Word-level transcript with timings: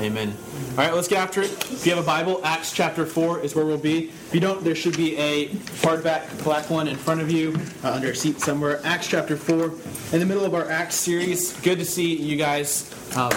Amen. 0.00 0.34
All 0.70 0.76
right, 0.76 0.94
let's 0.94 1.08
get 1.08 1.18
after 1.18 1.42
it. 1.42 1.50
If 1.50 1.84
you 1.84 1.94
have 1.94 2.02
a 2.02 2.06
Bible, 2.06 2.40
Acts 2.42 2.72
chapter 2.72 3.04
4 3.04 3.40
is 3.40 3.54
where 3.54 3.66
we'll 3.66 3.76
be. 3.76 4.04
If 4.08 4.30
you 4.32 4.40
don't, 4.40 4.64
there 4.64 4.74
should 4.74 4.96
be 4.96 5.14
a 5.18 5.48
hardback 5.82 6.42
black 6.42 6.70
one 6.70 6.88
in 6.88 6.96
front 6.96 7.20
of 7.20 7.30
you 7.30 7.54
uh, 7.84 7.92
under 7.92 8.10
a 8.10 8.16
seat 8.16 8.40
somewhere. 8.40 8.80
Acts 8.82 9.08
chapter 9.08 9.36
4, 9.36 9.66
in 10.14 10.20
the 10.20 10.24
middle 10.24 10.46
of 10.46 10.54
our 10.54 10.70
Acts 10.70 10.94
series. 10.94 11.52
Good 11.60 11.78
to 11.80 11.84
see 11.84 12.16
you 12.16 12.36
guys 12.36 12.90
um, 13.14 13.30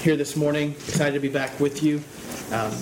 here 0.00 0.16
this 0.16 0.36
morning. 0.36 0.70
Excited 0.70 1.12
to 1.12 1.20
be 1.20 1.28
back 1.28 1.60
with 1.60 1.82
you. 1.82 1.96
Um, 2.50 2.72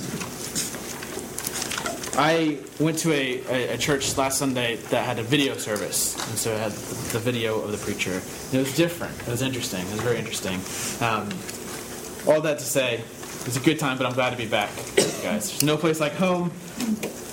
I 2.17 2.59
went 2.79 2.99
to 2.99 3.13
a, 3.13 3.43
a, 3.49 3.75
a, 3.75 3.79
church 3.79 4.17
last 4.17 4.39
Sunday 4.39 4.77
that 4.77 5.05
had 5.05 5.19
a 5.19 5.25
video 5.25 5.57
service, 5.57 6.15
and 6.29 6.39
so 6.39 6.53
it 6.53 6.61
had 6.61 6.71
the 6.71 7.19
video 7.19 7.61
of 7.61 7.73
the 7.73 7.79
preacher. 7.79 8.13
And 8.13 8.55
it 8.55 8.59
was 8.59 8.77
different. 8.77 9.19
It 9.23 9.27
was 9.27 9.43
interesting. 9.43 9.81
It 9.81 9.91
was 9.91 10.01
very 10.03 10.19
interesting. 10.19 10.61
Um, 11.01 11.31
all 12.27 12.41
that 12.41 12.59
to 12.59 12.65
say, 12.65 13.03
it's 13.47 13.57
a 13.57 13.61
good 13.61 13.79
time, 13.79 13.99
but 13.99 14.07
I'm 14.07 14.15
glad 14.15 14.31
to 14.31 14.37
be 14.37 14.47
back, 14.47 14.71
guys. 15.23 15.51
There's 15.51 15.63
no 15.63 15.77
place 15.77 16.01
like 16.01 16.13
home. 16.13 16.51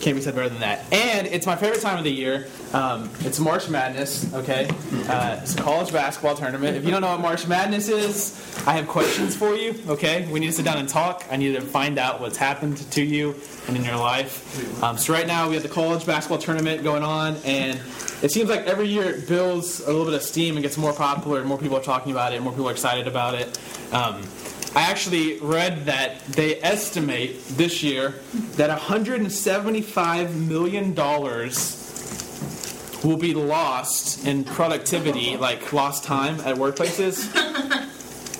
Can't 0.02 0.16
be 0.16 0.22
said 0.22 0.34
better 0.36 0.50
than 0.50 0.62
that. 0.62 0.92
And 0.92 1.28
it's 1.28 1.46
my 1.46 1.56
favorite 1.56 1.82
time 1.82 2.00
of 2.00 2.04
the 2.04 2.12
year. 2.12 2.48
Um, 2.74 3.10
it's 3.20 3.40
March 3.40 3.70
Madness, 3.70 4.34
okay? 4.34 4.68
Uh, 5.08 5.40
it's 5.42 5.54
a 5.56 5.62
college 5.62 5.94
basketball 5.94 6.36
tournament. 6.36 6.76
If 6.76 6.86
you 6.86 6.92
don't 6.92 7.02
know 7.02 7.12
what 7.12 7.22
March 7.22 7.48
Madness 7.48 7.88
is, 7.88 8.66
I 8.66 8.74
have 8.74 8.88
questions 8.88 9.36
for 9.36 9.54
you, 9.54 9.76
okay? 9.88 10.28
We 10.32 10.40
need 10.40 10.48
to 10.48 10.54
sit 10.54 10.66
down 10.66 10.80
and 10.80 10.90
talk. 10.90 11.24
I 11.30 11.38
need 11.38 11.54
to 11.54 11.62
find 11.62 12.00
out 12.00 12.20
what's 12.20 12.38
happened 12.38 12.78
to 12.92 13.04
you 13.04 13.36
and 13.68 13.78
in 13.78 13.86
your 13.86 13.98
life. 13.98 14.84
Um, 14.84 14.98
so, 14.98 15.14
right 15.14 15.28
now, 15.28 15.48
we 15.48 15.54
have 15.54 15.64
the 15.64 15.70
college 15.70 16.06
basketball 16.06 16.40
tournament 16.40 16.82
going 16.84 17.04
on, 17.04 17.38
and 17.46 17.80
it 18.24 18.32
seems 18.32 18.50
like 18.50 18.62
every 18.62 18.88
year 18.88 19.04
it 19.04 19.28
builds 19.28 19.82
a 19.82 19.88
little 19.88 20.06
bit 20.06 20.16
of 20.16 20.24
steam 20.24 20.56
and 20.56 20.64
gets 20.64 20.78
more 20.78 20.94
popular, 20.94 21.40
and 21.40 21.48
more 21.48 21.60
people 21.60 21.78
are 21.78 21.84
talking 21.84 22.12
about 22.12 22.34
it, 22.34 22.42
more 22.42 22.52
people 22.54 22.70
are 22.70 22.74
excited 22.74 23.08
about 23.08 23.36
it. 23.36 23.60
Um, 23.94 24.24
I 24.74 24.84
actually 24.84 25.38
read 25.40 25.88
that 25.88 26.26
they 26.28 26.62
estimate 26.62 27.46
this 27.50 27.84
year 27.84 28.16
that 28.56 28.80
$175 28.80 30.34
million 30.36 30.96
will 33.04 33.18
be 33.18 33.34
lost 33.34 34.26
in 34.26 34.46
productivity, 34.46 35.36
like 35.36 35.74
lost 35.74 36.06
time 36.06 36.40
at 36.42 36.56
workplaces, 36.56 37.28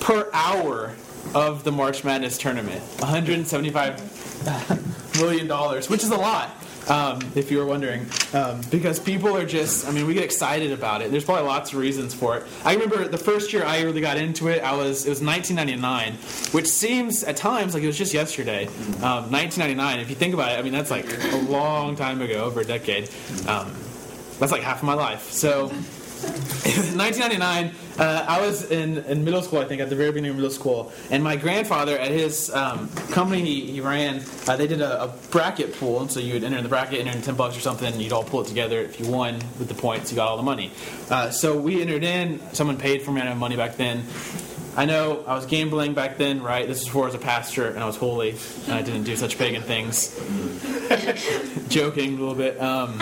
per 0.00 0.30
hour 0.32 0.94
of 1.34 1.64
the 1.64 1.72
March 1.72 2.02
Madness 2.02 2.38
tournament. 2.38 2.82
$175 2.98 5.20
million, 5.20 5.50
which 5.90 6.02
is 6.02 6.10
a 6.10 6.16
lot 6.16 6.61
um, 6.88 7.20
if 7.34 7.50
you 7.50 7.58
were 7.58 7.66
wondering. 7.66 8.06
Um, 8.32 8.60
because 8.70 8.98
people 8.98 9.36
are 9.36 9.46
just, 9.46 9.86
I 9.86 9.92
mean, 9.92 10.06
we 10.06 10.14
get 10.14 10.24
excited 10.24 10.72
about 10.72 11.02
it. 11.02 11.10
There's 11.10 11.24
probably 11.24 11.46
lots 11.46 11.72
of 11.72 11.78
reasons 11.78 12.14
for 12.14 12.36
it. 12.36 12.44
I 12.64 12.74
remember 12.74 13.06
the 13.08 13.18
first 13.18 13.52
year 13.52 13.64
I 13.64 13.82
really 13.82 14.00
got 14.00 14.16
into 14.16 14.48
it, 14.48 14.62
I 14.62 14.74
was 14.74 15.06
it 15.06 15.10
was 15.10 15.22
1999, 15.22 16.14
which 16.52 16.68
seems 16.68 17.24
at 17.24 17.36
times 17.36 17.74
like 17.74 17.82
it 17.82 17.86
was 17.86 17.98
just 17.98 18.14
yesterday. 18.14 18.66
Um, 19.02 19.30
1999, 19.30 20.00
if 20.00 20.10
you 20.10 20.16
think 20.16 20.34
about 20.34 20.52
it, 20.52 20.58
I 20.58 20.62
mean, 20.62 20.72
that's 20.72 20.90
like 20.90 21.06
a 21.32 21.36
long 21.48 21.96
time 21.96 22.20
ago, 22.20 22.44
over 22.44 22.60
a 22.60 22.64
decade. 22.64 23.08
Um, 23.46 23.72
that's 24.38 24.52
like 24.52 24.62
half 24.62 24.78
of 24.78 24.84
my 24.84 24.94
life. 24.94 25.30
So 25.30 25.70
1999, 26.62 27.74
uh, 27.98 28.24
I 28.28 28.40
was 28.40 28.70
in, 28.70 28.98
in 28.98 29.24
middle 29.24 29.42
school, 29.42 29.58
I 29.58 29.64
think, 29.64 29.80
at 29.80 29.90
the 29.90 29.96
very 29.96 30.10
beginning 30.10 30.30
of 30.30 30.36
middle 30.36 30.50
school, 30.50 30.92
and 31.10 31.22
my 31.22 31.34
grandfather, 31.34 31.98
at 31.98 32.12
his 32.12 32.50
um, 32.54 32.88
company 33.10 33.44
he, 33.44 33.72
he 33.72 33.80
ran, 33.80 34.22
uh, 34.46 34.56
they 34.56 34.68
did 34.68 34.80
a, 34.80 35.04
a, 35.04 35.08
bracket 35.32 35.74
pool, 35.74 36.00
and 36.00 36.10
so 36.10 36.20
you 36.20 36.34
would 36.34 36.44
enter 36.44 36.56
in 36.56 36.62
the 36.62 36.68
bracket, 36.68 37.00
enter 37.00 37.10
in 37.10 37.22
10 37.22 37.34
bucks 37.34 37.56
or 37.56 37.60
something, 37.60 37.92
and 37.92 38.00
you'd 38.00 38.12
all 38.12 38.22
pull 38.22 38.42
it 38.42 38.46
together. 38.46 38.80
If 38.80 39.00
you 39.00 39.10
won 39.10 39.34
with 39.58 39.66
the 39.66 39.74
points, 39.74 40.12
you 40.12 40.16
got 40.16 40.28
all 40.28 40.36
the 40.36 40.42
money. 40.44 40.70
Uh, 41.10 41.30
so 41.30 41.58
we 41.58 41.82
entered 41.82 42.04
in, 42.04 42.40
someone 42.52 42.76
paid 42.76 43.02
for 43.02 43.10
me, 43.10 43.20
I 43.20 43.24
didn't 43.24 43.32
have 43.32 43.40
money 43.40 43.56
back 43.56 43.76
then. 43.76 44.04
I 44.76 44.86
know 44.86 45.24
I 45.26 45.34
was 45.34 45.44
gambling 45.44 45.92
back 45.94 46.16
then, 46.16 46.42
right? 46.42 46.66
This 46.66 46.80
is 46.80 46.84
before 46.86 47.02
I 47.02 47.06
was 47.06 47.14
a 47.14 47.18
pastor 47.18 47.68
and 47.68 47.80
I 47.80 47.86
was 47.86 47.96
holy, 47.96 48.36
and 48.64 48.74
I 48.74 48.82
didn't 48.82 49.02
do 49.04 49.16
such 49.16 49.36
pagan 49.36 49.62
things. 49.62 50.18
Joking 51.68 52.14
a 52.14 52.18
little 52.18 52.34
bit. 52.34 52.60
Um, 52.60 52.98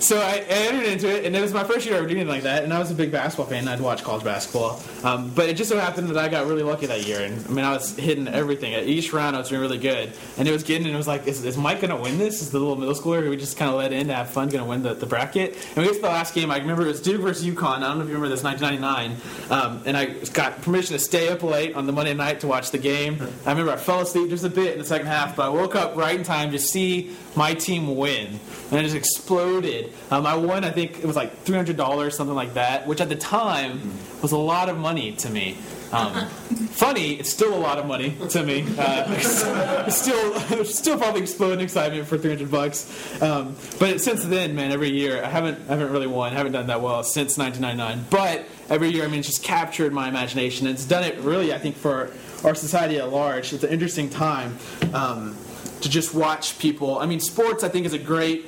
so 0.00 0.18
I, 0.18 0.44
entered 0.48 0.86
into 0.86 1.08
it, 1.08 1.24
and 1.24 1.34
it 1.34 1.40
was 1.40 1.52
my 1.52 1.64
first 1.64 1.86
year 1.86 1.96
ever 1.96 2.06
doing 2.06 2.26
like 2.26 2.42
that. 2.42 2.64
And 2.64 2.72
I 2.72 2.78
was 2.78 2.90
a 2.90 2.94
big 2.94 3.10
basketball 3.10 3.46
fan. 3.46 3.68
I'd 3.68 3.80
watch 3.80 4.02
college 4.02 4.24
basketball, 4.24 4.80
um, 5.02 5.30
but 5.34 5.48
it 5.48 5.56
just 5.56 5.70
so 5.70 5.78
happened 5.78 6.08
that 6.08 6.18
I 6.18 6.28
got 6.28 6.46
really 6.46 6.62
lucky 6.62 6.86
that 6.86 7.04
year. 7.04 7.20
And 7.20 7.44
I 7.46 7.50
mean, 7.50 7.64
I 7.64 7.72
was 7.72 7.96
hitting 7.96 8.28
everything. 8.28 8.74
At 8.74 8.84
each 8.84 9.12
round, 9.12 9.36
I 9.36 9.40
was 9.40 9.48
doing 9.48 9.60
really 9.60 9.78
good, 9.78 10.12
and 10.36 10.46
it 10.46 10.52
was 10.52 10.62
getting. 10.62 10.86
And 10.86 10.94
it 10.94 10.98
was 10.98 11.08
like, 11.08 11.26
is, 11.26 11.44
is 11.44 11.56
Mike 11.56 11.80
going 11.80 11.90
to 11.90 11.96
win 11.96 12.18
this? 12.18 12.42
Is 12.42 12.50
the 12.50 12.58
little 12.58 12.76
middle 12.76 12.94
schooler 12.94 13.22
who 13.22 13.30
we 13.30 13.36
just 13.36 13.56
kind 13.56 13.70
of 13.70 13.76
let 13.76 13.92
in 13.92 14.08
to 14.08 14.14
have 14.14 14.30
fun 14.30 14.48
going 14.48 14.62
to 14.62 14.68
win 14.68 14.82
the, 14.82 14.94
the 14.94 15.06
bracket? 15.06 15.54
And 15.54 15.76
we 15.78 15.84
get 15.84 15.94
to 15.94 16.00
the 16.00 16.08
last 16.08 16.34
game. 16.34 16.50
I 16.50 16.58
remember 16.58 16.82
it 16.82 16.88
was 16.88 17.00
Duke 17.00 17.20
versus 17.20 17.44
UConn. 17.44 17.78
I 17.78 17.80
don't 17.80 17.98
know 17.98 18.04
if 18.04 18.08
you 18.08 18.14
remember 18.14 18.28
this, 18.28 18.44
1999. 18.44 19.16
Um, 19.50 19.82
and 19.84 19.96
I 19.96 20.06
got 20.32 20.62
permission 20.62 20.94
to 20.94 21.00
stay 21.00 21.28
up 21.28 21.42
late 21.42 21.74
on 21.74 21.86
the 21.86 21.92
Monday 21.92 22.14
night 22.14 22.40
to 22.40 22.46
watch 22.46 22.70
the 22.70 22.78
game. 22.78 23.20
I 23.44 23.50
remember 23.50 23.72
I 23.72 23.76
fell 23.76 24.00
asleep 24.00 24.30
just 24.30 24.44
a 24.44 24.50
bit 24.50 24.72
in 24.72 24.78
the 24.78 24.84
second 24.84 25.06
half, 25.06 25.36
but 25.36 25.46
I 25.46 25.48
woke 25.48 25.74
up 25.74 25.96
right 25.96 26.16
in 26.16 26.24
time 26.24 26.52
to 26.52 26.58
see 26.58 27.16
my 27.34 27.54
team 27.54 27.96
win, 27.96 28.38
and 28.70 28.80
it 28.80 28.82
just 28.82 28.96
exploded. 28.96 29.87
Um, 30.10 30.26
I 30.26 30.36
won, 30.36 30.64
I 30.64 30.70
think 30.70 30.98
it 30.98 31.04
was 31.04 31.16
like 31.16 31.42
three 31.42 31.56
hundred 31.56 31.76
dollars, 31.76 32.16
something 32.16 32.36
like 32.36 32.54
that, 32.54 32.86
which 32.86 33.00
at 33.00 33.08
the 33.08 33.16
time 33.16 33.92
was 34.22 34.32
a 34.32 34.38
lot 34.38 34.68
of 34.68 34.78
money 34.78 35.12
to 35.12 35.30
me. 35.30 35.56
Um, 35.92 36.26
funny, 36.70 37.14
it's 37.14 37.30
still 37.30 37.54
a 37.54 37.58
lot 37.58 37.78
of 37.78 37.86
money 37.86 38.16
to 38.30 38.42
me. 38.42 38.64
Uh, 38.78 39.88
still, 39.88 40.64
still 40.64 40.98
probably 40.98 41.22
exploding 41.22 41.60
excitement 41.60 42.06
for 42.06 42.18
300 42.18 42.50
bucks. 42.50 43.22
Um, 43.22 43.56
but 43.78 44.00
since 44.00 44.24
then, 44.24 44.54
man, 44.54 44.70
every 44.70 44.90
year 44.90 45.22
I 45.22 45.28
haven't, 45.28 45.58
I 45.68 45.76
haven't 45.76 45.92
really 45.92 46.06
won, 46.06 46.32
I 46.32 46.36
haven't 46.36 46.52
done 46.52 46.66
that 46.66 46.82
well 46.82 47.02
since 47.02 47.38
1999. 47.38 48.06
But 48.10 48.46
every 48.70 48.90
year, 48.90 49.04
I 49.04 49.08
mean, 49.08 49.20
it's 49.20 49.28
just 49.28 49.42
captured 49.42 49.92
my 49.92 50.08
imagination. 50.08 50.66
It's 50.66 50.84
done 50.84 51.04
it 51.04 51.18
really, 51.18 51.54
I 51.54 51.58
think, 51.58 51.76
for 51.76 52.10
our 52.44 52.54
society 52.54 52.98
at 52.98 53.10
large. 53.10 53.52
It's 53.52 53.64
an 53.64 53.70
interesting 53.70 54.10
time 54.10 54.58
um, 54.92 55.36
to 55.80 55.88
just 55.88 56.14
watch 56.14 56.58
people. 56.58 56.98
I 56.98 57.06
mean, 57.06 57.20
sports, 57.20 57.64
I 57.64 57.68
think, 57.68 57.86
is 57.86 57.94
a 57.94 57.98
great 57.98 58.44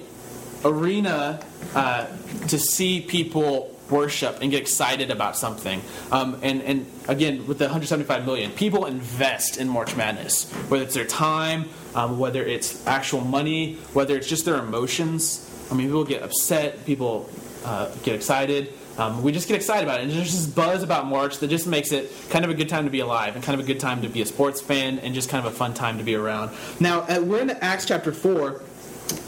arena 0.64 1.40
uh, 1.74 2.06
to 2.48 2.58
see 2.58 3.00
people 3.00 3.76
worship 3.90 4.38
and 4.40 4.50
get 4.50 4.60
excited 4.60 5.10
about 5.10 5.36
something. 5.36 5.80
Um, 6.12 6.38
and, 6.42 6.62
and 6.62 6.86
again, 7.08 7.46
with 7.46 7.58
the 7.58 7.64
175 7.64 8.24
million, 8.24 8.52
people 8.52 8.86
invest 8.86 9.56
in 9.58 9.68
March 9.68 9.96
Madness, 9.96 10.50
whether 10.68 10.84
it's 10.84 10.94
their 10.94 11.04
time, 11.04 11.68
um, 11.94 12.18
whether 12.18 12.44
it's 12.44 12.86
actual 12.86 13.20
money, 13.20 13.74
whether 13.92 14.16
it's 14.16 14.28
just 14.28 14.44
their 14.44 14.56
emotions. 14.56 15.46
I 15.70 15.74
mean, 15.74 15.88
people 15.88 16.04
get 16.04 16.22
upset, 16.22 16.84
people 16.86 17.28
uh, 17.64 17.90
get 18.02 18.14
excited. 18.14 18.72
Um, 18.98 19.22
we 19.22 19.32
just 19.32 19.48
get 19.48 19.56
excited 19.56 19.84
about 19.84 20.00
it. 20.00 20.04
And 20.04 20.12
there's 20.12 20.32
this 20.32 20.46
buzz 20.46 20.82
about 20.82 21.06
March 21.06 21.38
that 21.38 21.48
just 21.48 21.66
makes 21.66 21.90
it 21.90 22.12
kind 22.28 22.44
of 22.44 22.50
a 22.50 22.54
good 22.54 22.68
time 22.68 22.84
to 22.84 22.90
be 22.90 23.00
alive 23.00 23.34
and 23.34 23.42
kind 23.42 23.58
of 23.58 23.64
a 23.64 23.66
good 23.66 23.80
time 23.80 24.02
to 24.02 24.08
be 24.08 24.20
a 24.20 24.26
sports 24.26 24.60
fan 24.60 24.98
and 24.98 25.14
just 25.14 25.30
kind 25.30 25.44
of 25.46 25.52
a 25.52 25.56
fun 25.56 25.74
time 25.74 25.98
to 25.98 26.04
be 26.04 26.14
around. 26.14 26.50
Now, 26.80 27.02
uh, 27.02 27.20
we're 27.22 27.40
in 27.40 27.50
Acts 27.50 27.86
chapter 27.86 28.12
4. 28.12 28.60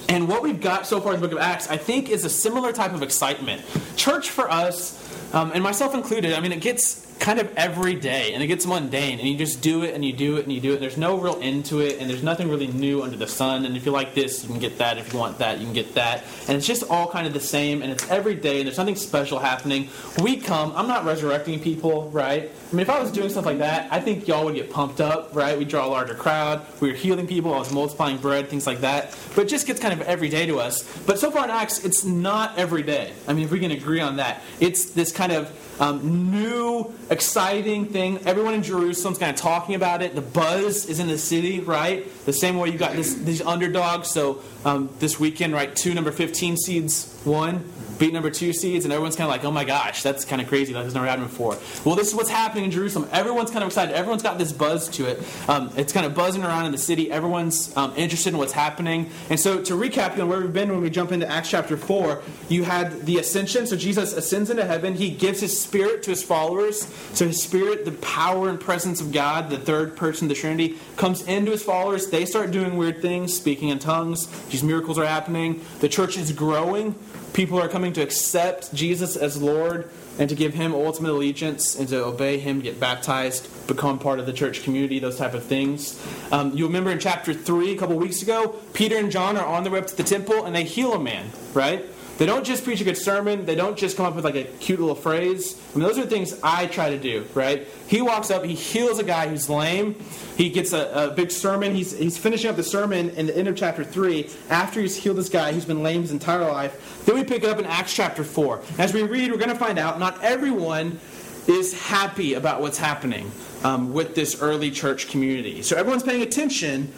And 0.08 0.28
what 0.28 0.42
we've 0.42 0.60
got 0.60 0.86
so 0.86 1.00
far 1.00 1.14
in 1.14 1.20
the 1.20 1.26
book 1.26 1.36
of 1.36 1.42
Acts, 1.42 1.68
I 1.68 1.76
think, 1.76 2.10
is 2.10 2.24
a 2.24 2.30
similar 2.30 2.72
type 2.72 2.92
of 2.92 3.02
excitement. 3.02 3.62
Church 3.96 4.30
for 4.30 4.50
us, 4.50 4.98
um, 5.34 5.52
and 5.52 5.62
myself 5.62 5.94
included, 5.94 6.34
I 6.34 6.40
mean, 6.40 6.52
it 6.52 6.60
gets 6.60 7.06
kind 7.22 7.38
of 7.38 7.56
every 7.56 7.94
day 7.94 8.34
and 8.34 8.42
it 8.42 8.48
gets 8.48 8.66
mundane 8.66 9.20
and 9.20 9.28
you 9.28 9.38
just 9.38 9.62
do 9.62 9.84
it 9.84 9.94
and 9.94 10.04
you 10.04 10.12
do 10.12 10.38
it 10.38 10.42
and 10.42 10.52
you 10.52 10.60
do 10.60 10.72
it. 10.72 10.74
And 10.74 10.82
there's 10.82 10.98
no 10.98 11.16
real 11.16 11.38
end 11.40 11.64
to 11.66 11.78
it 11.78 12.00
and 12.00 12.10
there's 12.10 12.24
nothing 12.24 12.48
really 12.48 12.66
new 12.66 13.02
under 13.02 13.16
the 13.16 13.28
sun. 13.28 13.64
And 13.64 13.76
if 13.76 13.86
you 13.86 13.92
like 13.92 14.12
this, 14.12 14.42
you 14.42 14.48
can 14.48 14.58
get 14.58 14.78
that. 14.78 14.98
If 14.98 15.12
you 15.12 15.20
want 15.20 15.38
that, 15.38 15.58
you 15.58 15.64
can 15.64 15.72
get 15.72 15.94
that. 15.94 16.24
And 16.48 16.56
it's 16.56 16.66
just 16.66 16.82
all 16.90 17.08
kind 17.08 17.26
of 17.26 17.32
the 17.32 17.40
same 17.40 17.80
and 17.80 17.92
it's 17.92 18.10
every 18.10 18.34
day 18.34 18.58
and 18.58 18.66
there's 18.66 18.76
nothing 18.76 18.96
special 18.96 19.38
happening. 19.38 19.88
We 20.20 20.36
come, 20.36 20.72
I'm 20.74 20.88
not 20.88 21.04
resurrecting 21.04 21.60
people, 21.60 22.10
right? 22.10 22.50
I 22.50 22.74
mean, 22.74 22.80
if 22.80 22.90
I 22.90 22.98
was 22.98 23.12
doing 23.12 23.28
stuff 23.28 23.46
like 23.46 23.58
that, 23.58 23.92
I 23.92 24.00
think 24.00 24.26
y'all 24.26 24.44
would 24.44 24.56
get 24.56 24.70
pumped 24.70 25.00
up, 25.00 25.32
right? 25.32 25.56
We 25.56 25.64
draw 25.64 25.86
a 25.86 25.90
larger 25.90 26.14
crowd. 26.14 26.66
We 26.80 26.90
were 26.90 26.96
healing 26.96 27.28
people. 27.28 27.54
I 27.54 27.58
was 27.58 27.72
multiplying 27.72 28.16
bread, 28.16 28.48
things 28.48 28.66
like 28.66 28.80
that. 28.80 29.16
But 29.36 29.42
it 29.42 29.48
just 29.48 29.68
gets 29.68 29.78
kind 29.78 29.92
of 29.92 30.00
every 30.08 30.28
day 30.28 30.46
to 30.46 30.58
us. 30.58 30.82
But 31.06 31.20
so 31.20 31.30
far 31.30 31.44
in 31.44 31.50
Acts, 31.50 31.84
it's 31.84 32.04
not 32.04 32.58
every 32.58 32.82
day. 32.82 33.12
I 33.28 33.32
mean, 33.32 33.44
if 33.44 33.52
we 33.52 33.60
can 33.60 33.70
agree 33.70 34.00
on 34.00 34.16
that, 34.16 34.42
it's 34.58 34.86
this 34.86 35.12
kind 35.12 35.30
of 35.30 35.56
um, 35.82 36.30
new, 36.30 36.94
exciting 37.10 37.86
thing. 37.86 38.24
Everyone 38.24 38.54
in 38.54 38.62
Jerusalem's 38.62 39.18
kind 39.18 39.34
of 39.34 39.36
talking 39.36 39.74
about 39.74 40.00
it. 40.00 40.14
The 40.14 40.20
buzz 40.20 40.86
is 40.86 41.00
in 41.00 41.08
the 41.08 41.18
city, 41.18 41.58
right? 41.58 42.06
The 42.24 42.32
same 42.32 42.56
way 42.56 42.68
you 42.68 42.78
got 42.78 42.92
this, 42.92 43.14
these 43.14 43.42
underdogs. 43.42 44.08
So 44.08 44.42
um, 44.64 44.90
this 45.00 45.18
weekend, 45.18 45.54
right, 45.54 45.74
two 45.74 45.92
number 45.92 46.12
15 46.12 46.56
seeds 46.56 47.20
won 47.24 47.64
beat 48.02 48.12
number 48.12 48.30
two 48.30 48.52
seeds, 48.52 48.84
and 48.84 48.92
everyone's 48.92 49.14
kind 49.14 49.26
of 49.26 49.30
like, 49.30 49.44
oh 49.44 49.52
my 49.52 49.64
gosh, 49.64 50.02
that's 50.02 50.24
kind 50.24 50.42
of 50.42 50.48
crazy. 50.48 50.72
That 50.72 50.82
has 50.82 50.92
never 50.92 51.06
happened 51.06 51.28
before. 51.28 51.56
Well, 51.84 51.94
this 51.94 52.08
is 52.08 52.14
what's 52.16 52.28
happening 52.28 52.64
in 52.64 52.72
Jerusalem. 52.72 53.08
Everyone's 53.12 53.52
kind 53.52 53.62
of 53.62 53.68
excited. 53.68 53.94
Everyone's 53.94 54.24
got 54.24 54.38
this 54.38 54.52
buzz 54.52 54.88
to 54.90 55.06
it. 55.06 55.22
Um, 55.48 55.70
it's 55.76 55.92
kind 55.92 56.04
of 56.04 56.12
buzzing 56.12 56.42
around 56.42 56.66
in 56.66 56.72
the 56.72 56.78
city. 56.78 57.12
Everyone's 57.12 57.74
um, 57.76 57.92
interested 57.96 58.30
in 58.30 58.38
what's 58.38 58.52
happening. 58.52 59.10
And 59.30 59.38
so, 59.38 59.62
to 59.62 59.74
recap 59.74 60.18
on 60.18 60.28
where 60.28 60.40
we've 60.40 60.52
been 60.52 60.70
when 60.70 60.80
we 60.80 60.90
jump 60.90 61.12
into 61.12 61.28
Acts 61.28 61.50
chapter 61.50 61.76
4, 61.76 62.20
you 62.48 62.64
had 62.64 63.06
the 63.06 63.18
ascension. 63.18 63.68
So, 63.68 63.76
Jesus 63.76 64.12
ascends 64.12 64.50
into 64.50 64.64
heaven. 64.64 64.94
He 64.94 65.10
gives 65.10 65.40
his 65.40 65.58
spirit 65.58 66.02
to 66.02 66.10
his 66.10 66.24
followers. 66.24 66.86
So, 67.12 67.28
his 67.28 67.40
spirit, 67.40 67.84
the 67.84 67.92
power 67.92 68.48
and 68.48 68.58
presence 68.58 69.00
of 69.00 69.12
God, 69.12 69.48
the 69.48 69.58
third 69.58 69.96
person 69.96 70.24
of 70.24 70.30
the 70.30 70.34
Trinity, 70.34 70.76
comes 70.96 71.22
into 71.22 71.52
his 71.52 71.62
followers. 71.62 72.08
They 72.08 72.24
start 72.24 72.50
doing 72.50 72.76
weird 72.76 73.00
things, 73.00 73.32
speaking 73.32 73.68
in 73.68 73.78
tongues. 73.78 74.26
These 74.48 74.64
miracles 74.64 74.98
are 74.98 75.06
happening. 75.06 75.64
The 75.78 75.88
church 75.88 76.16
is 76.16 76.32
growing. 76.32 76.96
People 77.32 77.58
are 77.58 77.68
coming 77.68 77.92
to 77.94 78.02
accept 78.02 78.74
Jesus 78.74 79.16
as 79.16 79.40
Lord. 79.40 79.90
and 80.18 80.28
to 80.28 80.34
give 80.34 80.52
him 80.52 80.74
ultimate 80.74 81.10
allegiance 81.10 81.74
and 81.74 81.88
to 81.88 82.04
obey 82.04 82.38
him, 82.38 82.60
get 82.60 82.78
baptized, 82.78 83.48
become 83.66 83.98
part 83.98 84.18
of 84.18 84.26
the 84.26 84.32
church 84.32 84.62
community, 84.62 84.98
those 84.98 85.16
type 85.16 85.32
of 85.32 85.42
things. 85.42 85.98
Um, 86.30 86.54
you 86.54 86.66
remember 86.66 86.90
in 86.90 86.98
chapter 86.98 87.32
3 87.32 87.72
a 87.72 87.78
couple 87.78 87.96
weeks 87.96 88.20
ago, 88.20 88.54
Peter 88.74 88.98
and 88.98 89.10
John 89.10 89.38
are 89.38 89.46
on 89.46 89.62
their 89.62 89.72
way 89.72 89.78
up 89.78 89.86
to 89.86 89.96
the 89.96 90.02
temple 90.02 90.44
and 90.44 90.54
they 90.54 90.64
heal 90.64 90.92
a 90.92 90.98
man, 91.00 91.30
right? 91.54 91.86
They 92.18 92.26
don't 92.26 92.44
just 92.44 92.62
preach 92.64 92.80
a 92.80 92.84
good 92.84 92.96
sermon. 92.96 93.46
They 93.46 93.54
don't 93.54 93.76
just 93.76 93.96
come 93.96 94.06
up 94.06 94.14
with 94.14 94.24
like 94.24 94.34
a 94.34 94.44
cute 94.44 94.78
little 94.78 94.94
phrase. 94.94 95.60
I 95.74 95.78
mean, 95.78 95.88
those 95.88 95.98
are 95.98 96.06
things 96.06 96.38
I 96.42 96.66
try 96.66 96.90
to 96.90 96.98
do, 96.98 97.26
right? 97.34 97.66
He 97.88 98.02
walks 98.02 98.30
up, 98.30 98.44
he 98.44 98.54
heals 98.54 98.98
a 98.98 99.04
guy 99.04 99.28
who's 99.28 99.48
lame. 99.48 99.96
He 100.36 100.50
gets 100.50 100.72
a, 100.72 101.10
a 101.10 101.10
big 101.10 101.30
sermon. 101.30 101.74
He's, 101.74 101.96
he's 101.96 102.18
finishing 102.18 102.50
up 102.50 102.56
the 102.56 102.62
sermon 102.62 103.10
in 103.10 103.26
the 103.26 103.36
end 103.36 103.48
of 103.48 103.56
chapter 103.56 103.82
3 103.82 104.30
after 104.50 104.80
he's 104.80 104.96
healed 104.96 105.16
this 105.16 105.28
guy 105.28 105.52
who's 105.52 105.64
been 105.64 105.82
lame 105.82 106.02
his 106.02 106.12
entire 106.12 106.50
life. 106.50 107.04
Then 107.06 107.16
we 107.16 107.24
pick 107.24 107.44
it 107.44 107.48
up 107.48 107.58
in 107.58 107.66
Acts 107.66 107.94
chapter 107.94 108.24
4. 108.24 108.60
As 108.78 108.92
we 108.92 109.02
read, 109.02 109.30
we're 109.30 109.38
going 109.38 109.50
to 109.50 109.56
find 109.56 109.78
out 109.78 109.98
not 109.98 110.22
everyone 110.22 111.00
is 111.46 111.78
happy 111.80 112.34
about 112.34 112.60
what's 112.60 112.78
happening 112.78 113.30
um, 113.64 113.92
with 113.92 114.14
this 114.14 114.40
early 114.40 114.70
church 114.70 115.08
community. 115.08 115.62
So 115.62 115.76
everyone's 115.76 116.02
paying 116.02 116.22
attention, 116.22 116.92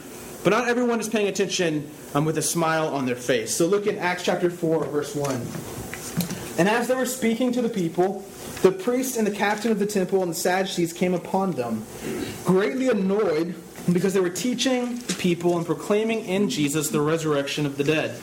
but 0.45 0.51
not 0.51 0.69
everyone 0.69 1.01
is 1.01 1.09
paying 1.09 1.27
attention 1.27 1.91
um, 2.15 2.27
with 2.27 2.39
a 2.39 2.43
smile 2.43 2.89
on 2.89 3.07
their 3.07 3.17
face. 3.17 3.55
So 3.55 3.67
look 3.67 3.87
in 3.87 3.99
Acts 3.99 4.23
chapter 4.23 4.51
4, 4.51 4.85
verse 4.85 5.15
1. 5.15 5.35
And 6.59 6.69
as 6.69 6.87
they 6.87 6.95
were 6.95 7.07
speaking 7.07 7.51
to 7.53 7.63
the 7.63 7.69
people, 7.69 8.25
the 8.63 8.71
priest 8.71 9.17
and 9.17 9.27
the 9.27 9.33
captain 9.33 9.73
of 9.73 9.79
the 9.79 9.87
temple 9.87 10.23
and 10.23 10.31
the 10.31 10.37
Sadducees 10.37 10.93
came 10.93 11.15
upon 11.15 11.53
them, 11.53 11.85
greatly 12.45 12.89
annoyed 12.89 13.55
because 13.93 14.15
they 14.15 14.21
were 14.21 14.31
teaching 14.31 14.99
the 14.99 15.15
people 15.15 15.57
and 15.57 15.67
proclaiming 15.67 16.25
in 16.25 16.49
Jesus 16.49 16.91
the 16.91 17.01
resurrection 17.01 17.67
of 17.67 17.77
the 17.77 17.85
dead. 17.85 18.19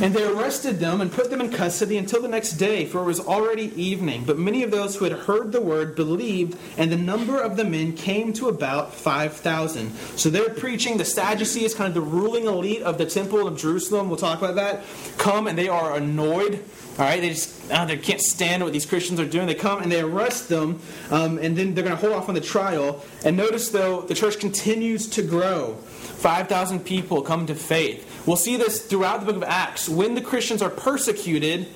And 0.00 0.14
they 0.14 0.24
arrested 0.24 0.78
them 0.78 1.00
and 1.00 1.12
put 1.12 1.30
them 1.30 1.40
in 1.40 1.50
custody 1.50 1.98
until 1.98 2.22
the 2.22 2.28
next 2.28 2.52
day, 2.52 2.86
for 2.86 3.00
it 3.00 3.04
was 3.04 3.20
already 3.20 3.70
evening. 3.80 4.24
But 4.24 4.38
many 4.38 4.62
of 4.62 4.70
those 4.70 4.96
who 4.96 5.04
had 5.04 5.12
heard 5.12 5.52
the 5.52 5.60
word 5.60 5.94
believed, 5.94 6.58
and 6.78 6.90
the 6.90 6.96
number 6.96 7.38
of 7.38 7.56
the 7.56 7.64
men 7.64 7.92
came 7.92 8.32
to 8.34 8.48
about 8.48 8.94
5,000. 8.94 9.92
So 10.16 10.30
they're 10.30 10.50
preaching. 10.50 10.96
The 10.96 11.04
Sadducees, 11.04 11.74
kind 11.74 11.88
of 11.88 11.94
the 11.94 12.00
ruling 12.00 12.46
elite 12.46 12.82
of 12.82 12.96
the 12.96 13.04
temple 13.04 13.46
of 13.46 13.58
Jerusalem, 13.58 14.08
we'll 14.08 14.16
talk 14.16 14.38
about 14.38 14.54
that, 14.54 14.82
come 15.18 15.46
and 15.46 15.58
they 15.58 15.68
are 15.68 15.96
annoyed. 15.96 16.64
All 16.98 17.06
right, 17.06 17.20
they 17.20 17.30
just 17.30 17.70
oh, 17.70 17.86
they 17.86 17.96
can't 17.96 18.20
stand 18.20 18.62
what 18.62 18.72
these 18.72 18.84
Christians 18.84 19.20
are 19.20 19.26
doing. 19.26 19.46
They 19.46 19.54
come 19.54 19.82
and 19.82 19.90
they 19.90 20.00
arrest 20.00 20.48
them, 20.48 20.80
um, 21.10 21.38
and 21.38 21.56
then 21.56 21.74
they're 21.74 21.84
going 21.84 21.96
to 21.96 22.00
hold 22.00 22.14
off 22.14 22.28
on 22.28 22.34
the 22.34 22.40
trial. 22.40 23.04
And 23.24 23.36
notice, 23.36 23.70
though, 23.70 24.02
the 24.02 24.14
church 24.14 24.38
continues 24.38 25.08
to 25.10 25.22
grow. 25.22 25.76
5,000 25.76 26.80
people 26.80 27.22
come 27.22 27.46
to 27.46 27.54
faith. 27.54 28.06
We'll 28.26 28.36
see 28.36 28.56
this 28.56 28.84
throughout 28.84 29.20
the 29.20 29.26
book 29.26 29.36
of 29.36 29.42
Acts. 29.42 29.88
When 29.88 30.14
the 30.14 30.20
Christians 30.20 30.62
are 30.62 30.70
persecuted, 30.70 31.68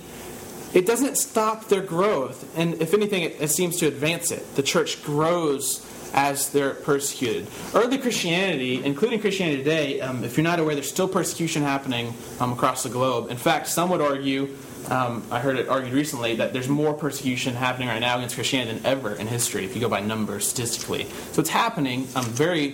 it 0.75 0.87
doesn't 0.87 1.17
stop 1.17 1.69
their 1.69 1.83
growth. 1.83 2.57
And 2.57 2.75
if 2.83 2.95
anything, 2.95 3.23
it, 3.23 3.41
it 3.41 3.49
seems 3.49 3.79
to 3.79 3.87
advance 3.87 4.31
it. 4.31 4.55
The 4.57 4.63
church 4.63 5.03
grows 5.05 5.87
as 6.13 6.51
they're 6.51 6.75
persecuted. 6.75 7.47
Early 7.75 7.99
Christianity, 7.99 8.85
including 8.85 9.21
Christianity 9.21 9.59
today, 9.59 10.01
um, 10.01 10.23
if 10.23 10.37
you're 10.37 10.45
not 10.45 10.61
aware, 10.61 10.75
there's 10.75 10.89
still 10.89 11.09
persecution 11.09 11.63
happening 11.63 12.15
um, 12.41 12.53
across 12.53 12.85
the 12.85 12.89
globe. 12.89 13.31
In 13.31 13.37
fact, 13.37 13.67
some 13.67 13.91
would 13.91 14.01
argue 14.01 14.49
um, 14.91 15.27
I 15.31 15.41
heard 15.41 15.57
it 15.57 15.69
argued 15.69 15.95
recently 15.95 16.37
that 16.37 16.53
there's 16.53 16.69
more 16.69 16.95
persecution 16.95 17.55
happening 17.55 17.89
right 17.89 18.01
now 18.01 18.17
against 18.17 18.35
Christianity 18.35 18.79
than 18.79 18.87
ever 18.87 19.15
in 19.15 19.27
history, 19.27 19.65
if 19.65 19.75
you 19.75 19.81
go 19.81 19.89
by 19.89 20.01
numbers 20.01 20.47
statistically. 20.47 21.07
So 21.33 21.41
it's 21.41 21.51
happening, 21.51 22.07
um, 22.15 22.25
very, 22.25 22.73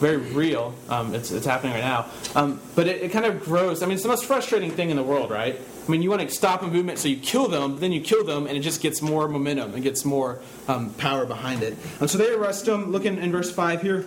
very 0.00 0.16
real. 0.16 0.74
Um, 0.88 1.14
it's, 1.14 1.30
it's 1.30 1.46
happening 1.46 1.74
right 1.74 1.80
now. 1.80 2.06
Um, 2.34 2.60
but 2.74 2.88
it, 2.88 3.02
it, 3.02 3.12
kind 3.12 3.26
of 3.26 3.42
grows. 3.42 3.82
I 3.82 3.86
mean, 3.86 3.94
it's 3.94 4.02
the 4.02 4.08
most 4.08 4.24
frustrating 4.24 4.70
thing 4.70 4.90
in 4.90 4.96
the 4.96 5.02
world, 5.02 5.30
right? 5.30 5.60
I 5.86 5.90
mean, 5.90 6.02
you 6.02 6.10
want 6.10 6.22
to 6.22 6.34
stop 6.34 6.62
a 6.62 6.66
movement, 6.66 6.98
so 6.98 7.08
you 7.08 7.16
kill 7.16 7.48
them, 7.48 7.78
then 7.78 7.92
you 7.92 8.00
kill 8.00 8.24
them, 8.24 8.46
and 8.46 8.56
it 8.56 8.60
just 8.60 8.80
gets 8.80 9.02
more 9.02 9.28
momentum. 9.28 9.74
It 9.74 9.82
gets 9.82 10.04
more 10.04 10.40
um, 10.66 10.94
power 10.94 11.26
behind 11.26 11.62
it. 11.62 11.76
And 12.00 12.08
so 12.08 12.16
they 12.16 12.30
arrest 12.32 12.66
him. 12.66 12.90
Look 12.90 13.04
in, 13.04 13.18
in 13.18 13.30
verse 13.32 13.50
5 13.50 13.82
here. 13.82 14.06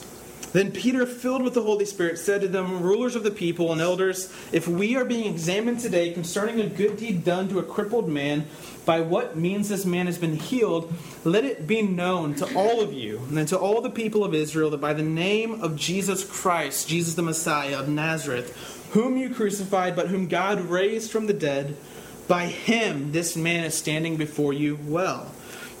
Then 0.53 0.71
Peter, 0.71 1.05
filled 1.05 1.43
with 1.43 1.53
the 1.53 1.61
Holy 1.61 1.85
Spirit, 1.85 2.19
said 2.19 2.41
to 2.41 2.47
them, 2.47 2.81
Rulers 2.81 3.15
of 3.15 3.23
the 3.23 3.31
people 3.31 3.71
and 3.71 3.79
elders, 3.79 4.31
if 4.51 4.67
we 4.67 4.97
are 4.97 5.05
being 5.05 5.31
examined 5.31 5.79
today 5.79 6.11
concerning 6.11 6.59
a 6.59 6.67
good 6.67 6.97
deed 6.97 7.23
done 7.23 7.47
to 7.49 7.59
a 7.59 7.63
crippled 7.63 8.09
man, 8.09 8.45
by 8.85 8.99
what 8.99 9.37
means 9.37 9.69
this 9.69 9.85
man 9.85 10.07
has 10.07 10.17
been 10.17 10.35
healed, 10.35 10.91
let 11.23 11.45
it 11.45 11.67
be 11.67 11.81
known 11.81 12.35
to 12.35 12.55
all 12.55 12.81
of 12.81 12.91
you 12.91 13.21
and 13.29 13.47
to 13.47 13.57
all 13.57 13.81
the 13.81 13.89
people 13.89 14.23
of 14.25 14.33
Israel 14.33 14.71
that 14.71 14.81
by 14.81 14.93
the 14.93 15.03
name 15.03 15.61
of 15.61 15.77
Jesus 15.77 16.25
Christ, 16.25 16.89
Jesus 16.89 17.13
the 17.13 17.21
Messiah 17.21 17.79
of 17.79 17.87
Nazareth, 17.87 18.89
whom 18.91 19.17
you 19.17 19.33
crucified, 19.33 19.95
but 19.95 20.07
whom 20.07 20.27
God 20.27 20.59
raised 20.61 21.11
from 21.11 21.27
the 21.27 21.33
dead, 21.33 21.77
by 22.27 22.47
him 22.47 23.11
this 23.11 23.37
man 23.37 23.63
is 23.63 23.77
standing 23.77 24.17
before 24.17 24.51
you 24.51 24.79
well. 24.83 25.31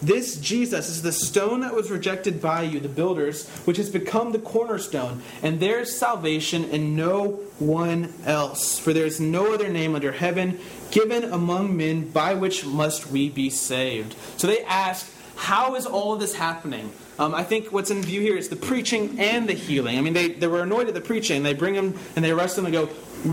This 0.01 0.37
Jesus 0.37 0.89
is 0.89 1.03
the 1.03 1.11
stone 1.11 1.61
that 1.61 1.75
was 1.75 1.91
rejected 1.91 2.41
by 2.41 2.63
you, 2.63 2.79
the 2.79 2.89
builders, 2.89 3.47
which 3.65 3.77
has 3.77 3.89
become 3.89 4.31
the 4.31 4.39
cornerstone. 4.39 5.21
And 5.43 5.59
there 5.59 5.79
is 5.79 5.95
salvation 5.95 6.65
in 6.65 6.95
no 6.95 7.39
one 7.59 8.13
else. 8.25 8.79
For 8.79 8.93
there 8.93 9.05
is 9.05 9.19
no 9.19 9.53
other 9.53 9.69
name 9.69 9.93
under 9.93 10.11
heaven 10.11 10.59
given 10.89 11.23
among 11.23 11.77
men 11.77 12.09
by 12.09 12.33
which 12.33 12.65
must 12.65 13.07
we 13.07 13.29
be 13.29 13.49
saved. 13.49 14.15
So 14.37 14.47
they 14.47 14.63
ask, 14.63 15.07
how 15.41 15.73
is 15.73 15.87
all 15.87 16.13
of 16.13 16.19
this 16.19 16.35
happening? 16.35 16.93
Um, 17.17 17.33
I 17.33 17.43
think 17.43 17.71
what's 17.71 17.89
in 17.89 18.03
view 18.03 18.21
here 18.21 18.37
is 18.37 18.49
the 18.49 18.55
preaching 18.55 19.19
and 19.19 19.49
the 19.49 19.53
healing. 19.53 19.97
I 19.97 20.01
mean, 20.01 20.13
they, 20.13 20.29
they 20.29 20.45
were 20.45 20.61
annoyed 20.61 20.87
at 20.87 20.93
the 20.93 21.01
preaching. 21.01 21.41
They 21.41 21.55
bring 21.55 21.73
him 21.73 21.97
and 22.15 22.23
they 22.23 22.29
arrest 22.29 22.59
him 22.59 22.65
and 22.65 22.73
go, 22.73 22.89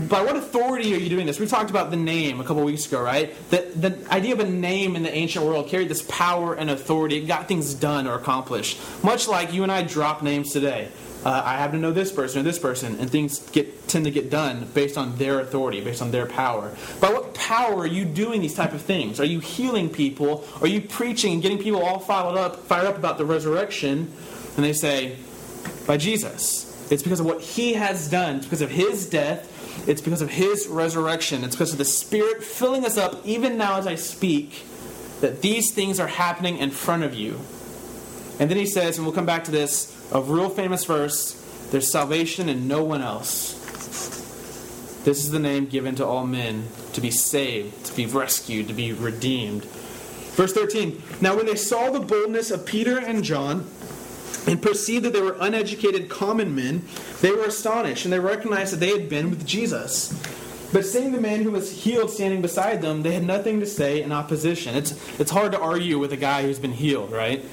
by 0.07 0.23
what 0.23 0.35
authority 0.35 0.93
are 0.95 0.97
you 0.97 1.07
doing 1.07 1.27
this? 1.27 1.39
We 1.39 1.45
talked 1.45 1.69
about 1.69 1.91
the 1.91 1.97
name 1.97 2.41
a 2.41 2.43
couple 2.43 2.63
weeks 2.63 2.87
ago, 2.87 2.99
right? 2.99 3.35
That 3.51 3.79
the 3.79 3.95
idea 4.11 4.33
of 4.33 4.39
a 4.39 4.49
name 4.49 4.95
in 4.95 5.03
the 5.03 5.13
ancient 5.13 5.45
world 5.45 5.67
carried 5.67 5.87
this 5.87 6.01
power 6.01 6.55
and 6.55 6.71
authority. 6.71 7.17
It 7.17 7.27
got 7.27 7.47
things 7.47 7.75
done 7.75 8.07
or 8.07 8.15
accomplished. 8.15 8.79
Much 9.03 9.27
like 9.27 9.53
you 9.53 9.61
and 9.61 9.71
I 9.71 9.83
drop 9.83 10.23
names 10.23 10.51
today. 10.51 10.89
Uh, 11.25 11.41
I 11.45 11.57
happen 11.57 11.75
to 11.75 11.81
know 11.81 11.91
this 11.91 12.11
person 12.11 12.39
or 12.39 12.43
this 12.43 12.59
person, 12.59 12.97
and 12.99 13.09
things 13.09 13.39
get 13.51 13.87
tend 13.87 14.05
to 14.05 14.11
get 14.11 14.29
done 14.29 14.69
based 14.73 14.97
on 14.97 15.17
their 15.17 15.39
authority, 15.39 15.81
based 15.81 16.01
on 16.01 16.11
their 16.11 16.25
power. 16.25 16.75
By 17.01 17.11
what 17.11 17.33
power 17.33 17.79
are 17.79 17.87
you 17.87 18.05
doing 18.05 18.41
these 18.41 18.55
type 18.55 18.73
of 18.73 18.81
things? 18.81 19.19
Are 19.19 19.25
you 19.25 19.39
healing 19.39 19.89
people? 19.89 20.45
Are 20.61 20.67
you 20.67 20.81
preaching 20.81 21.33
and 21.33 21.41
getting 21.41 21.57
people 21.57 21.83
all 21.83 21.99
fired 21.99 22.37
up, 22.37 22.57
fired 22.65 22.87
up 22.87 22.97
about 22.97 23.17
the 23.17 23.25
resurrection? 23.25 24.11
And 24.55 24.65
they 24.65 24.73
say, 24.73 25.17
by 25.85 25.97
Jesus. 25.97 26.67
It's 26.91 27.03
because 27.03 27.19
of 27.19 27.25
what 27.25 27.41
He 27.41 27.73
has 27.73 28.09
done. 28.09 28.37
It's 28.37 28.45
because 28.45 28.61
of 28.61 28.71
His 28.71 29.09
death 29.09 29.55
it's 29.87 30.01
because 30.01 30.21
of 30.21 30.29
His 30.29 30.67
resurrection. 30.67 31.43
It's 31.43 31.55
because 31.55 31.71
of 31.71 31.77
the 31.77 31.85
Spirit 31.85 32.43
filling 32.43 32.85
us 32.85 32.97
up, 32.97 33.25
even 33.25 33.57
now 33.57 33.77
as 33.77 33.87
I 33.87 33.95
speak, 33.95 34.63
that 35.21 35.41
these 35.41 35.73
things 35.73 35.99
are 35.99 36.07
happening 36.07 36.57
in 36.57 36.71
front 36.71 37.03
of 37.03 37.13
you. 37.13 37.39
And 38.39 38.49
then 38.49 38.57
He 38.57 38.65
says, 38.65 38.97
and 38.97 39.05
we'll 39.05 39.15
come 39.15 39.25
back 39.25 39.45
to 39.45 39.51
this, 39.51 39.95
a 40.11 40.21
real 40.21 40.49
famous 40.49 40.85
verse 40.85 41.35
there's 41.71 41.91
salvation 41.91 42.49
in 42.49 42.67
no 42.67 42.83
one 42.83 43.01
else. 43.01 43.53
This 45.03 45.23
is 45.23 45.31
the 45.31 45.39
name 45.39 45.67
given 45.67 45.95
to 45.95 46.05
all 46.05 46.25
men 46.25 46.67
to 46.93 47.01
be 47.01 47.11
saved, 47.11 47.85
to 47.85 47.95
be 47.95 48.05
rescued, 48.05 48.67
to 48.67 48.73
be 48.73 48.91
redeemed. 48.91 49.65
Verse 49.65 50.53
13 50.53 51.01
Now, 51.21 51.35
when 51.35 51.45
they 51.45 51.55
saw 51.55 51.91
the 51.91 51.99
boldness 51.99 52.49
of 52.51 52.65
Peter 52.65 52.97
and 52.97 53.23
John, 53.23 53.69
and 54.47 54.61
perceived 54.61 55.05
that 55.05 55.13
they 55.13 55.21
were 55.21 55.37
uneducated 55.39 56.09
common 56.09 56.55
men, 56.55 56.83
they 57.21 57.31
were 57.31 57.43
astonished, 57.43 58.05
and 58.05 58.13
they 58.13 58.19
recognized 58.19 58.73
that 58.73 58.79
they 58.79 58.97
had 58.97 59.09
been 59.09 59.29
with 59.29 59.45
Jesus. 59.45 60.11
But 60.71 60.85
seeing 60.85 61.11
the 61.11 61.21
man 61.21 61.43
who 61.43 61.51
was 61.51 61.83
healed 61.83 62.09
standing 62.09 62.41
beside 62.41 62.81
them, 62.81 63.01
they 63.01 63.13
had 63.13 63.23
nothing 63.23 63.59
to 63.59 63.65
say 63.65 64.01
in 64.01 64.11
opposition. 64.11 64.75
It's, 64.75 65.19
it's 65.19 65.31
hard 65.31 65.51
to 65.51 65.59
argue 65.59 65.99
with 65.99 66.13
a 66.13 66.17
guy 66.17 66.43
who's 66.43 66.59
been 66.59 66.73
healed, 66.73 67.11
right? 67.11 67.43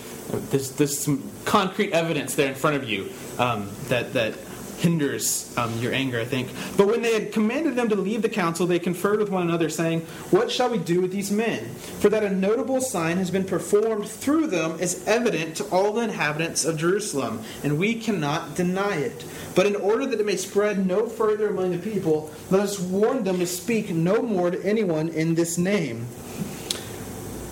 There's, 0.50 0.72
there's 0.72 0.98
some 0.98 1.30
concrete 1.44 1.92
evidence 1.92 2.34
there 2.34 2.48
in 2.48 2.54
front 2.54 2.76
of 2.76 2.88
you 2.88 3.10
um, 3.38 3.70
that, 3.88 4.12
that 4.14 4.34
hinders 4.78 5.52
um, 5.56 5.78
your 5.78 5.92
anger, 5.92 6.20
I 6.20 6.24
think. 6.24 6.48
But 6.76 6.86
when 6.86 7.02
they 7.02 7.14
had 7.14 7.32
commanded 7.32 7.76
them 7.76 7.88
to 7.88 7.96
leave 7.96 8.22
the 8.22 8.28
council, 8.28 8.66
they 8.66 8.78
conferred 8.78 9.18
with 9.18 9.30
one 9.30 9.42
another, 9.42 9.68
saying, 9.68 10.02
What 10.30 10.50
shall 10.50 10.70
we 10.70 10.78
do 10.78 11.00
with 11.00 11.12
these 11.12 11.30
men? 11.30 11.64
For 12.00 12.08
that 12.08 12.24
a 12.24 12.30
notable 12.30 12.80
sign 12.80 13.16
has 13.16 13.30
been 13.30 13.44
performed 13.44 14.08
through 14.08 14.48
them 14.48 14.78
is 14.78 15.06
evident 15.06 15.56
to 15.56 15.64
all 15.70 15.92
the 15.92 16.02
inhabitants 16.02 16.64
of 16.64 16.76
Jerusalem, 16.76 17.42
and 17.62 17.78
we 17.78 17.94
cannot 18.00 18.54
deny 18.54 18.96
it. 18.96 19.24
But 19.54 19.66
in 19.66 19.76
order 19.76 20.06
that 20.06 20.20
it 20.20 20.26
may 20.26 20.36
spread 20.36 20.86
no 20.86 21.06
further 21.06 21.48
among 21.48 21.70
the 21.70 21.78
people, 21.78 22.30
let 22.50 22.60
us 22.60 22.78
warn 22.78 23.24
them 23.24 23.38
to 23.38 23.46
speak 23.46 23.90
no 23.90 24.20
more 24.22 24.50
to 24.50 24.62
anyone 24.64 25.08
in 25.08 25.34
this 25.34 25.56
name. 25.56 26.06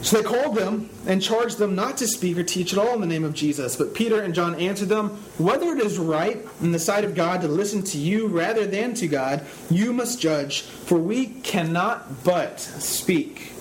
So 0.04 0.18
they 0.18 0.22
called 0.22 0.54
them 0.54 0.90
and 1.06 1.22
charged 1.22 1.56
them 1.56 1.74
not 1.74 1.96
to 1.96 2.06
speak 2.06 2.36
or 2.36 2.42
teach 2.42 2.74
at 2.74 2.78
all 2.78 2.92
in 2.92 3.00
the 3.00 3.06
name 3.06 3.24
of 3.24 3.32
Jesus. 3.32 3.74
But 3.74 3.94
Peter 3.94 4.20
and 4.20 4.34
John 4.34 4.54
answered 4.56 4.90
them, 4.90 5.08
Whether 5.38 5.68
it 5.68 5.80
is 5.80 5.98
right 5.98 6.46
in 6.60 6.72
the 6.72 6.78
sight 6.78 7.04
of 7.04 7.14
God 7.14 7.40
to 7.40 7.48
listen 7.48 7.82
to 7.84 7.98
you 7.98 8.26
rather 8.26 8.66
than 8.66 8.92
to 8.94 9.08
God, 9.08 9.46
you 9.70 9.94
must 9.94 10.20
judge, 10.20 10.60
for 10.60 10.98
we 10.98 11.26
cannot 11.26 12.22
but 12.22 12.60
speak 12.60 13.53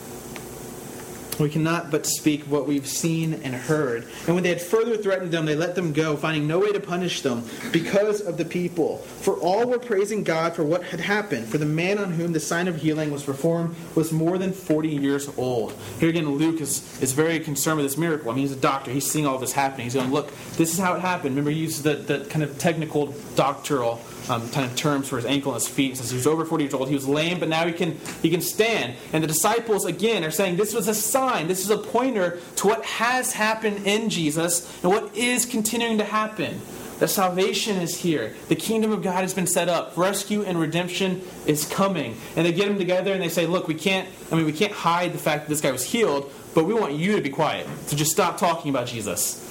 we 1.40 1.50
cannot 1.50 1.92
but 1.92 2.06
speak 2.06 2.44
what 2.44 2.68
we've 2.68 2.88
seen 2.88 3.34
and 3.34 3.56
heard. 3.56 4.08
And 4.26 4.36
when 4.36 4.44
they 4.44 4.50
had 4.50 4.62
further 4.62 4.98
threatened 4.98 5.32
them, 5.32 5.46
they 5.46 5.56
let 5.56 5.76
them 5.76 5.94
go, 5.94 6.16
finding 6.16 6.48
no 6.48 6.60
way 6.60 6.72
to 6.72 6.80
punish 6.80 7.22
them 7.22 7.44
because 7.72 8.22
of 8.22 8.38
the 8.38 8.46
people. 8.46 8.98
For 8.98 9.36
all 9.36 9.68
were 9.68 9.80
praising 9.80 10.24
God 10.24 10.56
for 10.56 10.64
what 10.64 10.84
had 10.84 11.00
happened. 11.00 11.48
For 11.48 11.58
the 11.58 11.66
man 11.66 11.98
on 11.98 12.12
whom 12.12 12.34
the 12.34 12.40
sign 12.40 12.68
of 12.68 12.78
healing 12.78 13.12
was 13.12 13.24
performed 13.24 13.76
was 13.96 14.12
more 14.12 14.38
than 14.38 14.54
40 14.54 14.90
years 14.90 15.30
old. 15.38 15.74
Here 16.00 16.10
again, 16.10 16.30
Luke 16.30 16.62
is, 16.62 17.02
is 17.02 17.14
very 17.14 17.40
concerned 17.40 17.78
with 17.78 17.86
this 17.86 17.98
miracle. 17.98 18.32
I 18.32 18.36
mean, 18.36 18.44
he's 18.44 18.56
a 18.56 18.60
doctor. 18.60 18.92
He's 18.92 19.10
seeing 19.10 19.26
all 19.26 19.38
this 19.38 19.54
happening. 19.54 19.86
He's 19.86 19.96
going, 19.96 20.12
look, 20.12 20.32
this 20.58 20.74
is 20.74 20.80
how 20.80 20.94
it 20.96 21.02
happened. 21.02 21.32
Remember, 21.32 21.52
he 21.52 21.60
uses 21.60 21.84
the, 21.84 21.96
the 21.96 22.26
kind 22.26 22.44
of 22.44 22.58
technical 22.58 23.14
doctoral 23.36 24.02
um, 24.30 24.50
kind 24.50 24.70
of 24.70 24.76
terms 24.76 25.08
for 25.08 25.18
his 25.18 25.26
ankle 25.26 25.54
and 25.54 25.62
his 25.62 25.70
feet. 25.70 25.90
He 25.90 25.96
says 25.96 26.10
he 26.10 26.16
was 26.16 26.28
over 26.28 26.46
40 26.46 26.64
years 26.64 26.74
old. 26.74 26.88
He 26.88 26.96
was 26.96 27.08
lame, 27.08 27.40
but 27.40 27.50
now 27.50 27.66
he 27.66 27.74
can 27.74 27.98
he 28.22 28.30
can 28.30 28.42
stand. 28.42 28.96
And 29.12 29.24
the 29.24 29.28
disciples 29.28 29.86
again 29.86 30.24
are 30.24 30.32
saying 30.32 30.58
this 30.58 30.74
was 30.74 30.88
a 30.88 30.94
sign. 30.96 31.48
This 31.48 31.64
is 31.64 31.70
a 31.70 31.78
pointer 31.78 32.40
to 32.58 32.68
what 32.68 32.84
has 32.86 33.34
happened 33.34 33.86
in 33.86 34.10
Jesus 34.10 34.84
and 34.84 34.92
what 34.92 35.16
is 35.16 35.46
continuing 35.46 35.98
to 35.98 36.04
happen. 36.04 36.62
That 37.00 37.08
salvation 37.10 37.78
is 37.78 37.98
here. 37.98 38.34
The 38.48 38.56
kingdom 38.56 38.92
of 38.92 39.02
God 39.02 39.22
has 39.22 39.34
been 39.34 39.48
set 39.48 39.68
up. 39.68 39.98
Rescue 39.98 40.44
and 40.44 40.60
redemption 40.60 41.22
is 41.46 41.66
coming. 41.66 42.16
And 42.36 42.46
they 42.46 42.54
get 42.54 42.68
them 42.68 42.78
together 42.78 43.12
and 43.12 43.22
they 43.22 43.30
say, 43.30 43.46
"Look, 43.46 43.68
we 43.68 43.76
can't. 43.76 44.08
I 44.32 44.36
mean, 44.36 44.46
we 44.46 44.54
can't 44.54 44.72
hide 44.72 45.12
the 45.12 45.18
fact 45.18 45.46
that 45.46 45.50
this 45.50 45.60
guy 45.60 45.72
was 45.72 45.84
healed, 45.84 46.32
but 46.54 46.66
we 46.66 46.74
want 46.74 46.94
you 46.94 47.16
to 47.16 47.22
be 47.22 47.30
quiet. 47.30 47.68
So 47.88 47.98
just 47.98 48.12
stop 48.12 48.38
talking 48.38 48.70
about 48.70 48.88
Jesus." 48.88 49.42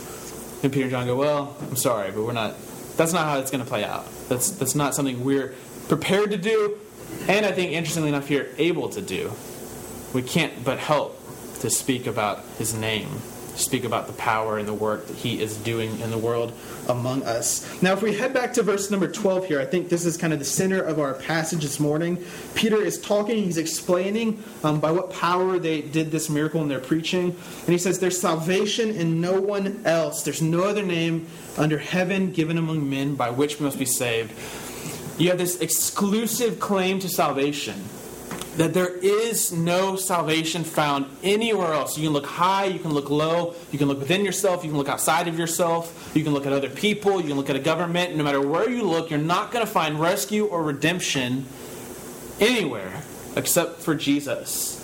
And 0.62 0.73
Peter 0.73 0.85
and 0.85 0.93
John 0.93 1.07
go, 1.07 1.17
"Well, 1.17 1.57
I'm 1.61 1.76
sorry, 1.76 2.11
but 2.12 2.23
we're 2.23 2.33
not 2.33 2.55
that's 2.97 3.12
not 3.12 3.26
how 3.26 3.38
it's 3.38 3.50
going 3.50 3.62
to 3.62 3.69
play 3.69 3.85
out. 3.85 4.07
That's, 4.32 4.50
that's 4.52 4.74
not 4.74 4.94
something 4.94 5.24
we're 5.24 5.52
prepared 5.88 6.30
to 6.30 6.38
do, 6.38 6.78
and 7.28 7.44
I 7.44 7.52
think, 7.52 7.72
interestingly 7.72 8.08
enough, 8.08 8.28
here, 8.28 8.48
able 8.56 8.88
to 8.88 9.02
do. 9.02 9.30
We 10.14 10.22
can't 10.22 10.64
but 10.64 10.78
help 10.78 11.20
to 11.60 11.68
speak 11.68 12.06
about 12.06 12.40
his 12.56 12.72
name 12.72 13.08
speak 13.54 13.85
about 13.85 14.06
the 14.06 14.12
power 14.14 14.59
and 14.59 14.66
the 14.66 14.75
work 14.75 15.06
that 15.06 15.16
he 15.16 15.40
is 15.40 15.56
doing 15.59 15.99
in 16.00 16.11
the 16.11 16.18
world 16.18 16.52
among 16.88 17.23
us. 17.25 17.82
Now, 17.82 17.92
if 17.92 18.02
we 18.02 18.14
head 18.14 18.32
back 18.32 18.52
to 18.54 18.62
verse 18.62 18.90
number 18.90 19.09
12 19.09 19.47
here, 19.47 19.61
I 19.61 19.64
think 19.64 19.88
this 19.88 20.04
is 20.04 20.16
kind 20.16 20.32
of 20.32 20.38
the 20.38 20.44
center 20.44 20.80
of 20.80 20.99
our 20.99 21.14
passage 21.14 21.62
this 21.62 21.78
morning. 21.78 22.25
Peter 22.54 22.76
is 22.76 23.00
talking, 23.00 23.44
he's 23.44 23.59
explaining 23.59 24.42
um, 24.64 24.80
by 24.80 24.90
what 24.90 25.12
power 25.12 25.59
they 25.59 25.82
did 25.82 26.11
this 26.11 26.30
miracle 26.30 26.62
in 26.62 26.68
their 26.68 26.80
preaching. 26.80 27.37
And 27.61 27.68
he 27.68 27.78
says, 27.78 27.99
There's 27.99 28.21
salvation 28.21 28.90
in 28.90 29.21
no 29.21 29.40
one 29.40 29.82
else. 29.85 30.23
There's 30.23 30.42
no 30.42 30.64
other 30.64 30.82
name 30.82 31.26
under 31.56 31.78
heaven 31.78 32.32
given 32.32 32.59
among 32.59 32.88
men 32.88 33.14
by 33.14 33.30
which 33.30 33.59
we 33.59 33.66
must 33.66 33.78
be 33.78 33.85
saved. 33.85 34.32
You 35.18 35.28
have 35.28 35.38
this 35.38 35.61
exclusive 35.61 36.59
claim 36.59 36.99
to 37.00 37.09
salvation 37.09 37.85
that 38.56 38.75
there 38.75 38.94
is 38.94 39.52
no 39.52 39.97
salvation 39.97 40.64
found 40.64 41.06
anywhere 41.23 41.73
else. 41.73 41.97
You 41.97 42.04
can 42.04 42.12
look 42.12 42.26
high, 42.26 42.66
you 42.66 42.78
can 42.78 42.92
look 42.92 43.09
low, 43.09 43.54
you 43.71 43.78
can 43.78 43.88
look 43.88 44.00
within 44.00 44.25
yourself, 44.25 44.62
you 44.62 44.71
can 44.71 44.78
look 44.78 44.88
outside 44.88 45.28
of 45.28 45.38
yourself, 45.38 46.12
you 46.14 46.23
can 46.23 46.35
look 46.35 46.47
at 46.47 46.52
other 46.52 46.68
people, 46.68 47.21
you 47.21 47.28
can 47.28 47.37
look 47.37 47.50
at 47.50 47.56
a 47.56 47.61
government. 47.61 48.14
No 48.14 48.25
matter 48.25 48.40
where 48.40 48.68
you 48.68 48.82
look, 48.82 49.11
you're 49.11 49.18
not 49.18 49.52
going 49.52 49.64
to 49.64 49.71
find 49.71 49.99
rescue 49.99 50.47
or 50.47 50.62
redemption 50.62 51.47
anywhere 52.40 53.02
except 53.37 53.80
for 53.80 53.94
Jesus 53.94 54.81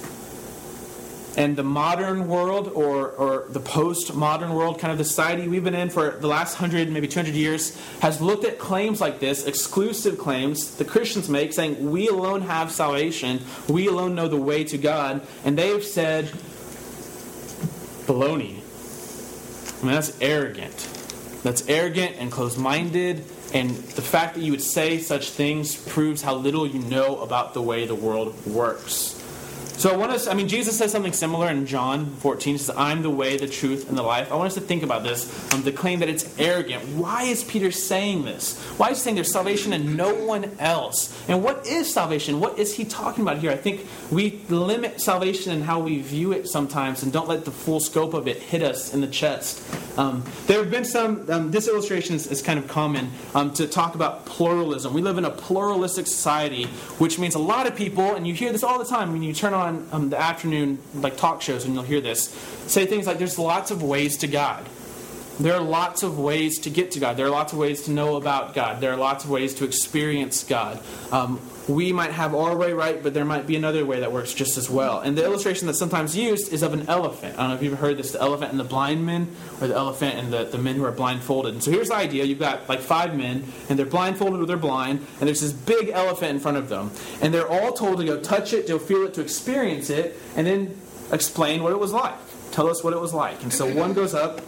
and 1.39 1.57
the 1.57 1.65
modern 1.65 2.29
world 2.29 2.69
or, 2.75 3.09
or 3.13 3.47
the 3.49 3.61
post-modern 3.61 4.53
world 4.53 4.79
kind 4.79 4.93
of 4.93 4.99
the 4.99 5.05
society 5.05 5.49
we've 5.49 5.65
been 5.65 5.75
in 5.75 5.89
for 5.89 6.11
the 6.11 6.27
last 6.27 6.61
100 6.61 6.91
maybe 6.91 7.09
200 7.09 7.35
years 7.35 7.81
has 8.01 8.21
looked 8.21 8.45
at 8.45 8.59
claims 8.59 9.01
like 9.01 9.21
this 9.21 9.47
exclusive 9.47 10.19
claims 10.19 10.77
the 10.77 10.85
christians 10.85 11.29
make 11.29 11.53
saying 11.53 11.91
we 11.91 12.09
alone 12.09 12.43
have 12.43 12.71
salvation. 12.71 13.41
We 13.69 13.87
alone 13.87 14.15
know 14.15 14.29
the 14.29 14.37
way 14.37 14.65
to 14.65 14.79
god. 14.79 15.27
And 15.45 15.59
they've 15.59 15.85
said 15.85 16.27
baloney. 18.07 18.63
I 19.81 19.87
mean 19.87 19.95
that's 19.95 20.19
arrogant. 20.21 20.77
That's 21.43 21.69
arrogant 21.69 22.17
and 22.19 22.33
closed-minded 22.33 23.25
and 23.55 23.71
the 23.71 24.03
fact 24.03 24.35
that 24.35 24.43
you 24.43 24.51
would 24.51 24.63
say 24.63 24.99
such 24.99 25.31
things 25.31 25.75
proves 25.75 26.21
how 26.21 26.35
little 26.35 26.67
you 26.67 26.81
know 26.81 27.21
about 27.21 27.55
the 27.55 27.63
way 27.63 27.87
the 27.87 27.95
world 27.95 28.35
works 28.47 29.18
so 29.79 29.91
I 29.91 29.97
want 29.97 30.11
us, 30.11 30.27
I 30.27 30.35
mean, 30.35 30.49
Jesus 30.49 30.77
says 30.77 30.91
something 30.91 31.13
similar 31.13 31.49
in 31.49 31.65
John 31.65 32.07
14. 32.17 32.55
He 32.55 32.59
says, 32.59 32.75
I'm 32.77 33.03
the 33.03 33.11
way, 33.11 33.37
the 33.37 33.47
truth, 33.47 33.89
and 33.89 33.97
the 33.97 34.03
life. 34.03 34.33
I 34.33 34.35
want 34.35 34.49
us 34.49 34.55
to 34.55 34.61
think 34.61 34.83
about 34.83 35.05
this, 35.05 35.55
um, 35.55 35.63
the 35.63 35.71
claim 35.71 36.01
that 36.01 36.09
it's 36.09 36.37
arrogant. 36.37 36.83
Why 36.97 37.23
is 37.23 37.45
Peter 37.45 37.71
saying 37.71 38.25
this? 38.25 38.61
Why 38.77 38.91
is 38.91 38.99
he 38.99 39.05
saying 39.05 39.15
there's 39.15 39.33
salvation 39.33 39.73
in 39.73 39.95
no 39.95 40.13
one 40.13 40.51
else? 40.59 41.17
And 41.29 41.45
what 41.45 41.65
is 41.65 41.93
salvation? 41.93 42.41
What 42.41 42.59
is 42.59 42.75
he 42.75 42.85
talking 42.85 43.23
about 43.23 43.39
here? 43.39 43.53
I 43.53 43.57
think 43.57 43.87
we 44.11 44.41
limit 44.49 45.01
salvation 45.01 45.53
and 45.53 45.63
how 45.63 45.79
we 45.79 46.01
view 46.01 46.33
it 46.33 46.49
sometimes 46.49 47.05
and 47.05 47.13
don't 47.13 47.29
let 47.29 47.45
the 47.45 47.53
full 47.53 47.79
scope 47.79 48.15
of 48.15 48.27
it 48.27 48.39
hit 48.39 48.65
us 48.65 48.93
in 48.93 49.01
the 49.01 49.07
chest. 49.07 49.63
Um, 49.99 50.23
there 50.47 50.61
have 50.61 50.71
been 50.71 50.85
some, 50.85 51.29
um, 51.29 51.51
this 51.51 51.67
illustration 51.67 52.15
is, 52.15 52.29
is, 52.29 52.41
kind 52.41 52.57
of 52.57 52.69
common 52.69 53.11
um, 53.35 53.53
to 53.55 53.67
talk 53.67 53.97
about 53.97 54.27
pluralism. 54.27 54.95
We 54.95 55.03
live 55.03 55.19
in 55.19 55.25
a 55.25 55.31
pluralistic 55.31 56.07
society, 56.07 56.67
which 56.99 57.19
means 57.19 57.35
a 57.35 57.41
lot 57.41 57.67
of 57.67 57.75
people, 57.75 58.15
and 58.15 58.25
you 58.25 58.33
hear 58.33 58.53
this 58.53 58.63
all 58.63 58.79
the 58.79 58.85
time 58.85 59.13
when 59.13 59.25
you 59.25 59.35
turn 59.35 59.55
on 59.55 59.89
um, 59.91 60.11
the 60.11 60.19
afternoon 60.19 60.79
like 60.95 61.17
talk 61.17 61.43
shows, 61.43 61.65
and 61.65 61.75
you'll 61.75 61.83
hear 61.83 62.01
this, 62.01 62.29
say 62.69 62.87
things 62.87 63.09
like, 63.09 63.19
"There's 63.19 63.41
lots 63.41 63.73
of 63.73 63.83
ways 63.83 64.17
to 64.19 64.29
God." 64.29 64.65
There 65.41 65.55
are 65.55 65.63
lots 65.63 66.03
of 66.05 66.19
ways 66.19 66.59
to 66.61 66.71
get 66.71 66.93
to 66.93 67.01
God. 67.01 67.17
There 67.17 67.27
are 67.27 67.31
lots 67.31 67.53
of 67.53 67.59
ways 67.59 67.83
to 67.83 67.91
know 67.91 68.17
about 68.17 68.55
God. 68.55 68.81
There 68.81 68.93
are 68.93 68.97
lots 68.97 69.25
of 69.25 69.31
ways 69.31 69.55
to 69.55 69.65
experience 69.65 70.45
God. 70.45 70.81
Um, 71.13 71.41
we 71.69 71.93
might 71.93 72.13
have 72.13 72.35
our 72.35 72.57
way 72.57 72.73
right, 72.73 73.03
but 73.03 73.13
there 73.13 73.27
might 73.27 73.47
be 73.47 73.55
another 73.55 73.85
way 73.85 74.01
that 74.01 74.11
works 74.11 74.33
just 74.33 74.57
as 74.57 74.71
well. 74.71 75.01
And 75.01 75.17
the 75.19 75.25
illustration 75.25 75.67
that's 75.67 75.79
sometimes 75.79 76.17
used 76.17 76.51
is 76.53 76.63
of 76.63 76.73
an 76.73 76.89
elephant. 76.89 77.35
I 77.35 77.43
don't 77.43 77.51
know 77.51 77.57
if 77.57 77.63
you've 77.63 77.79
heard 77.79 77.99
this 77.99 78.13
the 78.13 78.21
elephant 78.21 78.51
and 78.51 78.59
the 78.59 78.65
blind 78.65 79.05
men, 79.05 79.31
or 79.61 79.69
the 79.69 79.75
elephant 79.75 80.17
and 80.17 80.33
the, 80.33 80.45
the 80.45 80.57
men 80.57 80.77
who 80.77 80.85
are 80.85 80.93
blindfolded. 80.93 81.53
And 81.53 81.63
so 81.63 81.71
here's 81.71 81.89
the 81.89 81.97
idea 81.97 82.25
you've 82.25 82.39
got 82.39 82.69
like 82.69 82.81
five 82.81 83.15
men, 83.15 83.45
and 83.69 83.79
they're 83.79 83.87
blindfolded 83.87 84.41
or 84.41 84.47
they're 84.47 84.57
blind, 84.57 85.07
and 85.21 85.29
there's 85.29 85.43
this 85.43 85.53
big 85.53 85.91
elephant 85.91 86.31
in 86.31 86.41
front 86.41 86.57
of 86.57 86.71
them. 86.71 86.91
And 87.21 87.35
they're 87.35 87.49
all 87.49 87.73
told 87.73 87.99
to 87.99 88.05
go 88.05 88.19
touch 88.19 88.55
it, 88.55 88.67
to 88.69 88.79
feel 88.79 89.05
it, 89.05 89.15
to 89.15 89.21
experience 89.21 89.91
it, 89.91 90.19
and 90.37 90.47
then 90.47 90.81
explain 91.13 91.63
what 91.63 91.73
it 91.73 91.79
was 91.79 91.93
like. 91.93 92.17
Tell 92.51 92.69
us 92.69 92.83
what 92.83 92.95
it 92.95 93.01
was 93.01 93.13
like. 93.13 93.43
And 93.43 93.53
so 93.53 93.73
one 93.73 93.93
goes 93.93 94.15
up, 94.15 94.41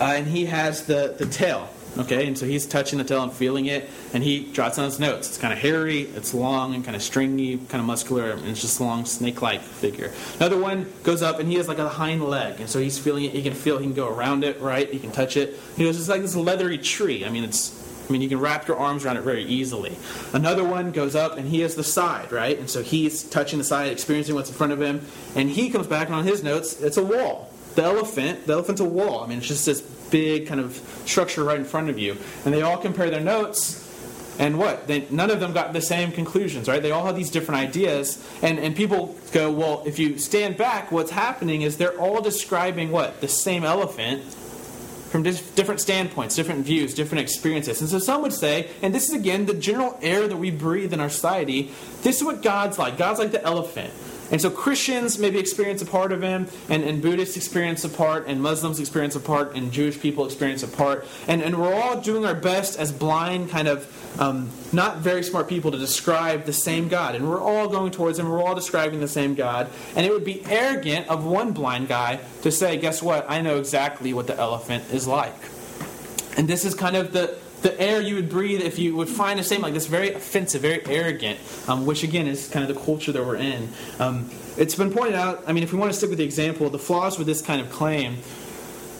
uh, 0.00 0.04
and 0.04 0.26
he 0.26 0.46
has 0.46 0.86
the, 0.86 1.14
the 1.16 1.26
tail 1.26 1.68
Okay, 1.98 2.28
and 2.28 2.38
so 2.38 2.46
he's 2.46 2.64
touching 2.64 2.98
the 2.98 3.04
tail 3.04 3.24
and 3.24 3.32
feeling 3.32 3.66
it, 3.66 3.90
and 4.14 4.22
he 4.22 4.52
jots 4.52 4.76
down 4.76 4.84
his 4.84 5.00
notes. 5.00 5.28
It's 5.28 5.38
kind 5.38 5.52
of 5.52 5.58
hairy, 5.58 6.02
it's 6.02 6.32
long 6.32 6.74
and 6.76 6.84
kind 6.84 6.94
of 6.94 7.02
stringy, 7.02 7.56
kind 7.56 7.80
of 7.80 7.86
muscular, 7.86 8.30
and 8.30 8.46
it's 8.46 8.60
just 8.60 8.78
a 8.78 8.84
long 8.84 9.04
snake-like 9.04 9.60
figure. 9.60 10.12
Another 10.36 10.58
one 10.58 10.92
goes 11.02 11.22
up, 11.22 11.40
and 11.40 11.48
he 11.48 11.56
has 11.56 11.66
like 11.66 11.78
a 11.78 11.88
hind 11.88 12.22
leg, 12.22 12.60
and 12.60 12.70
so 12.70 12.78
he's 12.78 12.98
feeling 12.98 13.24
it. 13.24 13.32
He 13.32 13.42
can 13.42 13.52
feel, 13.52 13.78
he 13.78 13.86
can 13.86 13.94
go 13.94 14.08
around 14.08 14.44
it, 14.44 14.60
right? 14.60 14.88
He 14.92 15.00
can 15.00 15.10
touch 15.10 15.36
it. 15.36 15.58
He 15.76 15.84
goes, 15.84 15.98
it's 15.98 16.08
like 16.08 16.22
this 16.22 16.36
leathery 16.36 16.78
tree. 16.78 17.24
I 17.24 17.30
mean, 17.30 17.42
it's 17.42 17.76
I 18.08 18.12
mean, 18.12 18.22
you 18.22 18.28
can 18.28 18.40
wrap 18.40 18.66
your 18.66 18.78
arms 18.78 19.04
around 19.04 19.18
it 19.18 19.22
very 19.22 19.44
easily. 19.44 19.96
Another 20.32 20.64
one 20.64 20.92
goes 20.92 21.14
up 21.14 21.36
and 21.36 21.46
he 21.46 21.60
has 21.60 21.74
the 21.74 21.84
side, 21.84 22.32
right? 22.32 22.58
And 22.58 22.70
so 22.70 22.82
he's 22.82 23.22
touching 23.22 23.58
the 23.58 23.64
side, 23.64 23.92
experiencing 23.92 24.34
what's 24.34 24.48
in 24.48 24.54
front 24.54 24.72
of 24.72 24.80
him, 24.80 25.02
and 25.34 25.50
he 25.50 25.68
comes 25.68 25.86
back 25.86 26.10
on 26.10 26.24
his 26.24 26.42
notes, 26.42 26.80
it's 26.80 26.96
a 26.96 27.04
wall. 27.04 27.47
The 27.78 27.84
elephant, 27.84 28.44
the 28.44 28.54
elephant's 28.54 28.80
a 28.80 28.84
wall. 28.84 29.22
I 29.22 29.28
mean, 29.28 29.38
it's 29.38 29.46
just 29.46 29.64
this 29.64 29.80
big 29.80 30.48
kind 30.48 30.58
of 30.58 30.74
structure 31.06 31.44
right 31.44 31.56
in 31.56 31.64
front 31.64 31.88
of 31.88 31.96
you. 31.96 32.16
And 32.44 32.52
they 32.52 32.60
all 32.60 32.76
compare 32.76 33.08
their 33.08 33.20
notes, 33.20 33.88
and 34.36 34.58
what? 34.58 34.88
They, 34.88 35.06
none 35.10 35.30
of 35.30 35.38
them 35.38 35.52
got 35.52 35.72
the 35.72 35.80
same 35.80 36.10
conclusions, 36.10 36.66
right? 36.66 36.82
They 36.82 36.90
all 36.90 37.06
had 37.06 37.14
these 37.14 37.30
different 37.30 37.60
ideas. 37.60 38.20
And, 38.42 38.58
and 38.58 38.74
people 38.74 39.16
go, 39.30 39.52
well, 39.52 39.84
if 39.86 40.00
you 40.00 40.18
stand 40.18 40.56
back, 40.56 40.90
what's 40.90 41.12
happening 41.12 41.62
is 41.62 41.76
they're 41.76 41.96
all 41.96 42.20
describing 42.20 42.90
what? 42.90 43.20
The 43.20 43.28
same 43.28 43.62
elephant 43.62 44.24
from 44.24 45.22
different 45.22 45.80
standpoints, 45.80 46.34
different 46.34 46.66
views, 46.66 46.94
different 46.94 47.20
experiences. 47.22 47.80
And 47.80 47.88
so 47.88 48.00
some 48.00 48.22
would 48.22 48.32
say, 48.32 48.70
and 48.82 48.92
this 48.92 49.08
is 49.08 49.14
again 49.14 49.46
the 49.46 49.54
general 49.54 49.96
air 50.02 50.26
that 50.26 50.36
we 50.36 50.50
breathe 50.50 50.92
in 50.92 50.98
our 50.98 51.10
society, 51.10 51.70
this 52.02 52.16
is 52.16 52.24
what 52.24 52.42
God's 52.42 52.76
like. 52.76 52.98
God's 52.98 53.20
like 53.20 53.30
the 53.30 53.44
elephant. 53.44 53.94
And 54.30 54.40
so 54.40 54.50
Christians 54.50 55.18
maybe 55.18 55.38
experience 55.38 55.80
a 55.80 55.86
part 55.86 56.12
of 56.12 56.22
him, 56.22 56.48
and, 56.68 56.84
and 56.84 57.00
Buddhists 57.00 57.36
experience 57.36 57.84
a 57.84 57.88
part, 57.88 58.26
and 58.26 58.42
Muslims 58.42 58.78
experience 58.78 59.16
a 59.16 59.20
part, 59.20 59.54
and 59.54 59.72
Jewish 59.72 59.98
people 59.98 60.26
experience 60.26 60.62
a 60.62 60.68
part. 60.68 61.06
And, 61.26 61.42
and 61.42 61.58
we're 61.58 61.74
all 61.74 62.00
doing 62.00 62.24
our 62.26 62.34
best 62.34 62.78
as 62.78 62.92
blind, 62.92 63.50
kind 63.50 63.68
of 63.68 64.20
um, 64.20 64.50
not 64.72 64.98
very 64.98 65.22
smart 65.22 65.48
people 65.48 65.70
to 65.70 65.78
describe 65.78 66.44
the 66.44 66.52
same 66.52 66.88
God. 66.88 67.14
And 67.14 67.28
we're 67.28 67.40
all 67.40 67.68
going 67.68 67.90
towards 67.90 68.18
him, 68.18 68.28
we're 68.28 68.42
all 68.42 68.54
describing 68.54 69.00
the 69.00 69.08
same 69.08 69.34
God. 69.34 69.70
And 69.96 70.04
it 70.04 70.12
would 70.12 70.24
be 70.24 70.44
arrogant 70.46 71.08
of 71.08 71.24
one 71.24 71.52
blind 71.52 71.88
guy 71.88 72.20
to 72.42 72.50
say, 72.50 72.76
guess 72.76 73.02
what? 73.02 73.24
I 73.28 73.40
know 73.40 73.58
exactly 73.58 74.12
what 74.12 74.26
the 74.26 74.36
elephant 74.36 74.84
is 74.92 75.06
like. 75.06 75.36
And 76.36 76.46
this 76.46 76.64
is 76.64 76.74
kind 76.74 76.96
of 76.96 77.12
the, 77.12 77.36
the 77.62 77.78
air 77.80 78.00
you 78.00 78.14
would 78.14 78.28
breathe 78.28 78.60
if 78.60 78.78
you 78.78 78.94
would 78.96 79.08
find 79.08 79.40
a 79.40 79.42
statement 79.42 79.72
like 79.72 79.74
this 79.74 79.86
very 79.86 80.12
offensive, 80.12 80.62
very 80.62 80.84
arrogant, 80.86 81.38
um, 81.68 81.86
which 81.86 82.02
again 82.02 82.26
is 82.26 82.48
kind 82.48 82.68
of 82.68 82.74
the 82.74 82.80
culture 82.80 83.12
that 83.12 83.24
we're 83.24 83.36
in. 83.36 83.68
Um, 83.98 84.30
it's 84.56 84.74
been 84.74 84.92
pointed 84.92 85.14
out, 85.14 85.44
I 85.46 85.52
mean, 85.52 85.62
if 85.62 85.72
we 85.72 85.78
want 85.78 85.92
to 85.92 85.96
stick 85.96 86.10
with 86.10 86.18
the 86.18 86.24
example, 86.24 86.70
the 86.70 86.78
flaws 86.78 87.18
with 87.18 87.26
this 87.26 87.42
kind 87.42 87.60
of 87.60 87.70
claim 87.70 88.18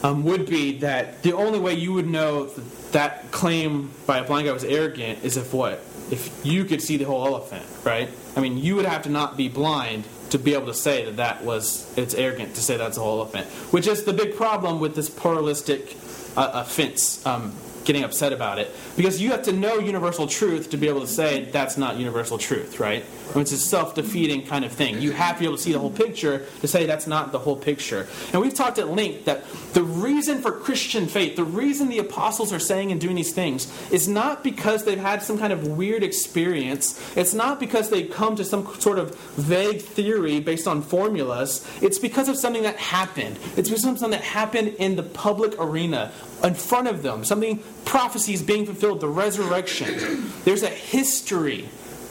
um, 0.03 0.23
would 0.23 0.45
be 0.45 0.79
that 0.79 1.23
the 1.23 1.33
only 1.33 1.59
way 1.59 1.73
you 1.73 1.93
would 1.93 2.07
know 2.07 2.45
that, 2.45 2.91
that 2.91 3.31
claim 3.31 3.91
by 4.05 4.19
a 4.19 4.23
blind 4.23 4.47
guy 4.47 4.53
was 4.53 4.63
arrogant 4.63 5.23
is 5.23 5.37
if 5.37 5.53
what? 5.53 5.81
If 6.11 6.43
you 6.43 6.65
could 6.65 6.81
see 6.81 6.97
the 6.97 7.05
whole 7.05 7.25
elephant, 7.25 7.65
right? 7.83 8.09
I 8.35 8.39
mean, 8.39 8.57
you 8.57 8.75
would 8.75 8.85
have 8.85 9.03
to 9.03 9.09
not 9.09 9.37
be 9.37 9.47
blind 9.47 10.05
to 10.31 10.39
be 10.39 10.53
able 10.53 10.67
to 10.67 10.73
say 10.73 11.05
that 11.05 11.17
that 11.17 11.43
was 11.43 11.91
it's 11.97 12.13
arrogant 12.13 12.55
to 12.55 12.61
say 12.61 12.77
that's 12.77 12.97
a 12.97 13.01
whole 13.01 13.19
elephant, 13.19 13.47
which 13.71 13.87
is 13.87 14.03
the 14.03 14.13
big 14.13 14.35
problem 14.35 14.79
with 14.79 14.95
this 14.95 15.09
pluralistic 15.09 15.95
uh, 16.37 16.51
offense. 16.53 17.25
Um, 17.25 17.53
getting 17.89 18.03
upset 18.03 18.31
about 18.31 18.59
it 18.59 18.69
because 18.95 19.19
you 19.19 19.31
have 19.31 19.41
to 19.41 19.51
know 19.51 19.79
universal 19.79 20.27
truth 20.27 20.69
to 20.69 20.77
be 20.77 20.87
able 20.87 21.01
to 21.01 21.07
say 21.07 21.45
that's 21.45 21.75
not 21.75 21.97
universal 21.97 22.37
truth, 22.37 22.79
right? 22.79 23.03
It's 23.35 23.51
a 23.51 23.57
self 23.57 23.95
defeating 23.95 24.45
kind 24.45 24.65
of 24.65 24.71
thing. 24.71 25.01
You 25.01 25.11
have 25.11 25.35
to 25.35 25.39
be 25.39 25.45
able 25.45 25.57
to 25.57 25.61
see 25.61 25.71
the 25.71 25.79
whole 25.79 25.91
picture 25.91 26.45
to 26.61 26.67
say 26.67 26.85
that's 26.85 27.07
not 27.07 27.31
the 27.31 27.39
whole 27.39 27.55
picture. 27.55 28.07
And 28.33 28.41
we've 28.41 28.53
talked 28.53 28.79
at 28.79 28.89
length 28.89 29.25
that 29.25 29.43
the 29.73 29.83
reason 29.83 30.41
for 30.41 30.51
Christian 30.51 31.07
faith, 31.07 31.35
the 31.35 31.43
reason 31.43 31.89
the 31.89 31.99
apostles 31.99 32.51
are 32.51 32.59
saying 32.59 32.91
and 32.91 32.99
doing 32.99 33.15
these 33.15 33.33
things, 33.33 33.71
is 33.91 34.07
not 34.07 34.43
because 34.43 34.85
they've 34.85 34.99
had 34.99 35.21
some 35.21 35.37
kind 35.37 35.53
of 35.53 35.67
weird 35.67 36.03
experience. 36.03 36.99
It's 37.15 37.33
not 37.33 37.59
because 37.59 37.89
they've 37.89 38.09
come 38.09 38.35
to 38.35 38.43
some 38.43 38.73
sort 38.79 38.97
of 38.97 39.15
vague 39.35 39.81
theory 39.81 40.39
based 40.39 40.67
on 40.67 40.81
formulas. 40.81 41.65
It's 41.81 41.99
because 41.99 42.29
of 42.29 42.37
something 42.37 42.63
that 42.63 42.77
happened. 42.77 43.37
It's 43.55 43.69
because 43.69 43.85
of 43.85 43.99
something 43.99 44.11
that 44.11 44.21
happened 44.21 44.75
in 44.79 44.95
the 44.95 45.03
public 45.03 45.55
arena 45.59 46.11
in 46.43 46.55
front 46.55 46.87
of 46.87 47.03
them. 47.03 47.23
Something, 47.23 47.61
prophecies 47.85 48.41
being 48.41 48.65
fulfilled, 48.65 49.01
the 49.01 49.07
resurrection. 49.07 50.31
There's 50.45 50.63
a 50.63 50.69
history 50.69 51.69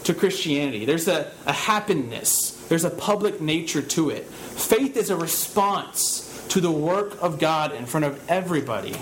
to 0.09 0.15
Christianity. 0.15 0.85
There's 0.87 1.07
a, 1.07 1.31
a 1.47 1.53
happiness, 1.53 2.53
there's 2.69 2.85
a 2.85 2.91
public 2.91 3.41
nature 3.41 3.83
to 3.83 4.11
it. 4.11 4.25
Faith 4.25 4.97
is 4.97 5.11
a 5.11 5.17
response 5.17 6.47
to 6.49 6.61
the 6.61 6.71
work 6.71 7.23
of 7.23 7.39
God 7.39 7.75
in 7.75 7.85
front 7.85 8.07
of 8.07 8.29
everybody. 8.29 8.97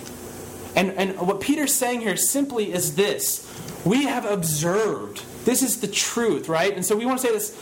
And, 0.74 0.90
and 0.92 1.18
what 1.18 1.40
Peter's 1.40 1.72
saying 1.72 2.00
here 2.00 2.16
simply 2.16 2.72
is 2.72 2.96
this 2.96 3.44
we 3.84 4.04
have 4.04 4.24
observed. 4.24 5.22
This 5.44 5.62
is 5.62 5.80
the 5.80 5.86
truth, 5.86 6.48
right? 6.48 6.74
And 6.74 6.84
so 6.84 6.96
we 6.96 7.06
want 7.06 7.20
to 7.20 7.26
say 7.26 7.32
this 7.32 7.56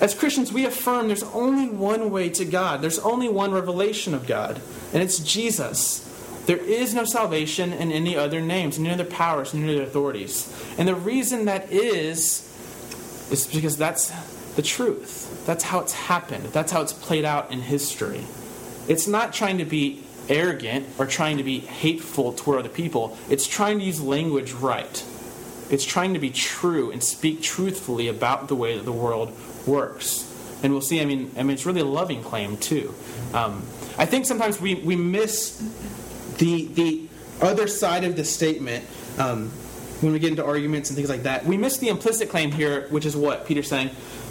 as 0.00 0.14
Christians, 0.14 0.52
we 0.52 0.64
affirm 0.64 1.08
there's 1.08 1.24
only 1.24 1.68
one 1.68 2.10
way 2.10 2.28
to 2.30 2.44
God, 2.44 2.82
there's 2.82 3.00
only 3.00 3.28
one 3.28 3.50
revelation 3.50 4.14
of 4.14 4.26
God, 4.26 4.60
and 4.92 5.02
it's 5.02 5.18
Jesus. 5.18 6.04
There 6.46 6.58
is 6.58 6.94
no 6.94 7.04
salvation 7.04 7.72
in 7.72 7.90
any 7.90 8.16
other 8.16 8.40
names, 8.40 8.78
any 8.78 8.90
other 8.90 9.04
powers, 9.04 9.52
any 9.52 9.74
other 9.74 9.82
authorities. 9.82 10.54
And 10.78 10.86
the 10.86 10.94
reason 10.94 11.46
that 11.46 11.72
is, 11.72 12.46
is 13.30 13.46
because 13.46 13.76
that's 13.76 14.10
the 14.54 14.62
truth. 14.62 15.44
That's 15.46 15.64
how 15.64 15.80
it's 15.80 15.92
happened. 15.92 16.44
That's 16.46 16.72
how 16.72 16.82
it's 16.82 16.92
played 16.92 17.24
out 17.24 17.52
in 17.52 17.60
history. 17.60 18.24
It's 18.88 19.06
not 19.06 19.32
trying 19.32 19.58
to 19.58 19.64
be 19.64 20.02
arrogant 20.28 20.86
or 20.98 21.06
trying 21.06 21.36
to 21.38 21.44
be 21.44 21.60
hateful 21.60 22.32
toward 22.32 22.60
other 22.60 22.68
people. 22.68 23.16
It's 23.28 23.46
trying 23.46 23.78
to 23.78 23.84
use 23.84 24.00
language 24.00 24.52
right. 24.52 25.04
It's 25.70 25.84
trying 25.84 26.14
to 26.14 26.20
be 26.20 26.30
true 26.30 26.90
and 26.90 27.02
speak 27.02 27.42
truthfully 27.42 28.08
about 28.08 28.48
the 28.48 28.54
way 28.54 28.76
that 28.76 28.84
the 28.84 28.92
world 28.92 29.32
works. 29.66 30.32
And 30.62 30.72
we'll 30.72 30.82
see, 30.82 31.00
I 31.00 31.04
mean, 31.04 31.32
I 31.36 31.42
mean 31.42 31.52
it's 31.52 31.66
really 31.66 31.80
a 31.80 31.84
loving 31.84 32.22
claim, 32.22 32.56
too. 32.56 32.94
Um, 33.34 33.64
I 33.98 34.06
think 34.06 34.26
sometimes 34.26 34.60
we, 34.60 34.74
we 34.74 34.96
miss 34.96 35.58
the, 36.38 36.66
the 36.66 37.08
other 37.40 37.66
side 37.66 38.04
of 38.04 38.16
the 38.16 38.24
statement. 38.24 38.84
Um, 39.18 39.50
when 40.00 40.12
we 40.12 40.18
get 40.18 40.30
into 40.30 40.44
arguments 40.44 40.90
and 40.90 40.96
things 40.96 41.08
like 41.08 41.22
that. 41.22 41.44
We 41.46 41.56
miss 41.56 41.78
the 41.78 41.88
implicit 41.88 42.28
claim 42.28 42.52
here, 42.52 42.86
which 42.90 43.06
is 43.06 43.16
what 43.16 43.46
Peter's 43.46 43.68
saying. 43.68 43.90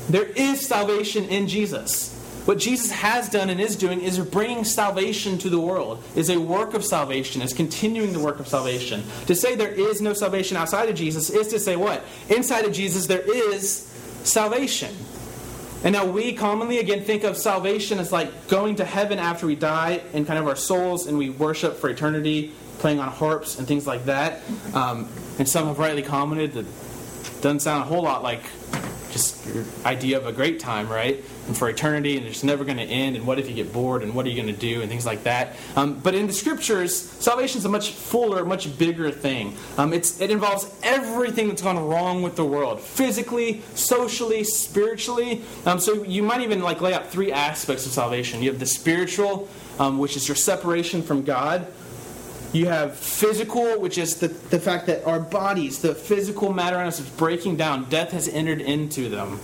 There 0.09 0.25
is 0.25 0.65
salvation 0.65 1.25
in 1.25 1.47
Jesus. 1.47 2.13
What 2.45 2.59
Jesus 2.59 2.91
has 2.91 3.27
done 3.27 3.49
and 3.49 3.59
is 3.59 3.75
doing 3.75 4.01
is 4.01 4.19
bringing 4.19 4.63
salvation 4.63 5.39
to 5.39 5.49
the 5.49 5.59
world, 5.59 6.03
is 6.15 6.29
a 6.29 6.37
work 6.37 6.75
of 6.75 6.85
salvation, 6.85 7.41
is 7.41 7.53
continuing 7.53 8.13
the 8.13 8.19
work 8.19 8.39
of 8.39 8.47
salvation. 8.47 9.03
To 9.25 9.33
say 9.33 9.55
there 9.55 9.71
is 9.71 9.99
no 9.99 10.13
salvation 10.13 10.55
outside 10.55 10.87
of 10.87 10.95
Jesus 10.95 11.31
is 11.31 11.47
to 11.47 11.59
say 11.59 11.75
what? 11.75 12.03
Inside 12.29 12.65
of 12.65 12.71
Jesus 12.71 13.07
there 13.07 13.21
is 13.21 13.91
salvation. 14.23 14.95
And 15.83 15.93
now 15.93 16.05
we 16.05 16.33
commonly 16.33 16.77
again 16.77 17.03
think 17.03 17.23
of 17.23 17.35
salvation 17.35 17.97
as 17.97 18.11
like 18.11 18.47
going 18.47 18.75
to 18.75 18.85
heaven 18.85 19.17
after 19.17 19.47
we 19.47 19.55
die 19.55 20.01
and 20.13 20.27
kind 20.27 20.37
of 20.37 20.47
our 20.47 20.55
souls 20.55 21.07
and 21.07 21.17
we 21.17 21.31
worship 21.31 21.77
for 21.77 21.89
eternity 21.89 22.53
playing 22.79 22.99
on 22.99 23.09
harps 23.09 23.57
and 23.57 23.67
things 23.67 23.87
like 23.87 24.05
that. 24.05 24.41
Um, 24.73 25.09
and 25.39 25.47
some 25.47 25.67
have 25.67 25.79
rightly 25.79 26.01
commented 26.01 26.53
that 26.53 26.65
doesn't 27.41 27.59
sound 27.61 27.83
a 27.83 27.85
whole 27.85 28.03
lot 28.03 28.23
like 28.23 28.43
just 29.15 29.47
your 29.47 29.63
idea 29.85 30.17
of 30.17 30.27
a 30.27 30.33
great 30.33 30.59
time, 30.59 30.89
right? 30.89 31.23
And 31.47 31.55
for 31.55 31.69
eternity, 31.69 32.17
and 32.17 32.25
it's 32.27 32.43
never 32.43 32.65
going 32.65 32.77
to 32.77 32.83
end. 32.83 33.15
And 33.15 33.25
what 33.25 33.39
if 33.39 33.47
you 33.47 33.55
get 33.55 33.71
bored? 33.71 34.03
And 34.03 34.13
what 34.13 34.25
are 34.25 34.29
you 34.29 34.35
going 34.35 34.53
to 34.53 34.59
do? 34.59 34.81
And 34.81 34.89
things 34.89 35.05
like 35.05 35.23
that. 35.23 35.55
Um, 35.77 35.99
but 35.99 36.15
in 36.15 36.27
the 36.27 36.33
scriptures, 36.33 36.93
salvation 36.93 37.59
is 37.59 37.65
a 37.65 37.69
much 37.69 37.91
fuller, 37.91 38.43
much 38.43 38.77
bigger 38.77 39.11
thing. 39.11 39.55
Um, 39.77 39.93
it 39.93 40.19
involves 40.19 40.69
everything 40.83 41.47
that's 41.47 41.61
gone 41.61 41.79
wrong 41.87 42.23
with 42.23 42.35
the 42.35 42.43
world, 42.43 42.81
physically, 42.81 43.61
socially, 43.73 44.43
spiritually. 44.43 45.43
Um, 45.65 45.79
so 45.79 46.03
you 46.03 46.21
might 46.21 46.41
even 46.41 46.61
like 46.61 46.81
lay 46.81 46.93
out 46.93 47.07
three 47.07 47.31
aspects 47.31 47.85
of 47.85 47.93
salvation. 47.93 48.43
You 48.43 48.49
have 48.49 48.59
the 48.59 48.65
spiritual, 48.65 49.47
um, 49.79 49.97
which 49.97 50.17
is 50.17 50.27
your 50.27 50.35
separation 50.35 51.01
from 51.01 51.23
God. 51.23 51.67
You 52.55 52.67
have 52.67 52.95
physical, 52.95 53.81
which 53.81 53.97
is 53.97 54.15
the, 54.15 54.29
the 54.29 54.61
fact 54.61 54.85
that 54.85 55.05
our 55.05 55.19
bodies, 55.19 55.81
the 55.81 55.93
physical 55.93 56.53
matter 56.53 56.79
in 56.79 56.87
us 56.87 57.01
is 57.01 57.09
breaking 57.09 57.57
down. 57.57 57.89
Death 57.89 58.11
has 58.11 58.29
entered 58.29 58.61
into 58.61 59.09
them. 59.09 59.41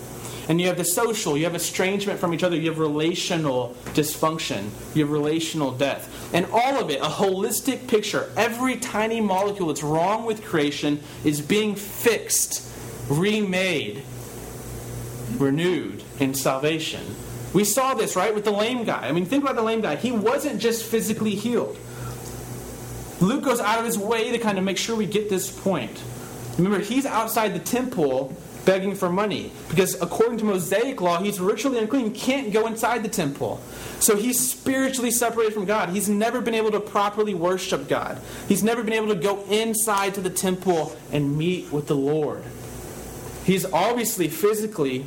And 0.47 0.61
you 0.61 0.67
have 0.67 0.77
the 0.77 0.85
social, 0.85 1.35
you 1.37 1.43
have 1.43 1.53
estrangement 1.53 2.21
from 2.21 2.33
each 2.33 2.41
other, 2.41 2.55
you 2.55 2.69
have 2.69 2.79
relational 2.79 3.75
dysfunction, 3.87 4.69
you 4.95 5.03
have 5.03 5.11
relational 5.11 5.71
death. 5.71 6.33
And 6.33 6.45
all 6.53 6.79
of 6.79 6.89
it, 6.89 7.01
a 7.01 7.09
holistic 7.09 7.89
picture, 7.89 8.31
every 8.37 8.77
tiny 8.77 9.19
molecule 9.19 9.67
that's 9.67 9.83
wrong 9.83 10.25
with 10.25 10.45
creation 10.45 11.03
is 11.25 11.41
being 11.41 11.75
fixed, 11.75 12.65
remade, 13.09 14.03
renewed 15.37 16.01
in 16.21 16.33
salvation. 16.33 17.03
We 17.53 17.65
saw 17.65 17.93
this, 17.93 18.15
right, 18.15 18.33
with 18.33 18.45
the 18.45 18.51
lame 18.51 18.85
guy. 18.85 19.05
I 19.05 19.11
mean, 19.11 19.25
think 19.25 19.43
about 19.43 19.57
the 19.57 19.63
lame 19.63 19.81
guy. 19.81 19.97
He 19.97 20.13
wasn't 20.13 20.61
just 20.61 20.85
physically 20.85 21.35
healed. 21.35 21.77
Luke 23.21 23.43
goes 23.43 23.59
out 23.59 23.79
of 23.79 23.85
his 23.85 23.97
way 23.97 24.31
to 24.31 24.39
kind 24.39 24.57
of 24.57 24.63
make 24.63 24.77
sure 24.77 24.95
we 24.95 25.05
get 25.05 25.29
this 25.29 25.51
point. 25.51 26.03
Remember, 26.57 26.79
he's 26.79 27.05
outside 27.05 27.53
the 27.53 27.59
temple 27.59 28.35
begging 28.65 28.93
for 28.93 29.09
money 29.09 29.51
because 29.69 29.99
according 30.01 30.37
to 30.39 30.45
Mosaic 30.45 31.01
law, 31.01 31.21
he's 31.21 31.39
ritually 31.39 31.79
unclean, 31.79 32.13
can't 32.13 32.51
go 32.51 32.67
inside 32.67 33.03
the 33.03 33.09
temple. 33.09 33.61
So 33.99 34.15
he's 34.15 34.39
spiritually 34.39 35.11
separated 35.11 35.53
from 35.53 35.65
God. 35.65 35.89
He's 35.89 36.09
never 36.09 36.41
been 36.41 36.55
able 36.55 36.71
to 36.71 36.79
properly 36.79 37.33
worship 37.33 37.87
God. 37.87 38.19
He's 38.47 38.63
never 38.63 38.83
been 38.83 38.93
able 38.93 39.09
to 39.09 39.15
go 39.15 39.43
inside 39.45 40.15
to 40.15 40.21
the 40.21 40.29
temple 40.29 40.95
and 41.11 41.37
meet 41.37 41.71
with 41.71 41.87
the 41.87 41.95
Lord. 41.95 42.43
He's 43.45 43.65
obviously 43.65 44.27
physically 44.27 45.05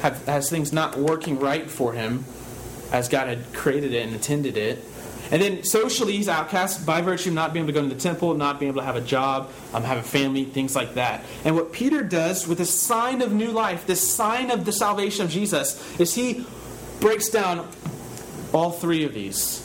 have, 0.00 0.24
has 0.26 0.48
things 0.48 0.72
not 0.72 0.96
working 0.96 1.38
right 1.38 1.70
for 1.70 1.92
him 1.92 2.24
as 2.92 3.08
God 3.08 3.28
had 3.28 3.52
created 3.52 3.92
it 3.92 4.02
and 4.04 4.14
intended 4.14 4.56
it. 4.56 4.84
And 5.30 5.42
then 5.42 5.62
socially, 5.64 6.16
he's 6.16 6.28
outcast 6.28 6.86
by 6.86 7.02
virtue 7.02 7.30
of 7.30 7.34
not 7.34 7.52
being 7.52 7.64
able 7.64 7.74
to 7.74 7.80
go 7.80 7.88
to 7.88 7.94
the 7.94 8.00
temple, 8.00 8.34
not 8.34 8.58
being 8.58 8.70
able 8.70 8.80
to 8.80 8.86
have 8.86 8.96
a 8.96 9.00
job, 9.00 9.50
um, 9.74 9.82
have 9.82 9.98
a 9.98 10.02
family, 10.02 10.44
things 10.44 10.74
like 10.74 10.94
that. 10.94 11.24
And 11.44 11.54
what 11.54 11.72
Peter 11.72 12.02
does 12.02 12.46
with 12.46 12.58
this 12.58 12.72
sign 12.72 13.20
of 13.20 13.32
new 13.32 13.50
life, 13.50 13.86
this 13.86 14.00
sign 14.00 14.50
of 14.50 14.64
the 14.64 14.72
salvation 14.72 15.24
of 15.24 15.30
Jesus, 15.30 16.00
is 16.00 16.14
he 16.14 16.46
breaks 17.00 17.28
down 17.28 17.68
all 18.52 18.70
three 18.70 19.04
of 19.04 19.12
these. 19.12 19.64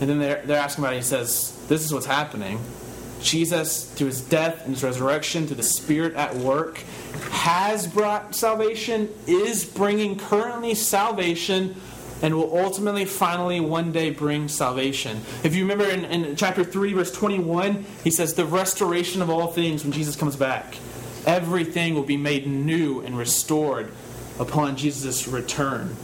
And 0.00 0.08
then 0.08 0.18
they're, 0.18 0.42
they're 0.44 0.58
asking 0.58 0.84
about 0.84 0.94
it. 0.94 0.98
He 0.98 1.02
says, 1.02 1.54
This 1.68 1.84
is 1.84 1.92
what's 1.92 2.06
happening. 2.06 2.60
Jesus, 3.22 3.84
through 3.84 4.06
his 4.08 4.22
death 4.22 4.64
and 4.64 4.74
his 4.74 4.82
resurrection, 4.82 5.46
through 5.46 5.56
the 5.56 5.62
Spirit 5.62 6.14
at 6.14 6.34
work, 6.36 6.78
has 7.30 7.86
brought 7.86 8.34
salvation, 8.34 9.10
is 9.26 9.64
bringing 9.64 10.18
currently 10.18 10.74
salvation 10.74 11.76
and 12.22 12.34
will 12.34 12.58
ultimately, 12.58 13.04
finally, 13.04 13.60
one 13.60 13.92
day 13.92 14.10
bring 14.10 14.48
salvation. 14.48 15.20
If 15.42 15.54
you 15.54 15.62
remember 15.62 15.84
in, 15.84 16.04
in 16.04 16.36
chapter 16.36 16.64
3, 16.64 16.92
verse 16.92 17.12
21, 17.12 17.84
he 18.04 18.10
says, 18.10 18.34
The 18.34 18.44
restoration 18.44 19.22
of 19.22 19.30
all 19.30 19.48
things 19.48 19.84
when 19.84 19.92
Jesus 19.92 20.16
comes 20.16 20.36
back. 20.36 20.76
Everything 21.26 21.94
will 21.94 22.02
be 22.02 22.16
made 22.16 22.46
new 22.46 23.00
and 23.00 23.16
restored 23.16 23.92
upon 24.38 24.76
Jesus' 24.76 25.28
return. 25.28 25.96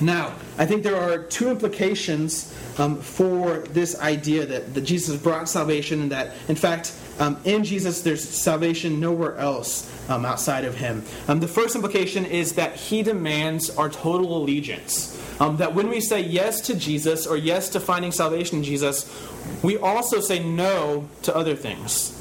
Now, 0.00 0.34
I 0.58 0.66
think 0.66 0.82
there 0.82 1.00
are 1.00 1.18
two 1.18 1.48
implications 1.48 2.54
um, 2.78 3.00
for 3.00 3.60
this 3.60 3.98
idea 3.98 4.44
that, 4.46 4.74
that 4.74 4.82
Jesus 4.82 5.20
brought 5.20 5.48
salvation 5.48 6.02
and 6.02 6.12
that, 6.12 6.34
in 6.48 6.56
fact, 6.56 6.92
um, 7.18 7.38
in 7.44 7.64
Jesus 7.64 8.02
there's 8.02 8.26
salvation 8.26 9.00
nowhere 9.00 9.36
else 9.36 9.90
um, 10.08 10.24
outside 10.24 10.64
of 10.64 10.76
him. 10.76 11.04
Um, 11.28 11.40
the 11.40 11.48
first 11.48 11.74
implication 11.74 12.24
is 12.26 12.54
that 12.54 12.76
he 12.76 13.02
demands 13.02 13.70
our 13.76 13.88
total 13.88 14.36
allegiance. 14.36 15.12
Um, 15.40 15.58
that 15.58 15.74
when 15.74 15.88
we 15.88 16.00
say 16.00 16.20
yes 16.20 16.60
to 16.62 16.74
Jesus 16.74 17.26
or 17.26 17.36
yes 17.36 17.68
to 17.70 17.80
finding 17.80 18.12
salvation 18.12 18.58
in 18.58 18.64
Jesus, 18.64 19.10
we 19.62 19.76
also 19.76 20.20
say 20.20 20.42
no 20.42 21.08
to 21.22 21.36
other 21.36 21.54
things. 21.54 22.12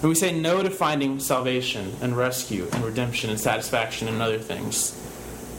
And 0.00 0.08
we 0.08 0.14
say 0.14 0.32
no 0.32 0.62
to 0.62 0.70
finding 0.70 1.18
salvation 1.20 1.94
and 2.02 2.16
rescue 2.16 2.68
and 2.72 2.84
redemption 2.84 3.30
and 3.30 3.40
satisfaction 3.40 4.08
and 4.08 4.20
other 4.20 4.38
things. 4.38 5.00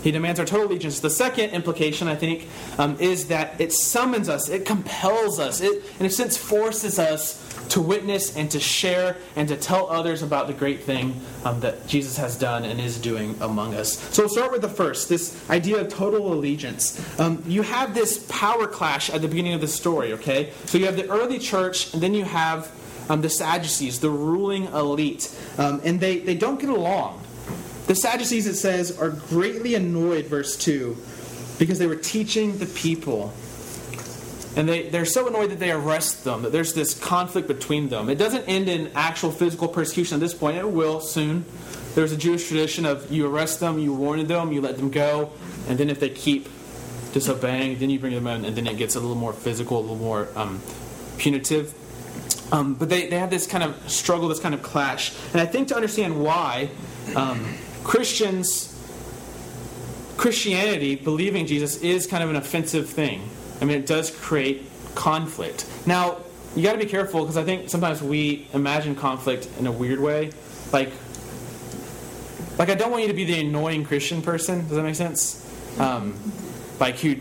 He 0.04 0.12
demands 0.12 0.40
our 0.40 0.46
total 0.46 0.68
allegiance. 0.68 1.00
The 1.00 1.10
second 1.10 1.50
implication, 1.50 2.08
I 2.08 2.16
think, 2.16 2.48
um, 2.78 2.96
is 3.00 3.30
that 3.30 3.60
it 3.60 3.74
summons 3.74 4.30
us, 4.30 4.50
it 4.50 4.64
compels 4.64 5.40
us, 5.40 5.62
it, 5.62 5.84
in 6.00 6.06
a 6.06 6.12
sense, 6.12 6.38
forces 6.38 7.00
us 7.00 7.42
to 7.70 7.82
witness 7.82 8.36
and 8.36 8.50
to 8.52 8.60
share 8.60 9.18
and 9.36 9.48
to 9.48 9.56
tell 9.56 9.88
others 9.90 10.22
about 10.22 10.48
the 10.48 10.54
great 10.54 10.84
thing 10.84 11.20
um, 11.44 11.60
that 11.62 11.88
Jesus 11.88 12.18
has 12.18 12.38
done 12.38 12.64
and 12.66 12.80
is 12.80 13.00
doing 13.00 13.36
among 13.42 13.74
us. 13.74 14.00
So 14.14 14.24
we'll 14.24 14.30
start 14.30 14.52
with 14.52 14.62
the 14.62 14.70
first 14.70 15.10
this 15.10 15.38
idea 15.50 15.80
of 15.82 15.90
total 15.90 16.34
allegiance. 16.34 17.00
Um, 17.20 17.44
you 17.48 17.62
have 17.62 17.94
this 17.94 18.26
power 18.30 18.68
clash 18.68 19.10
at 19.10 19.22
the 19.22 19.28
beginning 19.28 19.54
of 19.54 19.62
the 19.62 19.68
story, 19.68 20.14
okay? 20.14 20.52
So 20.66 20.78
you 20.78 20.86
have 20.86 20.98
the 20.98 21.10
early 21.10 21.40
church, 21.40 21.94
and 21.94 22.02
then 22.02 22.14
you 22.14 22.26
have 22.26 22.72
um, 23.10 23.22
the 23.22 23.30
Sadducees, 23.30 24.00
the 24.00 24.10
ruling 24.10 24.66
elite, 24.66 25.34
um, 25.58 25.82
and 25.84 26.00
they, 26.00 26.20
they 26.20 26.36
don't 26.36 26.60
get 26.60 26.70
along. 26.70 27.22
The 27.88 27.96
Sadducees, 27.96 28.48
it 28.48 28.56
says, 28.56 28.98
are 28.98 29.10
greatly 29.10 29.76
annoyed, 29.76 30.26
verse 30.26 30.58
2, 30.58 30.98
because 31.60 31.78
they 31.78 31.88
were 31.88 31.96
teaching 31.96 32.58
the 32.58 32.66
people. 32.66 33.34
And 34.56 34.70
they, 34.70 34.90
they're 34.90 35.06
so 35.06 35.28
annoyed 35.28 35.52
that 35.52 35.60
they 35.60 35.72
arrest 35.72 36.24
them, 36.24 36.44
that 36.44 36.52
there's 36.52 36.74
this 36.74 36.98
conflict 36.98 37.48
between 37.48 37.90
them. 37.90 38.10
It 38.10 38.18
doesn't 38.18 38.46
end 38.48 38.70
in 38.70 38.92
actual 38.96 39.32
physical 39.32 39.68
persecution 39.68 40.16
at 40.16 40.22
this 40.22 40.34
point, 40.34 40.58
it 40.58 40.70
will 40.70 41.02
soon. 41.02 41.44
There's 41.94 42.12
a 42.12 42.18
Jewish 42.18 42.48
tradition 42.48 42.86
of 42.86 43.12
you 43.12 43.28
arrest 43.28 43.60
them, 43.60 43.80
you 43.80 43.94
warn 43.94 44.26
them, 44.28 44.52
you 44.52 44.62
let 44.62 44.78
them 44.78 44.92
go, 44.92 45.32
and 45.68 45.78
then 45.78 45.90
if 45.90 46.00
they 46.00 46.10
keep 46.10 46.48
disobeying, 47.14 47.80
then 47.80 47.90
you 47.90 48.00
bring 48.00 48.14
them 48.14 48.28
in, 48.28 48.46
and 48.46 48.56
then 48.56 48.68
it 48.68 48.78
gets 48.78 48.96
a 48.96 49.00
little 49.00 49.16
more 49.16 49.34
physical, 49.34 49.80
a 49.80 49.82
little 49.82 49.96
more 49.96 50.28
um, 50.36 50.62
punitive. 51.18 51.74
Um, 52.52 52.76
but 52.76 52.90
they, 52.90 53.08
they 53.08 53.18
have 53.18 53.30
this 53.30 53.48
kind 53.48 53.64
of 53.64 53.90
struggle, 53.90 54.28
this 54.28 54.40
kind 54.40 54.54
of 54.54 54.62
clash. 54.62 55.14
And 55.32 55.42
I 55.42 55.46
think 55.46 55.70
to 55.70 55.76
understand 55.76 56.22
why, 56.22 56.70
um, 57.16 57.56
Christians, 57.84 58.72
Christianity, 60.18 60.96
believing 60.96 61.46
Jesus, 61.46 61.78
is 61.78 62.08
kind 62.08 62.24
of 62.24 62.30
an 62.30 62.36
offensive 62.36 62.90
thing. 62.90 63.30
I 63.62 63.66
mean, 63.66 63.78
it 63.78 63.86
does 63.86 64.12
create 64.12 64.64
conflict. 64.96 65.66
Now, 65.86 66.18
you 66.56 66.64
got 66.64 66.74
to 66.74 66.78
be 66.78 66.86
careful 66.86 67.22
because 67.22 67.38
I 67.38 67.44
think 67.44 67.70
sometimes 67.70 68.02
we 68.02 68.48
imagine 68.54 68.96
conflict 68.96 69.48
in 69.60 69.68
a 69.68 69.72
weird 69.72 70.00
way. 70.00 70.32
Like, 70.72 70.92
like 72.58 72.70
I 72.70 72.76
don't 72.76 72.92
want 72.92 73.04
you 73.04 73.10
to 73.10 73.14
be 73.14 73.26
the 73.26 73.42
annoying 73.42 73.84
Christian 73.84 74.22
person. 74.22 74.62
Does 74.62 74.78
that 74.78 74.84
make 74.84 74.96
sense? 74.96 75.42
Um, 75.80 76.16
like 76.80 76.96
who 77.00 77.18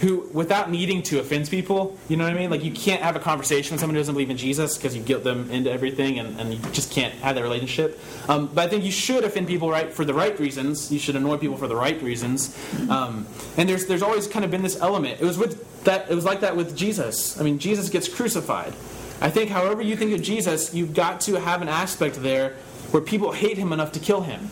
who, 0.00 0.28
without 0.32 0.70
needing 0.70 1.02
to 1.04 1.20
offend 1.20 1.50
people, 1.50 1.98
you 2.08 2.16
know 2.16 2.24
what 2.24 2.32
I 2.32 2.38
mean? 2.38 2.50
Like, 2.50 2.64
you 2.64 2.72
can't 2.72 3.02
have 3.02 3.16
a 3.16 3.20
conversation 3.20 3.74
with 3.74 3.80
someone 3.80 3.94
who 3.94 4.00
doesn't 4.00 4.14
believe 4.14 4.30
in 4.30 4.38
Jesus 4.38 4.76
because 4.76 4.96
you 4.96 5.02
guilt 5.02 5.24
them 5.24 5.50
into 5.50 5.70
everything 5.70 6.18
and, 6.18 6.40
and 6.40 6.54
you 6.54 6.58
just 6.72 6.90
can't 6.90 7.12
have 7.16 7.34
that 7.36 7.42
relationship. 7.42 8.00
Um, 8.26 8.46
but 8.46 8.66
I 8.66 8.68
think 8.68 8.84
you 8.84 8.90
should 8.90 9.24
offend 9.24 9.46
people 9.46 9.70
right 9.70 9.92
for 9.92 10.06
the 10.06 10.14
right 10.14 10.38
reasons. 10.40 10.90
You 10.90 10.98
should 10.98 11.16
annoy 11.16 11.36
people 11.36 11.58
for 11.58 11.68
the 11.68 11.76
right 11.76 12.00
reasons. 12.02 12.56
Um, 12.88 13.26
and 13.58 13.68
there's 13.68 13.86
there's 13.86 14.02
always 14.02 14.26
kind 14.26 14.44
of 14.44 14.50
been 14.50 14.62
this 14.62 14.80
element. 14.80 15.20
It 15.20 15.24
was 15.24 15.36
with 15.36 15.84
that. 15.84 16.10
It 16.10 16.14
was 16.14 16.24
like 16.24 16.40
that 16.40 16.56
with 16.56 16.74
Jesus. 16.74 17.38
I 17.38 17.44
mean, 17.44 17.58
Jesus 17.58 17.90
gets 17.90 18.08
crucified. 18.08 18.72
I 19.20 19.28
think, 19.28 19.50
however 19.50 19.82
you 19.82 19.96
think 19.96 20.14
of 20.14 20.22
Jesus, 20.22 20.72
you've 20.72 20.94
got 20.94 21.20
to 21.22 21.38
have 21.38 21.60
an 21.60 21.68
aspect 21.68 22.22
there 22.22 22.56
where 22.90 23.02
people 23.02 23.32
hate 23.32 23.58
him 23.58 23.70
enough 23.70 23.92
to 23.92 24.00
kill 24.00 24.22
him. 24.22 24.48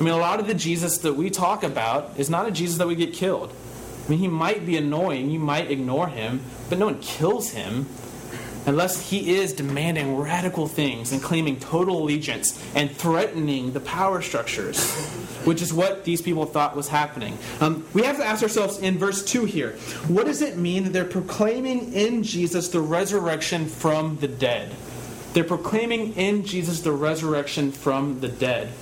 I 0.00 0.02
mean, 0.02 0.14
a 0.14 0.16
lot 0.16 0.40
of 0.40 0.46
the 0.46 0.54
Jesus 0.54 0.96
that 0.98 1.12
we 1.12 1.28
talk 1.28 1.62
about 1.62 2.18
is 2.18 2.30
not 2.30 2.48
a 2.48 2.50
Jesus 2.50 2.78
that 2.78 2.88
we 2.88 2.94
get 2.94 3.12
killed. 3.12 3.52
I 4.10 4.14
mean, 4.14 4.18
he 4.18 4.26
might 4.28 4.66
be 4.66 4.76
annoying, 4.76 5.30
you 5.30 5.38
might 5.38 5.70
ignore 5.70 6.08
him, 6.08 6.40
but 6.68 6.78
no 6.78 6.86
one 6.86 6.98
kills 6.98 7.50
him 7.50 7.86
unless 8.66 9.08
he 9.08 9.36
is 9.36 9.52
demanding 9.52 10.16
radical 10.16 10.66
things 10.66 11.12
and 11.12 11.22
claiming 11.22 11.60
total 11.60 12.02
allegiance 12.02 12.60
and 12.74 12.90
threatening 12.90 13.72
the 13.72 13.78
power 13.78 14.20
structures, 14.20 14.96
which 15.44 15.62
is 15.62 15.72
what 15.72 16.02
these 16.02 16.20
people 16.20 16.44
thought 16.44 16.74
was 16.74 16.88
happening. 16.88 17.38
Um, 17.60 17.86
we 17.94 18.02
have 18.02 18.16
to 18.16 18.24
ask 18.24 18.42
ourselves 18.42 18.80
in 18.80 18.98
verse 18.98 19.24
2 19.24 19.44
here 19.44 19.74
what 20.08 20.26
does 20.26 20.42
it 20.42 20.56
mean 20.56 20.82
that 20.82 20.92
they're 20.92 21.04
proclaiming 21.04 21.92
in 21.92 22.24
Jesus 22.24 22.66
the 22.66 22.80
resurrection 22.80 23.66
from 23.66 24.16
the 24.16 24.26
dead? 24.26 24.74
They're 25.34 25.44
proclaiming 25.44 26.14
in 26.14 26.44
Jesus 26.44 26.80
the 26.80 26.90
resurrection 26.90 27.70
from 27.70 28.18
the 28.18 28.28
dead. 28.28 28.72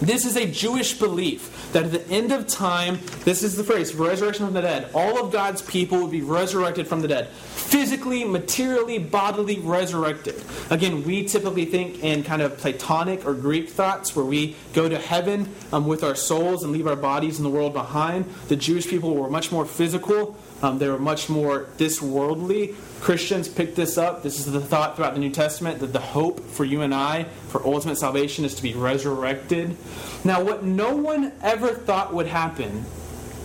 This 0.00 0.24
is 0.24 0.36
a 0.36 0.46
Jewish 0.46 0.98
belief 0.98 1.72
that 1.72 1.84
at 1.84 1.90
the 1.90 2.06
end 2.08 2.30
of 2.30 2.46
time, 2.46 3.00
this 3.24 3.42
is 3.42 3.56
the 3.56 3.64
phrase, 3.64 3.94
resurrection 3.94 4.46
from 4.46 4.54
the 4.54 4.62
dead, 4.62 4.90
all 4.94 5.22
of 5.22 5.32
God's 5.32 5.60
people 5.60 6.02
would 6.02 6.10
be 6.12 6.20
resurrected 6.20 6.86
from 6.86 7.02
the 7.02 7.08
dead. 7.08 7.28
Physically, 7.28 8.24
materially, 8.24 8.98
bodily 8.98 9.58
resurrected. 9.58 10.42
Again, 10.70 11.04
we 11.04 11.24
typically 11.24 11.64
think 11.64 12.02
in 12.02 12.22
kind 12.22 12.42
of 12.42 12.56
Platonic 12.58 13.26
or 13.26 13.34
Greek 13.34 13.68
thoughts 13.68 14.14
where 14.14 14.24
we 14.24 14.56
go 14.72 14.88
to 14.88 14.98
heaven 14.98 15.52
um, 15.72 15.86
with 15.86 16.04
our 16.04 16.14
souls 16.14 16.62
and 16.62 16.72
leave 16.72 16.86
our 16.86 16.96
bodies 16.96 17.38
in 17.38 17.44
the 17.44 17.50
world 17.50 17.74
behind. 17.74 18.24
The 18.48 18.56
Jewish 18.56 18.86
people 18.86 19.14
were 19.14 19.28
much 19.28 19.50
more 19.52 19.66
physical. 19.66 20.38
Um, 20.62 20.78
they 20.78 20.88
were 20.88 20.98
much 20.98 21.28
more 21.28 21.66
this 21.76 22.02
worldly. 22.02 22.74
Christians 23.00 23.48
picked 23.48 23.76
this 23.76 23.96
up. 23.96 24.22
This 24.22 24.40
is 24.40 24.50
the 24.50 24.60
thought 24.60 24.96
throughout 24.96 25.14
the 25.14 25.20
New 25.20 25.30
Testament 25.30 25.78
that 25.80 25.92
the 25.92 26.00
hope 26.00 26.40
for 26.40 26.64
you 26.64 26.82
and 26.82 26.92
I 26.92 27.24
for 27.48 27.64
ultimate 27.64 27.96
salvation 27.96 28.44
is 28.44 28.54
to 28.56 28.62
be 28.62 28.74
resurrected. 28.74 29.76
Now, 30.24 30.42
what 30.42 30.64
no 30.64 30.96
one 30.96 31.32
ever 31.42 31.68
thought 31.68 32.12
would 32.12 32.26
happen 32.26 32.84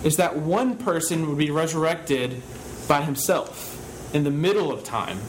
is 0.04 0.18
that 0.18 0.38
one 0.38 0.78
person 0.78 1.30
would 1.30 1.38
be 1.38 1.52
resurrected 1.52 2.42
by 2.88 3.02
himself 3.02 3.70
in 4.14 4.24
the 4.24 4.32
middle 4.32 4.72
of 4.72 4.84
time. 4.84 5.20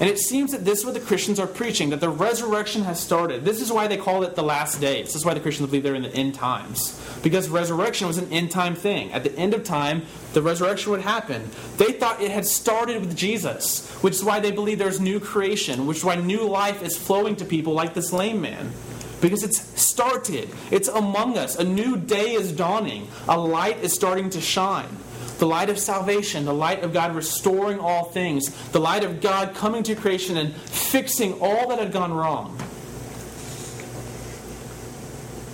And 0.00 0.08
it 0.08 0.18
seems 0.18 0.52
that 0.52 0.64
this 0.64 0.80
is 0.80 0.84
what 0.84 0.94
the 0.94 1.00
Christians 1.00 1.40
are 1.40 1.46
preaching 1.46 1.90
that 1.90 2.00
the 2.00 2.08
resurrection 2.08 2.84
has 2.84 3.00
started. 3.00 3.44
This 3.44 3.60
is 3.60 3.72
why 3.72 3.88
they 3.88 3.96
call 3.96 4.22
it 4.22 4.36
the 4.36 4.44
last 4.44 4.80
days. 4.80 5.06
This 5.06 5.16
is 5.16 5.24
why 5.24 5.34
the 5.34 5.40
Christians 5.40 5.70
believe 5.70 5.82
they're 5.82 5.96
in 5.96 6.02
the 6.02 6.14
end 6.14 6.36
times. 6.36 7.00
Because 7.22 7.48
resurrection 7.48 8.06
was 8.06 8.16
an 8.16 8.32
end 8.32 8.52
time 8.52 8.76
thing. 8.76 9.12
At 9.12 9.24
the 9.24 9.36
end 9.36 9.54
of 9.54 9.64
time, 9.64 10.02
the 10.34 10.42
resurrection 10.42 10.92
would 10.92 11.00
happen. 11.00 11.50
They 11.78 11.92
thought 11.92 12.22
it 12.22 12.30
had 12.30 12.46
started 12.46 13.00
with 13.00 13.16
Jesus, 13.16 13.90
which 14.00 14.14
is 14.14 14.22
why 14.22 14.38
they 14.38 14.52
believe 14.52 14.78
there's 14.78 15.00
new 15.00 15.18
creation, 15.18 15.86
which 15.86 15.98
is 15.98 16.04
why 16.04 16.14
new 16.14 16.46
life 16.46 16.80
is 16.80 16.96
flowing 16.96 17.34
to 17.36 17.44
people 17.44 17.72
like 17.72 17.94
this 17.94 18.12
lame 18.12 18.40
man. 18.40 18.72
Because 19.20 19.42
it's 19.42 19.58
started, 19.80 20.48
it's 20.70 20.86
among 20.86 21.36
us. 21.36 21.56
A 21.56 21.64
new 21.64 21.96
day 21.96 22.34
is 22.34 22.52
dawning, 22.52 23.08
a 23.26 23.36
light 23.36 23.82
is 23.82 23.92
starting 23.92 24.30
to 24.30 24.40
shine 24.40 24.96
the 25.38 25.46
light 25.46 25.70
of 25.70 25.78
salvation, 25.78 26.44
the 26.44 26.54
light 26.54 26.82
of 26.82 26.92
God 26.92 27.14
restoring 27.14 27.78
all 27.78 28.04
things, 28.04 28.50
the 28.70 28.80
light 28.80 29.04
of 29.04 29.20
God 29.20 29.54
coming 29.54 29.82
to 29.84 29.94
creation 29.94 30.36
and 30.36 30.54
fixing 30.54 31.40
all 31.40 31.68
that 31.68 31.78
had 31.78 31.92
gone 31.92 32.12
wrong. 32.12 32.58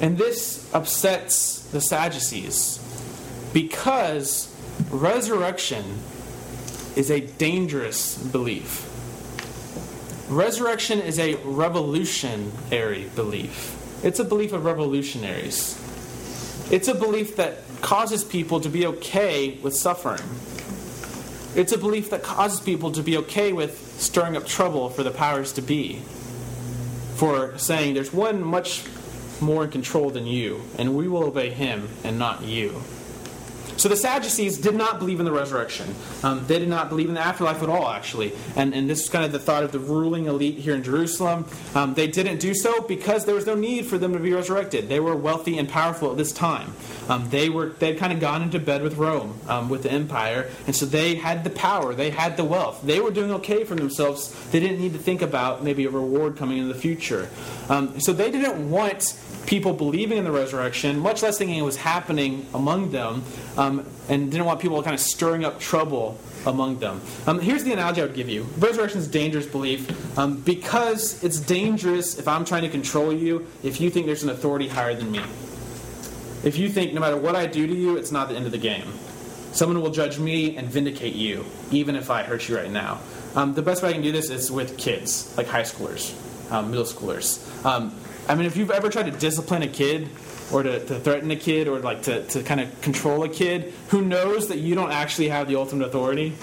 And 0.00 0.18
this 0.18 0.68
upsets 0.74 1.60
the 1.70 1.80
Sadducees 1.80 2.80
because 3.52 4.54
resurrection 4.90 5.84
is 6.96 7.10
a 7.10 7.20
dangerous 7.20 8.16
belief. 8.18 8.90
Resurrection 10.28 11.00
is 11.00 11.18
a 11.18 11.34
revolutionary 11.44 13.10
belief. 13.14 13.76
It's 14.04 14.18
a 14.18 14.24
belief 14.24 14.52
of 14.52 14.64
revolutionaries. 14.64 15.80
It's 16.70 16.88
a 16.88 16.94
belief 16.94 17.36
that 17.36 17.63
causes 17.84 18.24
people 18.24 18.60
to 18.60 18.70
be 18.70 18.86
okay 18.86 19.58
with 19.62 19.76
suffering. 19.76 20.22
It's 21.54 21.70
a 21.70 21.76
belief 21.76 22.08
that 22.10 22.22
causes 22.22 22.58
people 22.58 22.90
to 22.92 23.02
be 23.02 23.18
okay 23.18 23.52
with 23.52 24.00
stirring 24.00 24.38
up 24.38 24.46
trouble 24.46 24.88
for 24.88 25.02
the 25.02 25.10
powers 25.10 25.52
to 25.52 25.62
be. 25.62 26.00
For 27.16 27.56
saying 27.58 27.92
there's 27.92 28.10
one 28.10 28.42
much 28.42 28.84
more 29.38 29.64
in 29.64 29.70
control 29.70 30.08
than 30.08 30.26
you, 30.26 30.62
and 30.78 30.96
we 30.96 31.08
will 31.08 31.24
obey 31.24 31.50
him 31.50 31.90
and 32.02 32.18
not 32.18 32.42
you. 32.42 32.82
So 33.76 33.88
the 33.88 33.96
Sadducees 33.96 34.58
did 34.58 34.74
not 34.74 34.98
believe 34.98 35.18
in 35.18 35.26
the 35.26 35.32
resurrection. 35.32 35.94
Um, 36.22 36.46
they 36.46 36.58
did 36.58 36.68
not 36.68 36.88
believe 36.88 37.08
in 37.08 37.14
the 37.14 37.20
afterlife 37.20 37.62
at 37.62 37.68
all, 37.68 37.88
actually. 37.88 38.32
And, 38.56 38.74
and 38.74 38.88
this 38.88 39.04
is 39.04 39.08
kind 39.08 39.24
of 39.24 39.32
the 39.32 39.38
thought 39.38 39.62
of 39.62 39.72
the 39.72 39.78
ruling 39.78 40.26
elite 40.26 40.58
here 40.58 40.74
in 40.74 40.82
Jerusalem. 40.82 41.46
Um, 41.74 41.94
they 41.94 42.06
didn't 42.06 42.38
do 42.38 42.54
so 42.54 42.82
because 42.82 43.24
there 43.24 43.34
was 43.34 43.46
no 43.46 43.54
need 43.54 43.86
for 43.86 43.98
them 43.98 44.12
to 44.12 44.18
be 44.18 44.32
resurrected. 44.32 44.88
They 44.88 45.00
were 45.00 45.16
wealthy 45.16 45.58
and 45.58 45.68
powerful 45.68 46.10
at 46.10 46.16
this 46.16 46.32
time. 46.32 46.72
Um, 47.08 47.28
they 47.30 47.48
were 47.48 47.70
they'd 47.70 47.98
kind 47.98 48.12
of 48.12 48.20
gone 48.20 48.42
into 48.42 48.58
bed 48.58 48.82
with 48.82 48.96
Rome, 48.96 49.38
um, 49.48 49.68
with 49.68 49.82
the 49.82 49.92
empire, 49.92 50.48
and 50.66 50.74
so 50.74 50.86
they 50.86 51.16
had 51.16 51.44
the 51.44 51.50
power, 51.50 51.94
they 51.94 52.10
had 52.10 52.36
the 52.36 52.44
wealth. 52.44 52.80
They 52.82 53.00
were 53.00 53.10
doing 53.10 53.30
okay 53.32 53.64
for 53.64 53.74
themselves. 53.74 54.34
They 54.50 54.60
didn't 54.60 54.80
need 54.80 54.92
to 54.94 54.98
think 54.98 55.20
about 55.20 55.62
maybe 55.62 55.84
a 55.84 55.90
reward 55.90 56.36
coming 56.36 56.58
in 56.58 56.68
the 56.68 56.74
future. 56.74 57.28
Um, 57.68 58.00
so 58.00 58.12
they 58.12 58.30
didn't 58.30 58.70
want 58.70 59.18
people 59.46 59.72
believing 59.72 60.18
in 60.18 60.24
the 60.24 60.32
resurrection, 60.32 60.98
much 60.98 61.22
less 61.22 61.38
thinking 61.38 61.56
it 61.56 61.62
was 61.62 61.76
happening 61.76 62.46
among 62.54 62.90
them, 62.90 63.22
um, 63.56 63.86
and 64.08 64.30
didn't 64.30 64.46
want 64.46 64.60
people 64.60 64.82
kind 64.82 64.94
of 64.94 65.00
stirring 65.00 65.44
up 65.44 65.60
trouble 65.60 66.18
among 66.46 66.78
them. 66.78 67.00
Um, 67.26 67.40
here's 67.40 67.64
the 67.64 67.72
analogy 67.72 68.02
I 68.02 68.04
would 68.06 68.14
give 68.14 68.28
you 68.28 68.42
resurrection 68.58 68.98
is 68.98 69.08
dangerous 69.08 69.46
belief 69.46 70.18
um, 70.18 70.40
because 70.40 71.22
it's 71.24 71.40
dangerous 71.40 72.18
if 72.18 72.28
I'm 72.28 72.44
trying 72.44 72.62
to 72.62 72.68
control 72.68 73.12
you, 73.12 73.46
if 73.62 73.80
you 73.80 73.90
think 73.90 74.06
there's 74.06 74.22
an 74.22 74.30
authority 74.30 74.68
higher 74.68 74.94
than 74.94 75.10
me. 75.10 75.22
If 76.44 76.58
you 76.58 76.68
think 76.68 76.92
no 76.92 77.00
matter 77.00 77.16
what 77.16 77.34
I 77.34 77.46
do 77.46 77.66
to 77.66 77.74
you, 77.74 77.96
it's 77.96 78.12
not 78.12 78.28
the 78.28 78.36
end 78.36 78.44
of 78.44 78.52
the 78.52 78.58
game. 78.58 78.92
Someone 79.52 79.80
will 79.80 79.90
judge 79.90 80.18
me 80.18 80.56
and 80.56 80.68
vindicate 80.68 81.14
you, 81.14 81.46
even 81.70 81.96
if 81.96 82.10
I 82.10 82.22
hurt 82.22 82.48
you 82.48 82.56
right 82.56 82.70
now. 82.70 83.00
Um, 83.34 83.54
the 83.54 83.62
best 83.62 83.82
way 83.82 83.90
I 83.90 83.92
can 83.92 84.02
do 84.02 84.12
this 84.12 84.28
is 84.28 84.50
with 84.50 84.76
kids, 84.76 85.34
like 85.36 85.46
high 85.46 85.62
schoolers, 85.62 86.12
um, 86.52 86.70
middle 86.70 86.84
schoolers. 86.84 87.40
I 88.28 88.34
mean, 88.34 88.46
if 88.46 88.56
you've 88.56 88.70
ever 88.70 88.88
tried 88.88 89.06
to 89.06 89.10
discipline 89.10 89.62
a 89.62 89.68
kid, 89.68 90.08
or 90.52 90.62
to, 90.62 90.84
to 90.84 91.00
threaten 91.00 91.30
a 91.30 91.36
kid, 91.36 91.68
or 91.68 91.78
like 91.80 92.02
to, 92.02 92.24
to 92.28 92.42
kind 92.42 92.60
of 92.60 92.80
control 92.80 93.24
a 93.24 93.28
kid, 93.28 93.72
who 93.88 94.02
knows 94.02 94.48
that 94.48 94.58
you 94.58 94.74
don't 94.74 94.92
actually 94.92 95.28
have 95.28 95.48
the 95.48 95.56
ultimate 95.56 95.86
authority? 95.86 96.34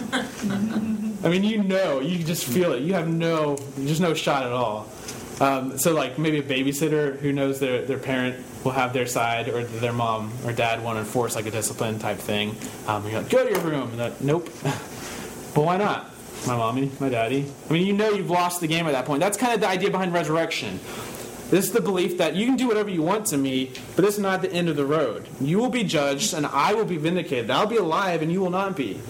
I 1.24 1.30
mean, 1.30 1.44
you 1.44 1.64
know, 1.64 2.00
you 2.00 2.24
just 2.24 2.46
feel 2.46 2.74
it. 2.74 2.82
You 2.82 2.94
have 2.94 3.08
no, 3.08 3.56
there's 3.78 4.00
no 4.00 4.14
shot 4.14 4.44
at 4.44 4.52
all. 4.52 4.88
Um, 5.40 5.78
so, 5.78 5.94
like 5.94 6.20
maybe 6.20 6.38
a 6.38 6.44
babysitter 6.44 7.18
who 7.18 7.32
knows 7.32 7.60
their, 7.60 7.84
their 7.84 7.98
parent 7.98 8.46
will 8.64 8.72
have 8.72 8.94
their 8.94 9.08
side, 9.08 9.50
or 9.50 9.64
their 9.64 9.94
mom 9.94 10.32
or 10.46 10.54
dad 10.54 10.84
want 10.84 10.98
to 10.98 11.00
enforce 11.00 11.36
like 11.36 11.48
a 11.48 11.52
discipline 11.52 11.98
type 11.98 12.18
thing. 12.18 12.56
Um, 12.88 13.04
you're 13.08 13.22
like, 13.22 13.32
go 13.32 13.44
to 13.44 13.50
your 13.50 13.60
room. 13.62 13.98
Like, 13.98 14.22
nope. 14.22 14.46
but 14.64 15.64
why 15.64 15.78
not? 15.78 16.12
My 16.46 16.56
mommy, 16.56 16.92
my 17.00 17.10
daddy. 17.10 17.52
I 17.70 17.74
mean, 17.74 17.86
you 17.86 17.94
know 17.94 18.10
you've 18.10 18.30
lost 18.30 18.62
the 18.62 18.68
game 18.68 18.88
at 18.88 18.94
that 18.94 19.06
point. 19.06 19.20
That's 19.20 19.38
kind 19.38 19.54
of 19.54 19.62
the 19.62 19.68
idea 19.68 19.92
behind 19.92 20.14
resurrection. 20.14 20.80
This 21.52 21.66
is 21.66 21.74
the 21.74 21.82
belief 21.82 22.18
that 22.18 22.34
you 22.34 22.46
can 22.46 22.56
do 22.56 22.66
whatever 22.66 22.90
you 22.90 23.02
want 23.02 23.26
to 23.28 23.38
me, 23.38 23.72
but 23.98 24.06
this 24.06 24.16
is 24.16 24.22
not 24.22 24.42
the 24.42 24.52
end 24.52 24.70
of 24.70 24.78
the 24.78 24.86
road. 24.86 25.28
You 25.42 25.60
will 25.60 25.70
be 25.70 25.84
judged, 25.84 26.34
and 26.34 26.46
I 26.46 26.74
will 26.74 26.86
be 26.86 26.96
vindicated. 26.96 27.52
I'll 27.52 27.68
be 27.68 27.76
alive, 27.76 28.22
and 28.22 28.32
you 28.32 28.40
will 28.40 28.50
not 28.50 28.78
be. 28.78 29.02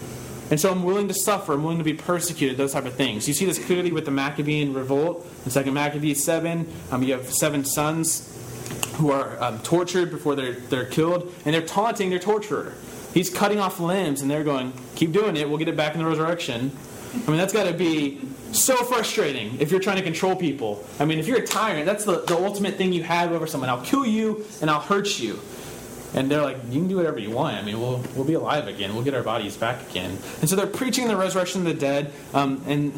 And 0.50 0.60
so 0.60 0.72
I'm 0.72 0.84
willing 0.84 1.08
to 1.08 1.14
suffer. 1.14 1.54
I'm 1.54 1.62
willing 1.62 1.78
to 1.78 1.84
be 1.84 1.94
persecuted. 1.94 2.58
Those 2.58 2.74
type 2.74 2.86
of 2.86 2.96
things. 2.96 3.28
You 3.28 3.36
see 3.36 3.46
this 3.46 3.64
clearly 3.64 3.92
with 3.92 4.06
the 4.06 4.12
Maccabean 4.12 4.74
revolt. 4.74 5.24
In 5.46 5.52
Second 5.52 5.76
Maccabees 5.76 6.24
seven, 6.24 6.68
um, 6.90 7.04
you 7.04 7.14
have 7.14 7.32
seven 7.32 7.64
sons 7.64 8.28
who 8.96 9.12
are 9.12 9.42
um, 9.42 9.60
tortured 9.60 10.10
before 10.10 10.34
they're, 10.34 10.54
they're 10.54 10.86
killed, 10.86 11.32
and 11.46 11.54
they're 11.54 11.62
taunting 11.62 12.10
their 12.10 12.20
torturer. 12.20 12.74
He's 13.14 13.30
cutting 13.30 13.60
off 13.60 13.80
limbs, 13.80 14.22
and 14.24 14.32
they're 14.32 14.44
going, 14.44 14.74
Keep 14.96 15.12
doing 15.12 15.38
it, 15.38 15.48
we'll 15.48 15.60
get 15.60 15.68
it 15.68 15.78
back 15.78 15.94
in 15.94 16.02
the 16.02 16.08
resurrection. 16.08 16.76
I 17.14 17.30
mean, 17.30 17.38
that's 17.38 17.54
got 17.54 17.66
to 17.66 17.74
be 17.74 18.22
so 18.52 18.76
frustrating 18.86 19.60
if 19.60 19.72
you're 19.72 19.82
trying 19.82 19.98
to 19.98 20.04
control 20.04 20.36
people. 20.36 20.84
I 21.00 21.06
mean, 21.06 21.20
if 21.20 21.28
you're 21.28 21.40
a 21.40 21.46
tyrant, 21.46 21.86
that's 21.86 22.06
the, 22.06 22.22
the 22.22 22.38
ultimate 22.38 22.76
thing 22.76 22.94
you 22.94 23.04
have 23.04 23.32
over 23.32 23.48
someone. 23.48 23.70
I'll 23.70 23.82
kill 23.82 24.06
you, 24.06 24.46
and 24.62 24.70
I'll 24.70 24.80
hurt 24.80 25.20
you. 25.20 25.40
And 26.14 26.30
they're 26.30 26.42
like, 26.42 26.58
you 26.70 26.80
can 26.82 26.88
do 26.90 26.98
whatever 26.98 27.20
you 27.20 27.32
want. 27.32 27.56
I 27.56 27.62
mean, 27.62 27.80
we'll, 27.80 28.04
we'll 28.16 28.26
be 28.26 28.34
alive 28.34 28.68
again. 28.68 28.94
We'll 28.94 29.04
get 29.04 29.14
our 29.14 29.24
bodies 29.24 29.56
back 29.56 29.90
again. 29.90 30.18
And 30.42 30.50
so 30.50 30.58
they're 30.58 30.68
preaching 30.68 31.08
the 31.08 31.16
resurrection 31.16 31.62
of 31.62 31.68
the 31.68 31.74
dead. 31.74 32.12
Um, 32.34 32.62
and 32.68 32.94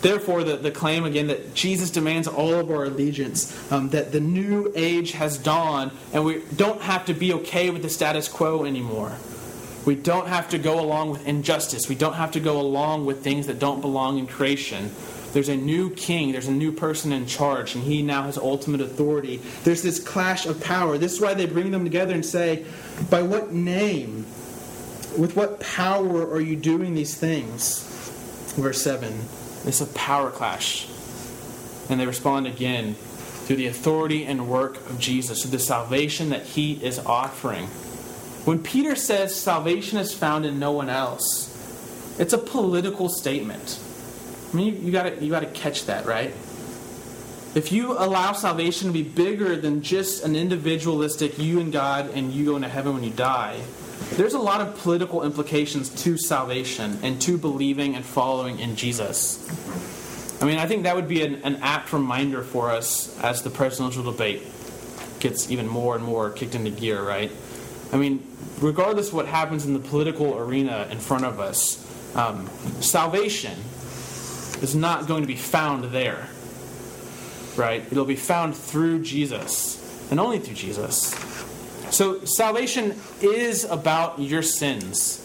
therefore, 0.00 0.42
the, 0.42 0.56
the 0.56 0.72
claim 0.72 1.04
again 1.04 1.28
that 1.28 1.54
Jesus 1.54 1.90
demands 1.90 2.26
all 2.26 2.54
of 2.54 2.70
our 2.70 2.84
allegiance, 2.84 3.54
um, 3.70 3.90
that 3.90 4.10
the 4.10 4.20
new 4.20 4.72
age 4.74 5.12
has 5.12 5.38
dawned, 5.38 5.92
and 6.12 6.24
we 6.24 6.42
don't 6.56 6.82
have 6.82 7.04
to 7.06 7.14
be 7.14 7.32
okay 7.34 7.70
with 7.70 7.82
the 7.82 7.88
status 7.88 8.26
quo 8.26 8.64
anymore. 8.64 9.16
We 9.86 9.94
don't 9.94 10.26
have 10.26 10.50
to 10.50 10.58
go 10.58 10.80
along 10.80 11.10
with 11.10 11.26
injustice. 11.26 11.88
We 11.88 11.94
don't 11.94 12.14
have 12.14 12.32
to 12.32 12.40
go 12.40 12.60
along 12.60 13.06
with 13.06 13.22
things 13.22 13.46
that 13.46 13.60
don't 13.60 13.80
belong 13.80 14.18
in 14.18 14.26
creation. 14.26 14.90
There's 15.32 15.48
a 15.48 15.56
new 15.56 15.90
king, 15.90 16.32
there's 16.32 16.48
a 16.48 16.52
new 16.52 16.72
person 16.72 17.12
in 17.12 17.26
charge, 17.26 17.74
and 17.74 17.84
he 17.84 18.02
now 18.02 18.24
has 18.24 18.36
ultimate 18.36 18.80
authority. 18.80 19.36
There's 19.64 19.82
this 19.82 20.00
clash 20.00 20.44
of 20.46 20.60
power. 20.60 20.98
This 20.98 21.14
is 21.14 21.20
why 21.20 21.34
they 21.34 21.46
bring 21.46 21.70
them 21.70 21.84
together 21.84 22.14
and 22.14 22.26
say, 22.26 22.64
By 23.10 23.22
what 23.22 23.52
name, 23.52 24.26
with 25.16 25.34
what 25.36 25.60
power 25.60 26.28
are 26.30 26.40
you 26.40 26.56
doing 26.56 26.94
these 26.94 27.14
things? 27.14 27.84
Verse 28.56 28.82
7. 28.82 29.12
It's 29.66 29.80
a 29.80 29.86
power 29.86 30.30
clash. 30.30 30.88
And 31.88 32.00
they 32.00 32.06
respond 32.06 32.46
again 32.46 32.94
through 32.94 33.56
the 33.56 33.66
authority 33.68 34.24
and 34.24 34.48
work 34.48 34.76
of 34.90 34.98
Jesus, 34.98 35.42
through 35.42 35.52
the 35.52 35.58
salvation 35.60 36.30
that 36.30 36.42
he 36.42 36.84
is 36.84 36.98
offering. 36.98 37.68
When 38.46 38.62
Peter 38.62 38.94
says 38.94 39.34
salvation 39.34 39.98
is 39.98 40.14
found 40.14 40.46
in 40.46 40.60
no 40.60 40.70
one 40.70 40.88
else, 40.88 41.52
it's 42.16 42.32
a 42.32 42.38
political 42.38 43.08
statement. 43.08 43.80
I 44.52 44.56
mean, 44.56 44.76
you, 44.76 44.80
you 44.86 44.92
gotta 44.92 45.16
you 45.16 45.30
gotta 45.30 45.48
catch 45.48 45.86
that, 45.86 46.06
right? 46.06 46.32
If 47.56 47.72
you 47.72 47.98
allow 47.98 48.34
salvation 48.34 48.86
to 48.86 48.92
be 48.92 49.02
bigger 49.02 49.56
than 49.56 49.82
just 49.82 50.24
an 50.24 50.36
individualistic 50.36 51.40
you 51.40 51.58
and 51.58 51.72
God 51.72 52.10
and 52.10 52.32
you 52.32 52.44
go 52.44 52.54
into 52.54 52.68
heaven 52.68 52.94
when 52.94 53.02
you 53.02 53.10
die, 53.10 53.60
there's 54.12 54.34
a 54.34 54.38
lot 54.38 54.60
of 54.60 54.78
political 54.78 55.24
implications 55.24 55.88
to 56.04 56.16
salvation 56.16 57.00
and 57.02 57.20
to 57.22 57.38
believing 57.38 57.96
and 57.96 58.04
following 58.04 58.60
in 58.60 58.76
Jesus. 58.76 59.42
I 60.40 60.44
mean, 60.44 60.58
I 60.58 60.68
think 60.68 60.84
that 60.84 60.94
would 60.94 61.08
be 61.08 61.22
an, 61.22 61.42
an 61.42 61.56
apt 61.62 61.92
reminder 61.92 62.44
for 62.44 62.70
us 62.70 63.18
as 63.24 63.42
the 63.42 63.50
presidential 63.50 64.04
debate 64.04 64.42
gets 65.18 65.50
even 65.50 65.66
more 65.66 65.96
and 65.96 66.04
more 66.04 66.30
kicked 66.30 66.54
into 66.54 66.70
gear, 66.70 67.02
right? 67.02 67.32
I 67.92 67.96
mean, 67.96 68.26
regardless 68.60 69.08
of 69.08 69.14
what 69.14 69.26
happens 69.26 69.64
in 69.66 69.72
the 69.72 69.78
political 69.78 70.36
arena 70.36 70.88
in 70.90 70.98
front 70.98 71.24
of 71.24 71.40
us, 71.40 71.84
um, 72.16 72.48
salvation 72.80 73.58
is 74.62 74.74
not 74.74 75.06
going 75.06 75.22
to 75.22 75.26
be 75.26 75.36
found 75.36 75.84
there. 75.84 76.28
Right? 77.56 77.84
It'll 77.90 78.04
be 78.04 78.16
found 78.16 78.54
through 78.54 79.02
Jesus, 79.02 80.10
and 80.10 80.20
only 80.20 80.38
through 80.38 80.56
Jesus. 80.56 81.14
So, 81.90 82.24
salvation 82.24 83.00
is 83.22 83.64
about 83.64 84.18
your 84.18 84.42
sins, 84.42 85.22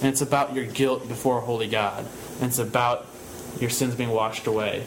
and 0.00 0.08
it's 0.08 0.22
about 0.22 0.54
your 0.54 0.64
guilt 0.64 1.08
before 1.08 1.38
a 1.38 1.40
holy 1.40 1.68
God, 1.68 2.06
and 2.40 2.48
it's 2.48 2.58
about 2.58 3.06
your 3.60 3.70
sins 3.70 3.94
being 3.94 4.10
washed 4.10 4.46
away. 4.46 4.84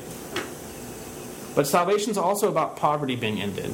But 1.56 1.68
salvation 1.68 2.12
is 2.12 2.18
also 2.18 2.50
about 2.50 2.78
poverty 2.78 3.16
being 3.16 3.42
ended. 3.42 3.74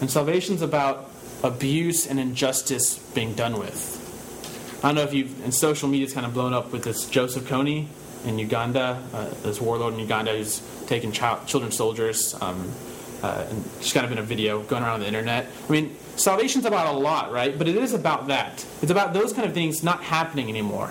And 0.00 0.10
salvation 0.10 0.54
is 0.54 0.62
about 0.62 1.07
abuse 1.42 2.06
and 2.06 2.18
injustice 2.18 2.98
being 3.14 3.34
done 3.34 3.58
with. 3.58 4.04
I 4.82 4.88
don't 4.88 4.94
know 4.94 5.02
if 5.02 5.14
you've, 5.14 5.42
and 5.44 5.52
social 5.52 5.88
media's 5.88 6.12
kind 6.12 6.26
of 6.26 6.34
blown 6.34 6.52
up 6.52 6.72
with 6.72 6.84
this 6.84 7.08
Joseph 7.08 7.44
Kony 7.44 7.86
in 8.24 8.38
Uganda, 8.38 9.02
uh, 9.12 9.28
this 9.42 9.60
warlord 9.60 9.94
in 9.94 10.00
Uganda 10.00 10.36
who's 10.36 10.62
taken 10.86 11.12
child, 11.12 11.46
children 11.46 11.72
soldiers, 11.72 12.34
um, 12.40 12.70
uh, 13.22 13.46
and 13.48 13.64
just 13.80 13.94
kind 13.94 14.06
of 14.06 14.12
in 14.12 14.18
a 14.18 14.22
video 14.22 14.62
going 14.62 14.82
around 14.82 15.00
the 15.00 15.06
internet. 15.06 15.46
I 15.68 15.72
mean, 15.72 15.96
salvation's 16.16 16.64
about 16.64 16.94
a 16.94 16.98
lot, 16.98 17.32
right? 17.32 17.56
But 17.56 17.68
it 17.68 17.76
is 17.76 17.92
about 17.92 18.28
that. 18.28 18.64
It's 18.82 18.90
about 18.90 19.12
those 19.12 19.32
kind 19.32 19.46
of 19.46 19.54
things 19.54 19.82
not 19.82 20.02
happening 20.02 20.48
anymore. 20.48 20.90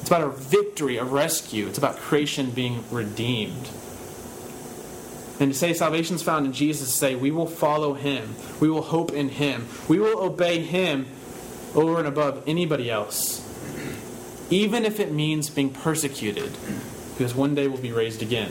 It's 0.00 0.08
about 0.08 0.22
a 0.22 0.30
victory, 0.30 0.96
a 0.96 1.04
rescue. 1.04 1.66
It's 1.68 1.78
about 1.78 1.96
creation 1.96 2.50
being 2.50 2.84
redeemed. 2.90 3.70
And 5.42 5.52
to 5.52 5.58
say 5.58 5.74
salvation's 5.74 6.22
found 6.22 6.46
in 6.46 6.52
Jesus, 6.52 6.94
say 6.94 7.16
we 7.16 7.32
will 7.32 7.48
follow 7.48 7.94
him, 7.94 8.36
we 8.60 8.70
will 8.70 8.82
hope 8.82 9.10
in 9.12 9.28
him, 9.28 9.66
we 9.88 9.98
will 9.98 10.20
obey 10.20 10.60
him 10.60 11.06
over 11.74 11.98
and 11.98 12.06
above 12.06 12.44
anybody 12.46 12.88
else 12.90 13.42
even 14.52 14.84
if 14.84 15.00
it 15.00 15.10
means 15.10 15.48
being 15.48 15.70
persecuted, 15.70 16.52
because 17.14 17.34
one 17.34 17.54
day 17.54 17.66
we'll 17.66 17.80
be 17.80 17.90
raised 17.90 18.20
again. 18.20 18.50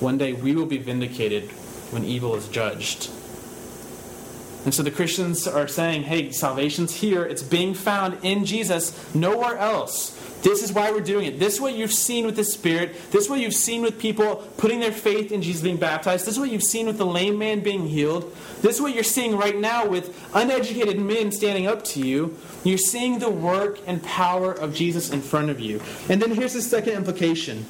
One 0.00 0.18
day 0.18 0.32
we 0.32 0.56
will 0.56 0.66
be 0.66 0.78
vindicated 0.78 1.44
when 1.92 2.04
evil 2.04 2.34
is 2.34 2.48
judged. 2.48 3.08
And 4.64 4.74
so 4.74 4.82
the 4.82 4.90
Christians 4.90 5.46
are 5.46 5.68
saying, 5.68 6.02
hey, 6.02 6.32
salvation's 6.32 6.96
here. 6.96 7.24
It's 7.24 7.44
being 7.44 7.74
found 7.74 8.18
in 8.24 8.44
Jesus, 8.44 9.14
nowhere 9.14 9.56
else. 9.56 10.15
This 10.42 10.62
is 10.62 10.72
why 10.72 10.90
we're 10.92 11.00
doing 11.00 11.26
it. 11.26 11.38
This 11.38 11.54
is 11.54 11.60
what 11.60 11.74
you've 11.74 11.92
seen 11.92 12.24
with 12.24 12.36
the 12.36 12.44
Spirit. 12.44 12.94
This 13.10 13.24
is 13.24 13.30
what 13.30 13.40
you've 13.40 13.54
seen 13.54 13.82
with 13.82 13.98
people 13.98 14.36
putting 14.58 14.80
their 14.80 14.92
faith 14.92 15.32
in 15.32 15.42
Jesus 15.42 15.62
being 15.62 15.76
baptized. 15.76 16.26
This 16.26 16.34
is 16.34 16.40
what 16.40 16.50
you've 16.50 16.62
seen 16.62 16.86
with 16.86 16.98
the 16.98 17.06
lame 17.06 17.38
man 17.38 17.60
being 17.60 17.86
healed. 17.86 18.32
This 18.62 18.76
is 18.76 18.80
what 18.80 18.94
you're 18.94 19.04
seeing 19.04 19.36
right 19.36 19.56
now 19.56 19.86
with 19.86 20.16
uneducated 20.34 21.00
men 21.00 21.32
standing 21.32 21.66
up 21.66 21.84
to 21.86 22.00
you. 22.00 22.36
You're 22.64 22.78
seeing 22.78 23.18
the 23.18 23.30
work 23.30 23.80
and 23.86 24.02
power 24.02 24.52
of 24.52 24.74
Jesus 24.74 25.10
in 25.10 25.20
front 25.20 25.50
of 25.50 25.58
you. 25.58 25.80
And 26.08 26.22
then 26.22 26.30
here's 26.30 26.54
the 26.54 26.62
second 26.62 26.94
implication. 26.94 27.66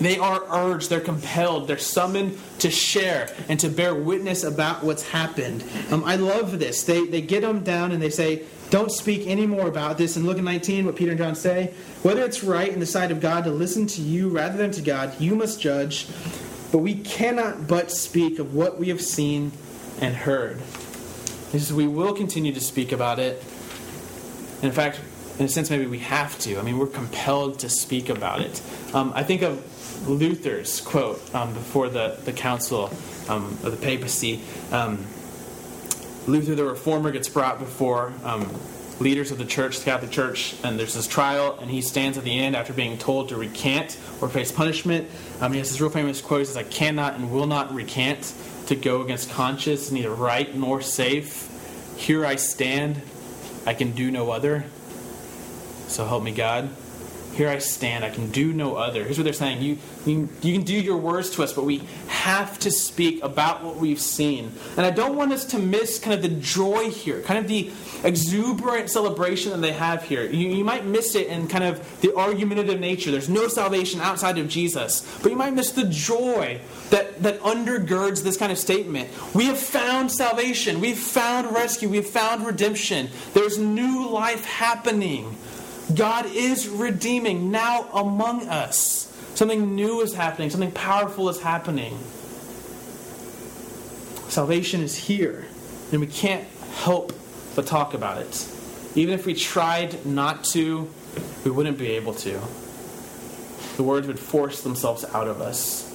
They 0.00 0.18
are 0.18 0.42
urged, 0.50 0.90
they're 0.90 1.00
compelled, 1.00 1.68
they're 1.68 1.78
summoned 1.78 2.38
to 2.58 2.70
share 2.70 3.28
and 3.48 3.60
to 3.60 3.68
bear 3.68 3.94
witness 3.94 4.42
about 4.42 4.82
what's 4.82 5.08
happened. 5.08 5.64
Um, 5.90 6.02
I 6.04 6.16
love 6.16 6.58
this. 6.58 6.82
They, 6.82 7.06
they 7.06 7.20
get 7.20 7.42
them 7.42 7.62
down 7.62 7.92
and 7.92 8.02
they 8.02 8.10
say, 8.10 8.42
don't 8.72 8.90
speak 8.90 9.26
any 9.26 9.46
more 9.46 9.68
about 9.68 9.98
this. 9.98 10.16
And 10.16 10.24
look 10.24 10.38
at 10.38 10.44
19, 10.44 10.86
what 10.86 10.96
Peter 10.96 11.10
and 11.10 11.18
John 11.18 11.34
say. 11.34 11.74
Whether 12.02 12.24
it's 12.24 12.42
right 12.42 12.72
in 12.72 12.80
the 12.80 12.86
sight 12.86 13.10
of 13.10 13.20
God 13.20 13.44
to 13.44 13.50
listen 13.50 13.86
to 13.88 14.00
you 14.00 14.30
rather 14.30 14.56
than 14.56 14.70
to 14.72 14.80
God, 14.80 15.20
you 15.20 15.36
must 15.36 15.60
judge. 15.60 16.08
But 16.72 16.78
we 16.78 16.94
cannot 16.94 17.68
but 17.68 17.90
speak 17.90 18.38
of 18.38 18.54
what 18.54 18.78
we 18.78 18.88
have 18.88 19.02
seen 19.02 19.52
and 20.00 20.16
heard. 20.16 20.56
He 21.52 21.58
says, 21.58 21.70
we 21.70 21.86
will 21.86 22.14
continue 22.14 22.50
to 22.54 22.60
speak 22.60 22.92
about 22.92 23.18
it. 23.18 23.44
And 24.56 24.64
in 24.64 24.72
fact, 24.72 25.00
in 25.38 25.44
a 25.44 25.48
sense, 25.48 25.68
maybe 25.68 25.84
we 25.84 25.98
have 25.98 26.38
to. 26.40 26.58
I 26.58 26.62
mean, 26.62 26.78
we're 26.78 26.86
compelled 26.86 27.58
to 27.58 27.68
speak 27.68 28.08
about 28.08 28.40
it. 28.40 28.62
Um, 28.94 29.12
I 29.14 29.22
think 29.22 29.42
of 29.42 30.08
Luther's 30.08 30.80
quote 30.80 31.34
um, 31.34 31.52
before 31.52 31.90
the, 31.90 32.18
the 32.24 32.32
council 32.32 32.90
um, 33.28 33.58
of 33.62 33.70
the 33.70 33.76
papacy. 33.76 34.40
Luther, 36.26 36.54
the 36.54 36.64
reformer, 36.64 37.10
gets 37.10 37.28
brought 37.28 37.58
before 37.58 38.12
um, 38.22 38.48
leaders 39.00 39.32
of 39.32 39.38
the 39.38 39.44
church, 39.44 39.78
the 39.78 39.84
Catholic 39.84 40.10
Church, 40.10 40.54
and 40.62 40.78
there's 40.78 40.94
this 40.94 41.06
trial, 41.06 41.58
and 41.60 41.70
he 41.70 41.80
stands 41.80 42.16
at 42.16 42.24
the 42.24 42.38
end 42.38 42.54
after 42.54 42.72
being 42.72 42.96
told 42.96 43.28
to 43.30 43.36
recant 43.36 43.98
or 44.20 44.28
face 44.28 44.52
punishment. 44.52 45.08
Um, 45.40 45.52
he 45.52 45.58
has 45.58 45.70
this 45.70 45.80
real 45.80 45.90
famous 45.90 46.20
quote 46.20 46.40
He 46.40 46.44
says, 46.46 46.56
I 46.56 46.62
cannot 46.62 47.14
and 47.14 47.32
will 47.32 47.46
not 47.46 47.74
recant 47.74 48.32
to 48.66 48.76
go 48.76 49.02
against 49.02 49.30
conscience, 49.30 49.90
neither 49.90 50.10
right 50.10 50.54
nor 50.54 50.80
safe. 50.80 51.48
Here 51.96 52.24
I 52.24 52.36
stand, 52.36 53.02
I 53.66 53.74
can 53.74 53.92
do 53.92 54.10
no 54.10 54.30
other. 54.30 54.64
So 55.88 56.06
help 56.06 56.22
me 56.22 56.32
God. 56.32 56.70
Here 57.34 57.48
I 57.48 57.58
stand, 57.58 58.04
I 58.04 58.10
can 58.10 58.30
do 58.30 58.52
no 58.52 58.76
other. 58.76 59.04
Here's 59.04 59.16
what 59.16 59.24
they're 59.24 59.32
saying 59.32 59.62
you, 59.62 59.78
you, 60.04 60.28
you 60.42 60.52
can 60.52 60.64
do 60.64 60.74
your 60.74 60.98
words 60.98 61.30
to 61.30 61.42
us, 61.42 61.52
but 61.52 61.64
we 61.64 61.78
have 62.08 62.58
to 62.60 62.70
speak 62.70 63.22
about 63.22 63.64
what 63.64 63.76
we've 63.76 64.00
seen. 64.00 64.52
And 64.76 64.84
I 64.84 64.90
don't 64.90 65.16
want 65.16 65.32
us 65.32 65.46
to 65.46 65.58
miss 65.58 65.98
kind 65.98 66.14
of 66.14 66.20
the 66.20 66.36
joy 66.40 66.90
here, 66.90 67.22
kind 67.22 67.38
of 67.38 67.48
the 67.48 67.70
exuberant 68.04 68.90
celebration 68.90 69.52
that 69.52 69.62
they 69.62 69.72
have 69.72 70.02
here. 70.02 70.24
You, 70.24 70.48
you 70.48 70.64
might 70.64 70.84
miss 70.84 71.14
it 71.14 71.28
in 71.28 71.48
kind 71.48 71.64
of 71.64 72.00
the 72.02 72.14
argumentative 72.14 72.78
nature. 72.80 73.10
There's 73.10 73.30
no 73.30 73.48
salvation 73.48 74.00
outside 74.00 74.36
of 74.36 74.48
Jesus. 74.48 75.00
But 75.22 75.32
you 75.32 75.38
might 75.38 75.54
miss 75.54 75.72
the 75.72 75.84
joy 75.84 76.60
that, 76.90 77.22
that 77.22 77.40
undergirds 77.40 78.22
this 78.22 78.36
kind 78.36 78.52
of 78.52 78.58
statement. 78.58 79.08
We 79.34 79.46
have 79.46 79.58
found 79.58 80.12
salvation, 80.12 80.80
we've 80.80 80.98
found 80.98 81.54
rescue, 81.54 81.88
we've 81.88 82.06
found 82.06 82.44
redemption. 82.44 83.08
There's 83.32 83.58
new 83.58 84.08
life 84.08 84.44
happening. 84.44 85.38
God 85.94 86.26
is 86.26 86.68
redeeming 86.68 87.50
now 87.50 87.88
among 87.92 88.48
us. 88.48 89.08
Something 89.34 89.74
new 89.74 90.00
is 90.00 90.14
happening, 90.14 90.50
something 90.50 90.72
powerful 90.72 91.28
is 91.28 91.40
happening. 91.40 91.98
Salvation 94.28 94.80
is 94.80 94.96
here, 94.96 95.46
and 95.90 96.00
we 96.00 96.06
can't 96.06 96.44
help 96.76 97.12
but 97.54 97.66
talk 97.66 97.94
about 97.94 98.18
it. 98.18 98.48
Even 98.94 99.14
if 99.14 99.26
we 99.26 99.34
tried 99.34 100.06
not 100.06 100.44
to, 100.44 100.88
we 101.44 101.50
wouldn't 101.50 101.78
be 101.78 101.88
able 101.92 102.14
to. 102.14 102.40
The 103.76 103.82
words 103.82 104.06
would 104.06 104.18
force 104.18 104.62
themselves 104.62 105.04
out 105.04 105.28
of 105.28 105.40
us. 105.40 105.91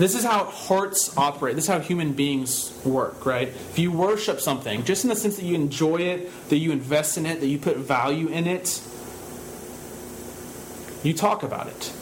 This 0.00 0.14
is 0.14 0.24
how 0.24 0.44
hearts 0.44 1.14
operate. 1.18 1.56
This 1.56 1.64
is 1.64 1.70
how 1.70 1.78
human 1.78 2.14
beings 2.14 2.72
work, 2.86 3.26
right? 3.26 3.48
If 3.48 3.78
you 3.78 3.92
worship 3.92 4.40
something, 4.40 4.82
just 4.84 5.04
in 5.04 5.10
the 5.10 5.14
sense 5.14 5.36
that 5.36 5.44
you 5.44 5.54
enjoy 5.54 5.96
it, 5.96 6.48
that 6.48 6.56
you 6.56 6.72
invest 6.72 7.18
in 7.18 7.26
it, 7.26 7.40
that 7.40 7.48
you 7.48 7.58
put 7.58 7.76
value 7.76 8.28
in 8.28 8.46
it, 8.46 8.80
you 11.02 11.12
talk 11.12 11.42
about 11.42 11.66
it. 11.66 11.92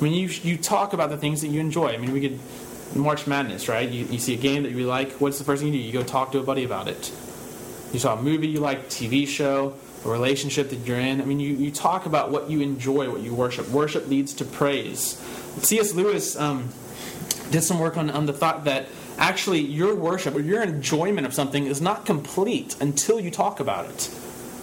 I 0.00 0.04
mean, 0.04 0.14
you, 0.14 0.28
you 0.42 0.56
talk 0.56 0.94
about 0.94 1.10
the 1.10 1.18
things 1.18 1.42
that 1.42 1.48
you 1.48 1.60
enjoy. 1.60 1.88
I 1.88 1.98
mean, 1.98 2.12
we 2.12 2.20
could 2.22 2.40
March 2.94 3.26
Madness, 3.26 3.68
right? 3.68 3.86
You, 3.86 4.06
you 4.06 4.18
see 4.18 4.32
a 4.32 4.38
game 4.38 4.62
that 4.62 4.72
you 4.72 4.86
like. 4.86 5.12
What's 5.20 5.36
the 5.36 5.44
first 5.44 5.62
thing 5.62 5.74
you 5.74 5.78
do? 5.78 5.86
You 5.86 5.92
go 5.92 6.02
talk 6.02 6.32
to 6.32 6.38
a 6.38 6.42
buddy 6.42 6.64
about 6.64 6.88
it. 6.88 7.12
You 7.92 7.98
saw 7.98 8.18
a 8.18 8.22
movie 8.22 8.48
you 8.48 8.60
like, 8.60 8.88
TV 8.88 9.28
show, 9.28 9.74
a 10.02 10.08
relationship 10.08 10.70
that 10.70 10.76
you're 10.86 10.98
in. 10.98 11.20
I 11.20 11.26
mean, 11.26 11.40
you, 11.40 11.56
you 11.56 11.70
talk 11.70 12.06
about 12.06 12.30
what 12.30 12.48
you 12.48 12.62
enjoy, 12.62 13.10
what 13.10 13.20
you 13.20 13.34
worship. 13.34 13.68
Worship 13.68 14.08
leads 14.08 14.32
to 14.32 14.46
praise. 14.46 15.22
C.S. 15.58 15.94
Lewis 15.94 16.36
um, 16.36 16.70
did 17.50 17.62
some 17.62 17.78
work 17.78 17.96
on, 17.96 18.10
on 18.10 18.26
the 18.26 18.32
thought 18.32 18.64
that 18.64 18.86
actually 19.18 19.60
your 19.60 19.94
worship 19.94 20.34
or 20.34 20.40
your 20.40 20.62
enjoyment 20.62 21.26
of 21.26 21.34
something 21.34 21.66
is 21.66 21.80
not 21.80 22.04
complete 22.04 22.76
until 22.80 23.20
you 23.20 23.30
talk 23.30 23.60
about 23.60 23.88
it. 23.88 24.10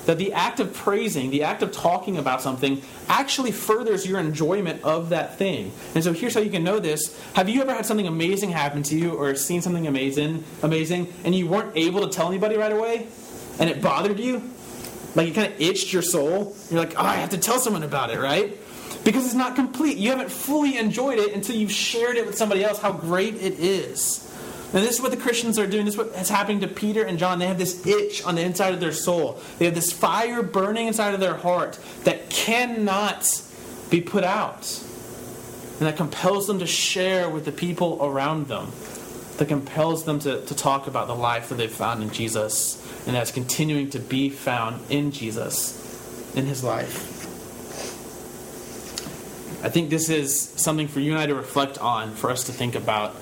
That 0.05 0.17
the 0.17 0.33
act 0.33 0.59
of 0.59 0.73
praising, 0.73 1.31
the 1.31 1.43
act 1.43 1.63
of 1.63 1.71
talking 1.71 2.17
about 2.17 2.41
something, 2.41 2.81
actually 3.07 3.51
furthers 3.51 4.05
your 4.05 4.19
enjoyment 4.19 4.83
of 4.83 5.09
that 5.09 5.37
thing. 5.37 5.71
And 5.95 6.03
so 6.03 6.11
here's 6.11 6.33
how 6.33 6.41
you 6.41 6.51
can 6.51 6.63
know 6.63 6.79
this. 6.79 7.17
Have 7.33 7.47
you 7.47 7.61
ever 7.61 7.73
had 7.73 7.85
something 7.85 8.05
amazing 8.05 8.49
happen 8.49 8.83
to 8.83 8.97
you 8.97 9.13
or 9.13 9.33
seen 9.35 9.61
something 9.61 9.87
amazing, 9.87 10.43
amazing, 10.61 11.11
and 11.23 11.33
you 11.33 11.47
weren't 11.47 11.77
able 11.77 12.01
to 12.01 12.09
tell 12.09 12.27
anybody 12.27 12.57
right 12.57 12.73
away? 12.73 13.07
And 13.59 13.69
it 13.69 13.81
bothered 13.81 14.19
you? 14.19 14.43
Like 15.15 15.29
it 15.29 15.35
kind 15.35 15.53
of 15.53 15.61
itched 15.61 15.93
your 15.93 16.01
soul? 16.01 16.55
You're 16.69 16.79
like, 16.79 16.95
oh, 16.97 17.03
I 17.03 17.15
have 17.15 17.29
to 17.29 17.37
tell 17.37 17.59
someone 17.59 17.83
about 17.83 18.09
it, 18.09 18.19
right? 18.19 18.57
Because 19.03 19.25
it's 19.25 19.33
not 19.33 19.55
complete. 19.55 19.97
You 19.97 20.11
haven't 20.11 20.31
fully 20.31 20.77
enjoyed 20.77 21.19
it 21.19 21.33
until 21.33 21.55
you've 21.55 21.71
shared 21.71 22.17
it 22.17 22.25
with 22.25 22.37
somebody 22.37 22.63
else 22.63 22.79
how 22.79 22.93
great 22.93 23.35
it 23.35 23.59
is. 23.59 24.29
And 24.73 24.83
this 24.83 24.95
is 24.95 25.01
what 25.01 25.11
the 25.11 25.17
Christians 25.17 25.59
are 25.59 25.67
doing. 25.67 25.85
This 25.85 25.93
is 25.93 25.97
what 25.99 26.07
is 26.15 26.29
happening 26.29 26.61
to 26.61 26.67
Peter 26.67 27.03
and 27.03 27.19
John. 27.19 27.37
They 27.37 27.45
have 27.45 27.59
this 27.59 27.85
itch 27.85 28.23
on 28.23 28.35
the 28.35 28.41
inside 28.41 28.73
of 28.73 28.79
their 28.79 28.91
soul. 28.91 29.39
They 29.59 29.65
have 29.65 29.75
this 29.75 29.93
fire 29.93 30.41
burning 30.41 30.87
inside 30.87 31.13
of 31.13 31.19
their 31.19 31.35
heart 31.35 31.77
that 32.05 32.31
cannot 32.31 33.41
be 33.91 34.01
put 34.01 34.23
out. 34.23 34.81
And 35.77 35.87
that 35.87 35.95
compels 35.95 36.47
them 36.47 36.59
to 36.59 36.65
share 36.65 37.29
with 37.29 37.45
the 37.45 37.51
people 37.51 37.99
around 38.01 38.47
them. 38.47 38.71
That 39.37 39.47
compels 39.47 40.05
them 40.05 40.19
to, 40.19 40.43
to 40.43 40.55
talk 40.55 40.87
about 40.87 41.07
the 41.07 41.15
life 41.15 41.49
that 41.49 41.55
they've 41.55 41.71
found 41.71 42.01
in 42.01 42.09
Jesus. 42.09 42.79
And 43.05 43.15
that's 43.15 43.31
continuing 43.31 43.91
to 43.91 43.99
be 43.99 44.29
found 44.29 44.81
in 44.89 45.11
Jesus, 45.11 46.33
in 46.35 46.47
his 46.47 46.63
life. 46.63 47.12
I 49.63 49.69
think 49.69 49.89
this 49.89 50.09
is 50.09 50.37
something 50.37 50.89
for 50.89 50.99
you 50.99 51.13
and 51.13 51.21
I 51.21 51.25
to 51.25 51.35
reflect 51.35 51.77
on, 51.77 52.11
for 52.15 52.29
us 52.29 52.43
to 52.45 52.51
think 52.51 52.75
about. 52.75 53.15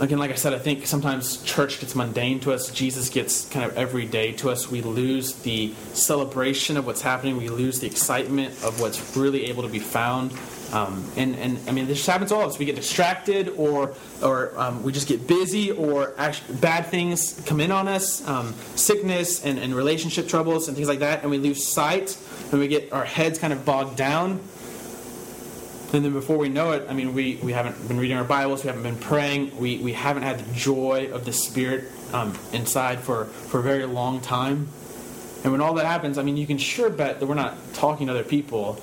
Again, 0.00 0.18
like 0.18 0.30
I 0.30 0.34
said, 0.34 0.52
I 0.52 0.58
think 0.58 0.86
sometimes 0.86 1.42
church 1.44 1.80
gets 1.80 1.94
mundane 1.94 2.40
to 2.40 2.52
us. 2.52 2.70
Jesus 2.70 3.08
gets 3.08 3.48
kind 3.48 3.64
of 3.64 3.76
everyday 3.78 4.32
to 4.32 4.50
us. 4.50 4.70
We 4.70 4.82
lose 4.82 5.34
the 5.36 5.72
celebration 5.94 6.76
of 6.76 6.84
what's 6.84 7.00
happening. 7.00 7.38
We 7.38 7.48
lose 7.48 7.80
the 7.80 7.86
excitement 7.86 8.50
of 8.64 8.80
what's 8.80 9.16
really 9.16 9.46
able 9.46 9.62
to 9.62 9.68
be 9.68 9.78
found. 9.78 10.32
Um, 10.72 11.04
and, 11.16 11.36
and 11.36 11.58
I 11.68 11.72
mean, 11.72 11.86
this 11.86 12.04
happens 12.04 12.30
to 12.30 12.36
all 12.36 12.42
of 12.42 12.48
us. 12.48 12.58
We 12.58 12.64
get 12.64 12.76
distracted, 12.76 13.50
or 13.56 13.94
or 14.22 14.58
um, 14.58 14.82
we 14.82 14.92
just 14.92 15.06
get 15.06 15.26
busy, 15.26 15.70
or 15.70 16.14
bad 16.60 16.86
things 16.86 17.42
come 17.46 17.60
in 17.60 17.70
on 17.70 17.88
us, 17.88 18.26
um, 18.26 18.54
sickness 18.74 19.44
and, 19.44 19.58
and 19.58 19.74
relationship 19.74 20.28
troubles 20.28 20.68
and 20.68 20.76
things 20.76 20.88
like 20.88 21.00
that, 21.00 21.22
and 21.22 21.30
we 21.30 21.36
lose 21.36 21.66
sight, 21.66 22.16
and 22.50 22.58
we 22.58 22.68
get 22.68 22.90
our 22.90 23.04
heads 23.04 23.38
kind 23.38 23.52
of 23.52 23.66
bogged 23.66 23.96
down. 23.96 24.40
And 25.92 26.02
then 26.02 26.14
before 26.14 26.38
we 26.38 26.48
know 26.48 26.72
it, 26.72 26.86
I 26.88 26.94
mean, 26.94 27.12
we, 27.12 27.36
we 27.42 27.52
haven't 27.52 27.86
been 27.86 27.98
reading 27.98 28.16
our 28.16 28.24
Bibles, 28.24 28.64
we 28.64 28.68
haven't 28.68 28.82
been 28.82 28.96
praying, 28.96 29.58
we, 29.58 29.76
we 29.76 29.92
haven't 29.92 30.22
had 30.22 30.38
the 30.38 30.54
joy 30.54 31.10
of 31.12 31.26
the 31.26 31.34
Spirit 31.34 31.84
um, 32.14 32.38
inside 32.54 33.00
for, 33.00 33.26
for 33.26 33.60
a 33.60 33.62
very 33.62 33.84
long 33.84 34.22
time. 34.22 34.68
And 35.42 35.52
when 35.52 35.60
all 35.60 35.74
that 35.74 35.84
happens, 35.84 36.16
I 36.16 36.22
mean, 36.22 36.38
you 36.38 36.46
can 36.46 36.56
sure 36.56 36.88
bet 36.88 37.20
that 37.20 37.26
we're 37.26 37.34
not 37.34 37.58
talking 37.74 38.06
to 38.06 38.14
other 38.14 38.24
people 38.24 38.80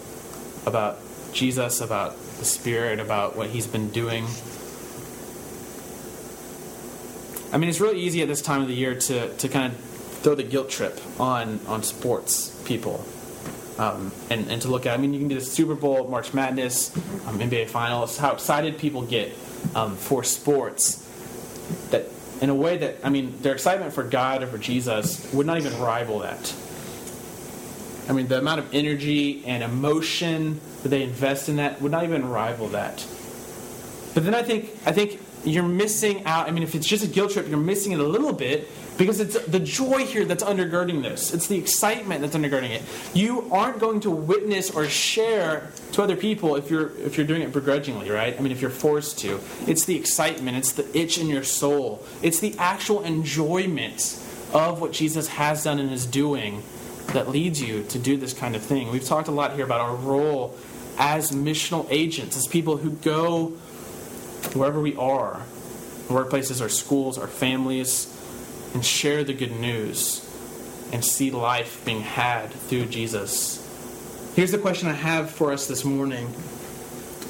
about 0.68 1.00
Jesus, 1.34 1.82
about 1.82 2.16
the 2.38 2.46
Spirit, 2.46 3.00
about 3.00 3.36
what 3.36 3.50
He's 3.50 3.66
been 3.66 3.90
doing. 3.90 4.28
I 7.52 7.58
mean, 7.58 7.70
it's 7.70 7.80
really 7.80 8.02
easy 8.02 8.22
at 8.22 8.28
this 8.28 8.44
time 8.44 8.62
of 8.62 8.68
the 8.68 8.76
year 8.76 8.94
to, 8.94 9.36
to 9.36 9.50
kind 9.50 9.74
of 9.74 9.80
throw 9.80 10.36
the 10.36 10.44
guilt 10.44 10.70
trip 10.70 11.00
on, 11.20 11.60
on 11.66 11.82
sports 11.82 12.62
people 12.66 13.04
um, 13.80 14.12
and, 14.30 14.50
and 14.50 14.62
to 14.62 14.68
look 14.68 14.86
at. 14.86 14.94
I 14.94 14.98
mean, 14.98 15.14
you 15.14 15.20
can 15.20 15.30
do 15.30 15.36
the 15.36 15.42
Super 15.42 15.74
Bowl, 15.74 16.08
March 16.08 16.34
Madness, 16.34 16.96
um, 17.26 17.40
NBA 17.40 17.70
Finals, 17.70 18.18
how 18.18 18.34
excited 18.34 18.78
people 18.78 19.04
get 19.04 19.34
um, 19.74 19.96
for 19.96 20.24
sports 20.24 21.08
that, 21.92 22.06
in 22.42 22.50
a 22.50 22.56
way 22.56 22.78
that, 22.78 22.98
I 23.04 23.10
mean, 23.10 23.42
their 23.42 23.54
excitement 23.54 23.94
for 23.94 24.04
God 24.04 24.44
or 24.44 24.48
for 24.48 24.58
Jesus 24.58 25.32
would 25.34 25.48
not 25.48 25.58
even 25.58 25.80
rival 25.80 26.20
that. 26.20 26.54
I 28.10 28.14
mean, 28.14 28.28
the 28.28 28.38
amount 28.40 28.60
of 28.60 28.74
energy 28.74 29.46
and 29.46 29.64
emotion 29.64 30.60
that 30.84 30.90
they 30.90 31.04
invest 31.04 31.48
in 31.48 31.58
that 31.58 31.82
would 31.82 31.92
not 31.92 32.04
even 32.04 32.28
rival 32.28 32.68
that. 32.70 33.06
But 34.14 34.26
then 34.26 34.34
I 34.34 34.44
think 34.44 34.72
I 34.86 34.92
think 34.92 35.22
you're 35.46 35.64
missing 35.64 36.26
out. 36.26 36.48
I 36.48 36.52
mean, 36.52 36.64
if 36.64 36.76
it's 36.76 36.88
just 36.88 37.04
a 37.04 37.08
guilt 37.08 37.32
trip, 37.32 37.48
you're 37.48 37.58
missing 37.58 37.92
it 37.92 38.00
a 38.00 38.04
little 38.04 38.34
bit 38.34 38.68
because 38.98 39.22
it's 39.22 39.40
the 39.46 39.60
joy 39.60 40.06
here 40.06 40.26
that's 40.26 40.44
undergirding 40.44 41.02
this. 41.02 41.34
It's 41.34 41.48
the 41.48 41.58
excitement 41.58 42.22
that's 42.22 42.36
undergirding 42.36 42.72
it. 42.72 42.82
You 43.14 43.50
aren't 43.52 43.80
going 43.80 44.02
to 44.02 44.12
witness 44.12 44.70
or 44.70 44.88
share 44.88 45.72
to 45.94 46.04
other 46.04 46.18
people 46.18 46.56
if 46.56 46.70
you're 46.70 46.92
if 47.00 47.18
you're 47.18 47.26
doing 47.26 47.42
it 47.42 47.54
begrudgingly, 47.54 48.10
right? 48.10 48.38
I 48.38 48.42
mean, 48.42 48.52
if 48.52 48.62
you're 48.62 48.70
forced 48.70 49.20
to. 49.20 49.40
It's 49.68 49.86
the 49.86 49.96
excitement, 49.96 50.58
it's 50.58 50.74
the 50.74 50.98
itch 50.98 51.18
in 51.18 51.28
your 51.28 51.44
soul. 51.44 52.04
It's 52.22 52.40
the 52.40 52.56
actual 52.58 53.02
enjoyment 53.04 54.22
of 54.54 54.82
what 54.82 54.92
Jesus 54.92 55.28
has 55.30 55.64
done 55.64 55.80
and 55.80 55.92
is 55.92 56.06
doing 56.06 56.64
that 57.14 57.30
leads 57.30 57.62
you 57.62 57.84
to 57.84 57.98
do 57.98 58.18
this 58.18 58.34
kind 58.34 58.56
of 58.56 58.62
thing. 58.62 58.92
We've 58.92 59.04
talked 59.04 59.28
a 59.28 59.32
lot 59.32 59.56
here 59.56 59.66
about 59.66 59.82
our 59.82 59.96
role 59.96 60.56
as 60.98 61.32
missional 61.32 61.88
agents, 61.90 62.36
as 62.36 62.46
people 62.46 62.78
who 62.78 62.92
go 62.92 63.54
wherever 64.54 64.80
we 64.80 64.96
are, 64.96 65.42
workplaces, 66.08 66.62
our 66.62 66.70
schools, 66.70 67.18
our 67.18 67.28
families, 67.28 68.16
and 68.74 68.86
share 68.86 69.24
the 69.24 69.34
good 69.34 69.52
news 69.52 70.26
and 70.92 71.04
see 71.04 71.32
life 71.32 71.84
being 71.86 72.02
had 72.02 72.52
through 72.52 72.86
Jesus. 72.86 73.66
Here's 74.36 74.52
the 74.52 74.58
question 74.58 74.88
I 74.88 74.94
have 74.94 75.30
for 75.30 75.52
us 75.52 75.68
this 75.68 75.84
morning 75.84 76.34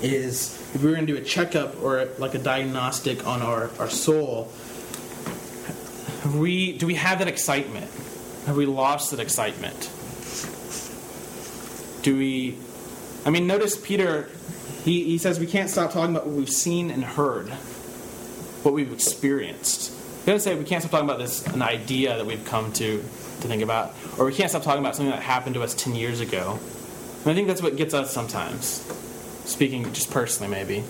is 0.02 0.56
if 0.74 0.82
we 0.82 0.90
were 0.90 0.96
going 0.96 1.08
to 1.08 1.14
do 1.14 1.20
a 1.20 1.24
checkup 1.24 1.82
or 1.82 2.08
like 2.20 2.36
a 2.36 2.40
diagnostic 2.40 3.26
on 3.26 3.42
our, 3.42 3.70
our 3.80 3.90
soul, 3.90 4.52
we 6.36 6.78
do 6.78 6.86
we 6.86 6.96
have 6.96 7.20
that 7.20 7.28
excitement? 7.28 7.90
Have 8.46 8.56
we 8.56 8.66
lost 8.66 9.12
that 9.12 9.20
excitement? 9.20 9.90
Do 12.04 12.18
we. 12.18 12.58
I 13.26 13.30
mean, 13.32 13.48
notice 13.48 13.78
Peter, 13.78 14.30
he, 14.84 15.04
he 15.04 15.18
says 15.18 15.40
we 15.40 15.48
can't 15.48 15.70
stop 15.70 15.92
talking 15.92 16.16
about 16.16 16.28
what 16.28 16.36
we've 16.36 16.50
seen 16.50 16.90
and 16.90 17.04
heard, 17.04 17.50
what 18.64 18.74
we've 18.74 18.92
experienced. 18.92 19.94
He 20.26 20.32
doesn't 20.32 20.52
say 20.52 20.58
we 20.58 20.66
can't 20.66 20.82
stop 20.82 20.92
talking 20.92 21.10
about 21.10 21.20
this, 21.20 21.46
an 21.48 21.62
idea 21.62 22.18
that 22.18 22.26
we've 22.26 22.44
come 22.46 22.72
to, 22.74 22.98
to 22.98 23.48
think 23.48 23.62
about, 23.62 23.94
or 24.18 24.26
we 24.26 24.34
can't 24.34 24.50
stop 24.50 24.64
talking 24.64 24.80
about 24.80 24.96
something 24.96 25.12
that 25.12 25.22
happened 25.22 25.56
to 25.56 25.64
us 25.64 25.74
10 25.74 25.96
years 25.96 26.20
ago. 26.20 26.60
And 27.22 27.32
I 27.32 27.34
think 27.34 27.48
that's 27.48 27.62
what 27.62 27.76
gets 27.76 27.94
us 27.94 28.12
sometimes, 28.12 28.68
speaking 29.46 29.92
just 29.94 30.12
personally, 30.12 30.52
maybe. 30.52 30.84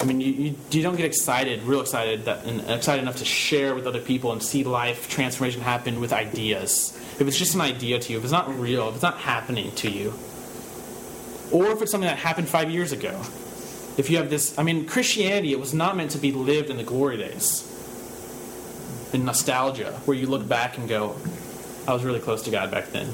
I 0.00 0.04
mean, 0.04 0.20
you, 0.20 0.32
you, 0.32 0.54
you, 0.72 0.82
don't 0.82 0.96
get 0.96 1.06
excited, 1.06 1.62
real 1.62 1.80
excited, 1.80 2.24
that, 2.24 2.44
and 2.44 2.60
excited 2.68 3.02
enough 3.02 3.16
to 3.16 3.24
share 3.24 3.72
with 3.76 3.86
other 3.86 4.00
people 4.00 4.32
and 4.32 4.42
see 4.42 4.64
life 4.64 5.08
transformation 5.08 5.60
happen 5.60 6.00
with 6.00 6.12
ideas. 6.12 6.98
If 7.20 7.28
it's 7.28 7.38
just 7.38 7.54
an 7.54 7.60
idea 7.60 8.00
to 8.00 8.12
you, 8.12 8.18
if 8.18 8.24
it's 8.24 8.32
not 8.32 8.58
real, 8.58 8.88
if 8.88 8.94
it's 8.94 9.02
not 9.02 9.18
happening 9.18 9.70
to 9.76 9.88
you, 9.88 10.12
or 11.52 11.70
if 11.70 11.82
it's 11.82 11.90
something 11.90 12.08
that 12.08 12.18
happened 12.18 12.48
five 12.48 12.70
years 12.70 12.92
ago. 12.92 13.20
If 13.98 14.08
you 14.08 14.16
have 14.16 14.30
this, 14.30 14.58
I 14.58 14.62
mean, 14.62 14.86
Christianity, 14.86 15.52
it 15.52 15.60
was 15.60 15.74
not 15.74 15.96
meant 15.96 16.12
to 16.12 16.18
be 16.18 16.32
lived 16.32 16.70
in 16.70 16.78
the 16.78 16.82
glory 16.82 17.18
days, 17.18 17.68
in 19.12 19.24
nostalgia, 19.24 19.92
where 20.06 20.16
you 20.16 20.26
look 20.26 20.48
back 20.48 20.78
and 20.78 20.88
go, 20.88 21.14
I 21.86 21.92
was 21.92 22.02
really 22.02 22.20
close 22.20 22.42
to 22.44 22.50
God 22.50 22.70
back 22.70 22.86
then, 22.86 23.08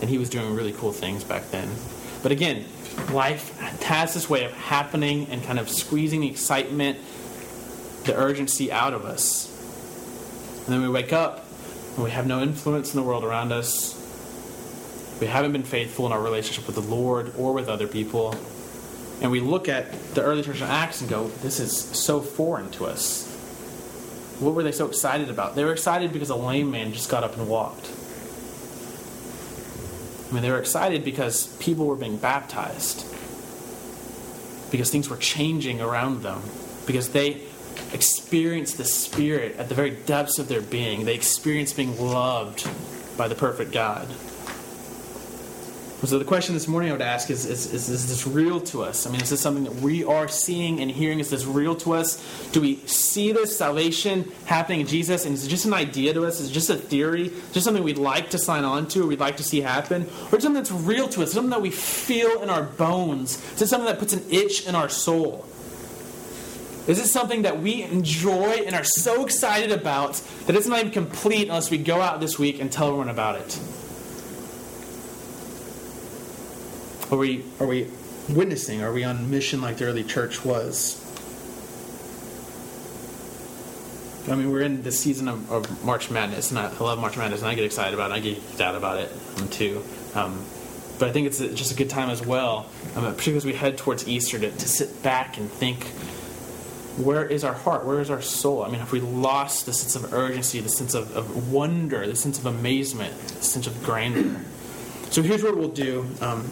and 0.00 0.08
He 0.08 0.16
was 0.16 0.30
doing 0.30 0.54
really 0.54 0.72
cool 0.72 0.92
things 0.92 1.24
back 1.24 1.50
then. 1.50 1.68
But 2.22 2.32
again, 2.32 2.64
life 3.12 3.56
has 3.82 4.14
this 4.14 4.30
way 4.30 4.44
of 4.44 4.52
happening 4.52 5.28
and 5.30 5.42
kind 5.42 5.58
of 5.58 5.68
squeezing 5.68 6.20
the 6.20 6.28
excitement, 6.28 6.98
the 8.04 8.16
urgency 8.16 8.72
out 8.72 8.94
of 8.94 9.04
us. 9.04 9.54
And 10.64 10.74
then 10.74 10.82
we 10.82 10.88
wake 10.88 11.12
up 11.12 11.46
and 11.94 12.04
we 12.04 12.10
have 12.10 12.26
no 12.26 12.40
influence 12.42 12.94
in 12.94 13.00
the 13.00 13.06
world 13.06 13.24
around 13.24 13.52
us. 13.52 13.97
We 15.20 15.26
haven't 15.26 15.52
been 15.52 15.64
faithful 15.64 16.06
in 16.06 16.12
our 16.12 16.20
relationship 16.20 16.66
with 16.66 16.76
the 16.76 16.82
Lord 16.82 17.32
or 17.36 17.52
with 17.52 17.68
other 17.68 17.88
people. 17.88 18.34
And 19.20 19.30
we 19.32 19.40
look 19.40 19.68
at 19.68 20.14
the 20.14 20.22
early 20.22 20.42
church 20.42 20.60
in 20.60 20.68
Acts 20.68 21.00
and 21.00 21.10
go, 21.10 21.28
this 21.28 21.58
is 21.58 21.76
so 21.76 22.20
foreign 22.20 22.70
to 22.72 22.86
us. 22.86 23.26
What 24.38 24.54
were 24.54 24.62
they 24.62 24.70
so 24.70 24.86
excited 24.86 25.28
about? 25.28 25.56
They 25.56 25.64
were 25.64 25.72
excited 25.72 26.12
because 26.12 26.30
a 26.30 26.36
lame 26.36 26.70
man 26.70 26.92
just 26.92 27.10
got 27.10 27.24
up 27.24 27.36
and 27.36 27.48
walked. 27.48 27.90
I 30.28 30.34
mean, 30.34 30.42
they 30.42 30.50
were 30.50 30.60
excited 30.60 31.04
because 31.04 31.48
people 31.56 31.86
were 31.86 31.96
being 31.96 32.18
baptized, 32.18 33.04
because 34.70 34.90
things 34.90 35.08
were 35.08 35.16
changing 35.16 35.80
around 35.80 36.22
them, 36.22 36.42
because 36.86 37.08
they 37.08 37.42
experienced 37.92 38.76
the 38.76 38.84
Spirit 38.84 39.56
at 39.56 39.68
the 39.68 39.74
very 39.74 39.90
depths 39.90 40.38
of 40.38 40.48
their 40.48 40.60
being. 40.60 41.06
They 41.06 41.14
experienced 41.14 41.76
being 41.76 41.98
loved 41.98 42.68
by 43.16 43.26
the 43.26 43.34
perfect 43.34 43.72
God. 43.72 44.06
So 46.04 46.16
the 46.16 46.24
question 46.24 46.54
this 46.54 46.68
morning 46.68 46.90
I 46.90 46.92
would 46.92 47.02
ask 47.02 47.28
is, 47.28 47.44
is, 47.44 47.74
is, 47.74 47.88
is, 47.88 48.08
this 48.08 48.24
real 48.24 48.60
to 48.60 48.84
us? 48.84 49.04
I 49.04 49.10
mean, 49.10 49.20
is 49.20 49.30
this 49.30 49.40
something 49.40 49.64
that 49.64 49.74
we 49.74 50.04
are 50.04 50.28
seeing 50.28 50.80
and 50.80 50.88
hearing? 50.88 51.18
Is 51.18 51.30
this 51.30 51.44
real 51.44 51.74
to 51.74 51.94
us? 51.94 52.22
Do 52.52 52.60
we 52.60 52.76
see 52.86 53.32
this 53.32 53.58
salvation 53.58 54.30
happening 54.44 54.80
in 54.80 54.86
Jesus? 54.86 55.26
And 55.26 55.34
is 55.34 55.44
it 55.44 55.48
just 55.48 55.64
an 55.66 55.74
idea 55.74 56.14
to 56.14 56.24
us? 56.24 56.38
Is 56.38 56.50
it 56.50 56.52
just 56.52 56.70
a 56.70 56.76
theory? 56.76 57.32
Just 57.52 57.64
something 57.64 57.82
we'd 57.82 57.98
like 57.98 58.30
to 58.30 58.38
sign 58.38 58.62
on 58.62 58.86
to 58.88 59.02
or 59.02 59.06
we'd 59.08 59.18
like 59.18 59.38
to 59.38 59.42
see 59.42 59.60
happen? 59.60 60.04
Or 60.30 60.38
something 60.38 60.54
that's 60.54 60.70
real 60.70 61.08
to 61.08 61.24
us? 61.24 61.32
Something 61.32 61.50
that 61.50 61.62
we 61.62 61.70
feel 61.70 62.42
in 62.42 62.48
our 62.48 62.62
bones? 62.62 63.36
Is 63.54 63.62
it 63.62 63.66
something 63.66 63.86
that 63.86 63.98
puts 63.98 64.12
an 64.12 64.22
itch 64.30 64.68
in 64.68 64.76
our 64.76 64.88
soul? 64.88 65.48
Is 66.86 67.00
it 67.00 67.06
something 67.06 67.42
that 67.42 67.60
we 67.60 67.82
enjoy 67.82 68.62
and 68.64 68.76
are 68.76 68.84
so 68.84 69.24
excited 69.24 69.72
about 69.72 70.22
that 70.46 70.54
it's 70.54 70.68
not 70.68 70.78
even 70.78 70.92
complete 70.92 71.48
unless 71.48 71.70
we 71.70 71.76
go 71.76 72.00
out 72.00 72.20
this 72.20 72.38
week 72.38 72.60
and 72.60 72.70
tell 72.70 72.86
everyone 72.86 73.08
about 73.08 73.34
it? 73.34 73.60
Are 77.10 77.16
we, 77.16 77.44
are 77.58 77.66
we 77.66 77.88
witnessing? 78.28 78.82
Are 78.82 78.92
we 78.92 79.04
on 79.04 79.30
mission 79.30 79.62
like 79.62 79.78
the 79.78 79.86
early 79.86 80.04
church 80.04 80.44
was? 80.44 81.04
I 84.30 84.34
mean, 84.34 84.50
we're 84.50 84.60
in 84.60 84.82
the 84.82 84.92
season 84.92 85.26
of, 85.28 85.50
of, 85.50 85.84
March 85.84 86.10
Madness, 86.10 86.50
and 86.50 86.58
I, 86.58 86.68
love 86.78 86.98
March 86.98 87.16
Madness, 87.16 87.40
and 87.40 87.48
I 87.48 87.54
get 87.54 87.64
excited 87.64 87.94
about 87.94 88.10
it. 88.10 88.14
I 88.14 88.20
get 88.20 88.42
sad 88.42 88.74
about 88.74 88.98
it 88.98 89.10
um, 89.38 89.48
too. 89.48 89.82
Um, 90.14 90.44
but 90.98 91.08
I 91.08 91.12
think 91.12 91.28
it's 91.28 91.38
just 91.38 91.72
a 91.72 91.74
good 91.74 91.88
time 91.88 92.10
as 92.10 92.24
well, 92.24 92.68
um, 92.94 93.04
particularly 93.04 93.38
as 93.38 93.44
we 93.46 93.54
head 93.54 93.78
towards 93.78 94.06
Easter, 94.06 94.38
to, 94.38 94.50
to 94.50 94.68
sit 94.68 95.02
back 95.02 95.38
and 95.38 95.50
think 95.50 95.84
where 96.98 97.24
is 97.24 97.44
our 97.44 97.54
heart? 97.54 97.86
Where 97.86 98.00
is 98.00 98.10
our 98.10 98.20
soul? 98.20 98.64
I 98.64 98.68
mean, 98.68 98.80
have 98.80 98.92
we 98.92 99.00
lost 99.00 99.66
the 99.66 99.72
sense 99.72 99.96
of 99.96 100.12
urgency, 100.12 100.60
the 100.60 100.68
sense 100.68 100.94
of, 100.94 101.16
of 101.16 101.52
wonder, 101.52 102.06
the 102.06 102.16
sense 102.16 102.38
of 102.38 102.46
amazement, 102.46 103.16
the 103.18 103.44
sense 103.44 103.66
of 103.66 103.82
grandeur? 103.82 104.40
So 105.10 105.22
here's 105.22 105.42
what 105.42 105.56
we'll 105.56 105.68
do. 105.68 106.06
Um, 106.20 106.50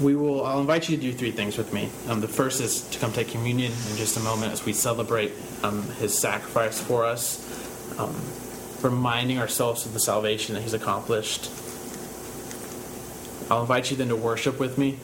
we 0.00 0.14
will. 0.14 0.44
I'll 0.44 0.60
invite 0.60 0.88
you 0.88 0.96
to 0.96 1.02
do 1.02 1.12
three 1.12 1.30
things 1.30 1.56
with 1.56 1.72
me. 1.72 1.90
Um, 2.08 2.20
the 2.20 2.28
first 2.28 2.60
is 2.60 2.82
to 2.90 2.98
come 2.98 3.12
take 3.12 3.28
communion 3.28 3.72
in 3.72 3.96
just 3.96 4.16
a 4.16 4.20
moment 4.20 4.52
as 4.52 4.64
we 4.64 4.72
celebrate 4.72 5.32
um, 5.62 5.82
His 6.00 6.16
sacrifice 6.16 6.80
for 6.80 7.04
us, 7.04 7.98
um, 7.98 8.14
reminding 8.82 9.38
ourselves 9.38 9.86
of 9.86 9.92
the 9.92 10.00
salvation 10.00 10.54
that 10.54 10.62
He's 10.62 10.74
accomplished. 10.74 11.50
I'll 13.50 13.62
invite 13.62 13.90
you 13.90 13.96
then 13.96 14.08
to 14.08 14.16
worship 14.16 14.58
with 14.58 14.76
me, 14.76 14.98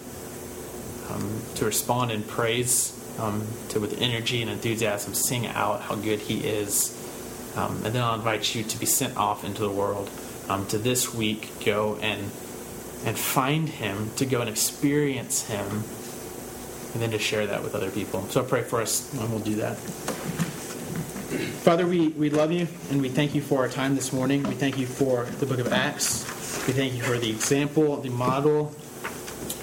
um, 1.11 1.43
to 1.55 1.65
respond 1.65 2.11
in 2.11 2.23
praise, 2.23 2.99
um, 3.19 3.47
to 3.69 3.81
with 3.81 4.01
energy 4.01 4.43
and 4.43 4.51
enthusiasm 4.51 5.15
sing 5.15 5.47
out 5.47 5.83
how 5.83 5.95
good 5.95 6.19
He 6.19 6.41
is, 6.41 6.99
um, 7.57 7.83
and 7.85 7.95
then 7.95 8.03
I'll 8.03 8.17
invite 8.17 8.55
you 8.55 8.65
to 8.65 8.79
be 8.79 8.87
sent 8.87 9.17
off 9.17 9.45
into 9.45 9.63
the 9.63 9.71
world 9.71 10.11
to 10.69 10.77
this 10.77 11.15
week 11.15 11.49
go 11.65 11.97
and 12.03 12.31
and 13.05 13.19
find 13.19 13.69
Him, 13.69 14.11
to 14.17 14.27
go 14.27 14.41
and 14.41 14.49
experience 14.49 15.49
Him, 15.49 15.85
and 16.93 17.03
then 17.03 17.11
to 17.11 17.19
share 17.19 17.47
that 17.47 17.63
with 17.63 17.75
other 17.75 17.91
people. 17.91 18.23
So 18.29 18.43
I 18.43 18.47
pray 18.47 18.63
for 18.63 18.81
us, 18.81 19.13
and 19.15 19.31
we'll 19.31 19.41
do 19.41 19.57
that. 19.57 19.77
Father, 21.63 21.87
we, 21.87 22.09
we 22.09 22.29
love 22.29 22.53
you, 22.53 22.67
and 22.91 23.01
we 23.01 23.09
thank 23.09 23.35
you 23.35 23.41
for 23.41 23.61
our 23.61 23.69
time 23.69 23.95
this 23.95 24.13
morning. 24.13 24.43
We 24.43 24.55
thank 24.55 24.79
you 24.79 24.87
for 24.87 25.25
the 25.25 25.47
book 25.47 25.59
of 25.59 25.73
Acts. 25.73 26.25
We 26.67 26.73
thank 26.73 26.95
you 26.95 27.03
for 27.03 27.17
the 27.19 27.31
example, 27.31 27.97
the 27.97 28.11
model, 28.11 28.75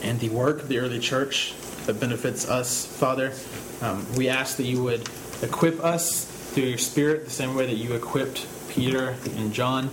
and 0.02 0.20
the 0.20 0.30
work 0.30 0.62
of 0.62 0.68
the 0.68 0.80
early 0.80 1.00
church 1.00 1.54
that 1.86 2.00
benefits 2.00 2.50
us, 2.50 2.86
Father. 2.86 3.34
Um, 3.82 4.06
we 4.16 4.30
ask 4.30 4.58
that 4.58 4.64
you 4.64 4.84
would 4.84 5.08
equip 5.42 5.84
us 5.84 6.26
through 6.26 6.64
your 6.64 6.78
Spirit 6.78 7.26
the 7.26 7.32
same 7.32 7.56
way 7.56 7.66
that 7.68 7.76
you 7.76 7.94
equipped 7.94 8.48
Peter 8.70 9.16
and 9.36 9.54
John, 9.54 9.90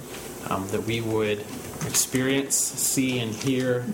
um, 0.50 0.68
that 0.68 0.82
we 0.82 1.00
would 1.00 1.40
experience, 1.86 2.54
see, 2.54 3.18
and 3.18 3.34
hear, 3.34 3.84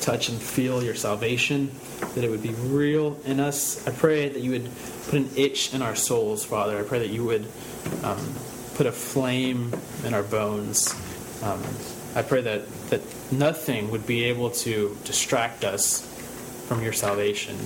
touch, 0.00 0.28
and 0.28 0.40
feel 0.40 0.82
your 0.82 0.94
salvation, 0.94 1.70
that 2.14 2.24
it 2.24 2.30
would 2.30 2.42
be 2.42 2.54
real 2.54 3.18
in 3.24 3.40
us. 3.40 3.86
I 3.86 3.90
pray 3.90 4.28
that 4.28 4.40
you 4.40 4.52
would 4.52 4.70
put 5.04 5.14
an 5.14 5.30
itch 5.36 5.74
in 5.74 5.82
our 5.82 5.94
souls, 5.94 6.44
Father. 6.44 6.78
I 6.78 6.82
pray 6.82 7.00
that 7.00 7.10
you 7.10 7.24
would 7.24 7.46
um, 8.02 8.34
put 8.74 8.86
a 8.86 8.92
flame 8.92 9.72
in 10.04 10.14
our 10.14 10.22
bones. 10.22 10.94
Um, 11.42 11.62
I 12.14 12.22
pray 12.22 12.40
that, 12.42 12.68
that 12.90 13.02
nothing 13.32 13.90
would 13.90 14.06
be 14.06 14.24
able 14.24 14.50
to 14.50 14.96
distract 15.04 15.64
us 15.64 16.04
from 16.66 16.82
your 16.82 16.92
salvation. 16.92 17.56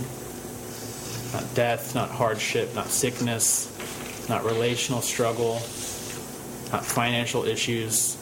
Not 1.32 1.54
death, 1.54 1.94
not 1.94 2.10
hardship, 2.10 2.74
not 2.74 2.86
sickness, 2.86 3.68
not 4.28 4.44
relational 4.44 5.00
struggle, 5.00 5.54
not 6.72 6.84
financial 6.84 7.44
issues, 7.44 8.16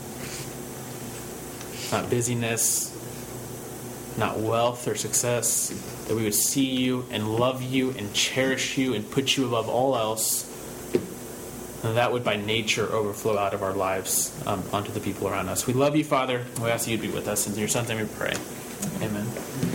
not 1.93 2.11
busyness, 2.11 2.97
not 4.16 4.38
wealth 4.38 4.86
or 4.86 4.95
success, 4.95 5.68
that 6.09 6.14
we 6.14 6.24
would 6.24 6.34
see 6.34 6.66
you 6.66 7.07
and 7.11 7.36
love 7.36 7.62
you 7.62 7.91
and 7.93 8.12
cherish 8.12 8.76
you 8.76 8.95
and 8.95 9.09
put 9.11 9.36
you 9.36 9.47
above 9.47 9.68
all 9.68 9.97
else. 9.97 10.47
And 11.82 11.97
that 11.97 12.12
would 12.12 12.24
by 12.24 12.36
nature 12.36 12.93
overflow 12.93 13.38
out 13.38 13.55
of 13.55 13.62
our 13.62 13.72
lives 13.72 14.38
um, 14.47 14.62
onto 14.72 14.93
the 14.93 15.01
people 15.01 15.28
around 15.28 15.49
us. 15.49 15.66
We 15.66 15.72
love 15.72 15.97
you, 15.97 16.05
Father. 16.05 16.45
We 16.61 16.68
ask 16.68 16.86
you 16.86 16.97
to 16.97 17.03
be 17.03 17.09
with 17.09 17.26
us. 17.26 17.47
In 17.47 17.55
your 17.55 17.68
son's 17.68 17.88
name 17.88 17.99
we 17.99 18.07
pray. 18.07 18.34
Amen. 19.01 19.70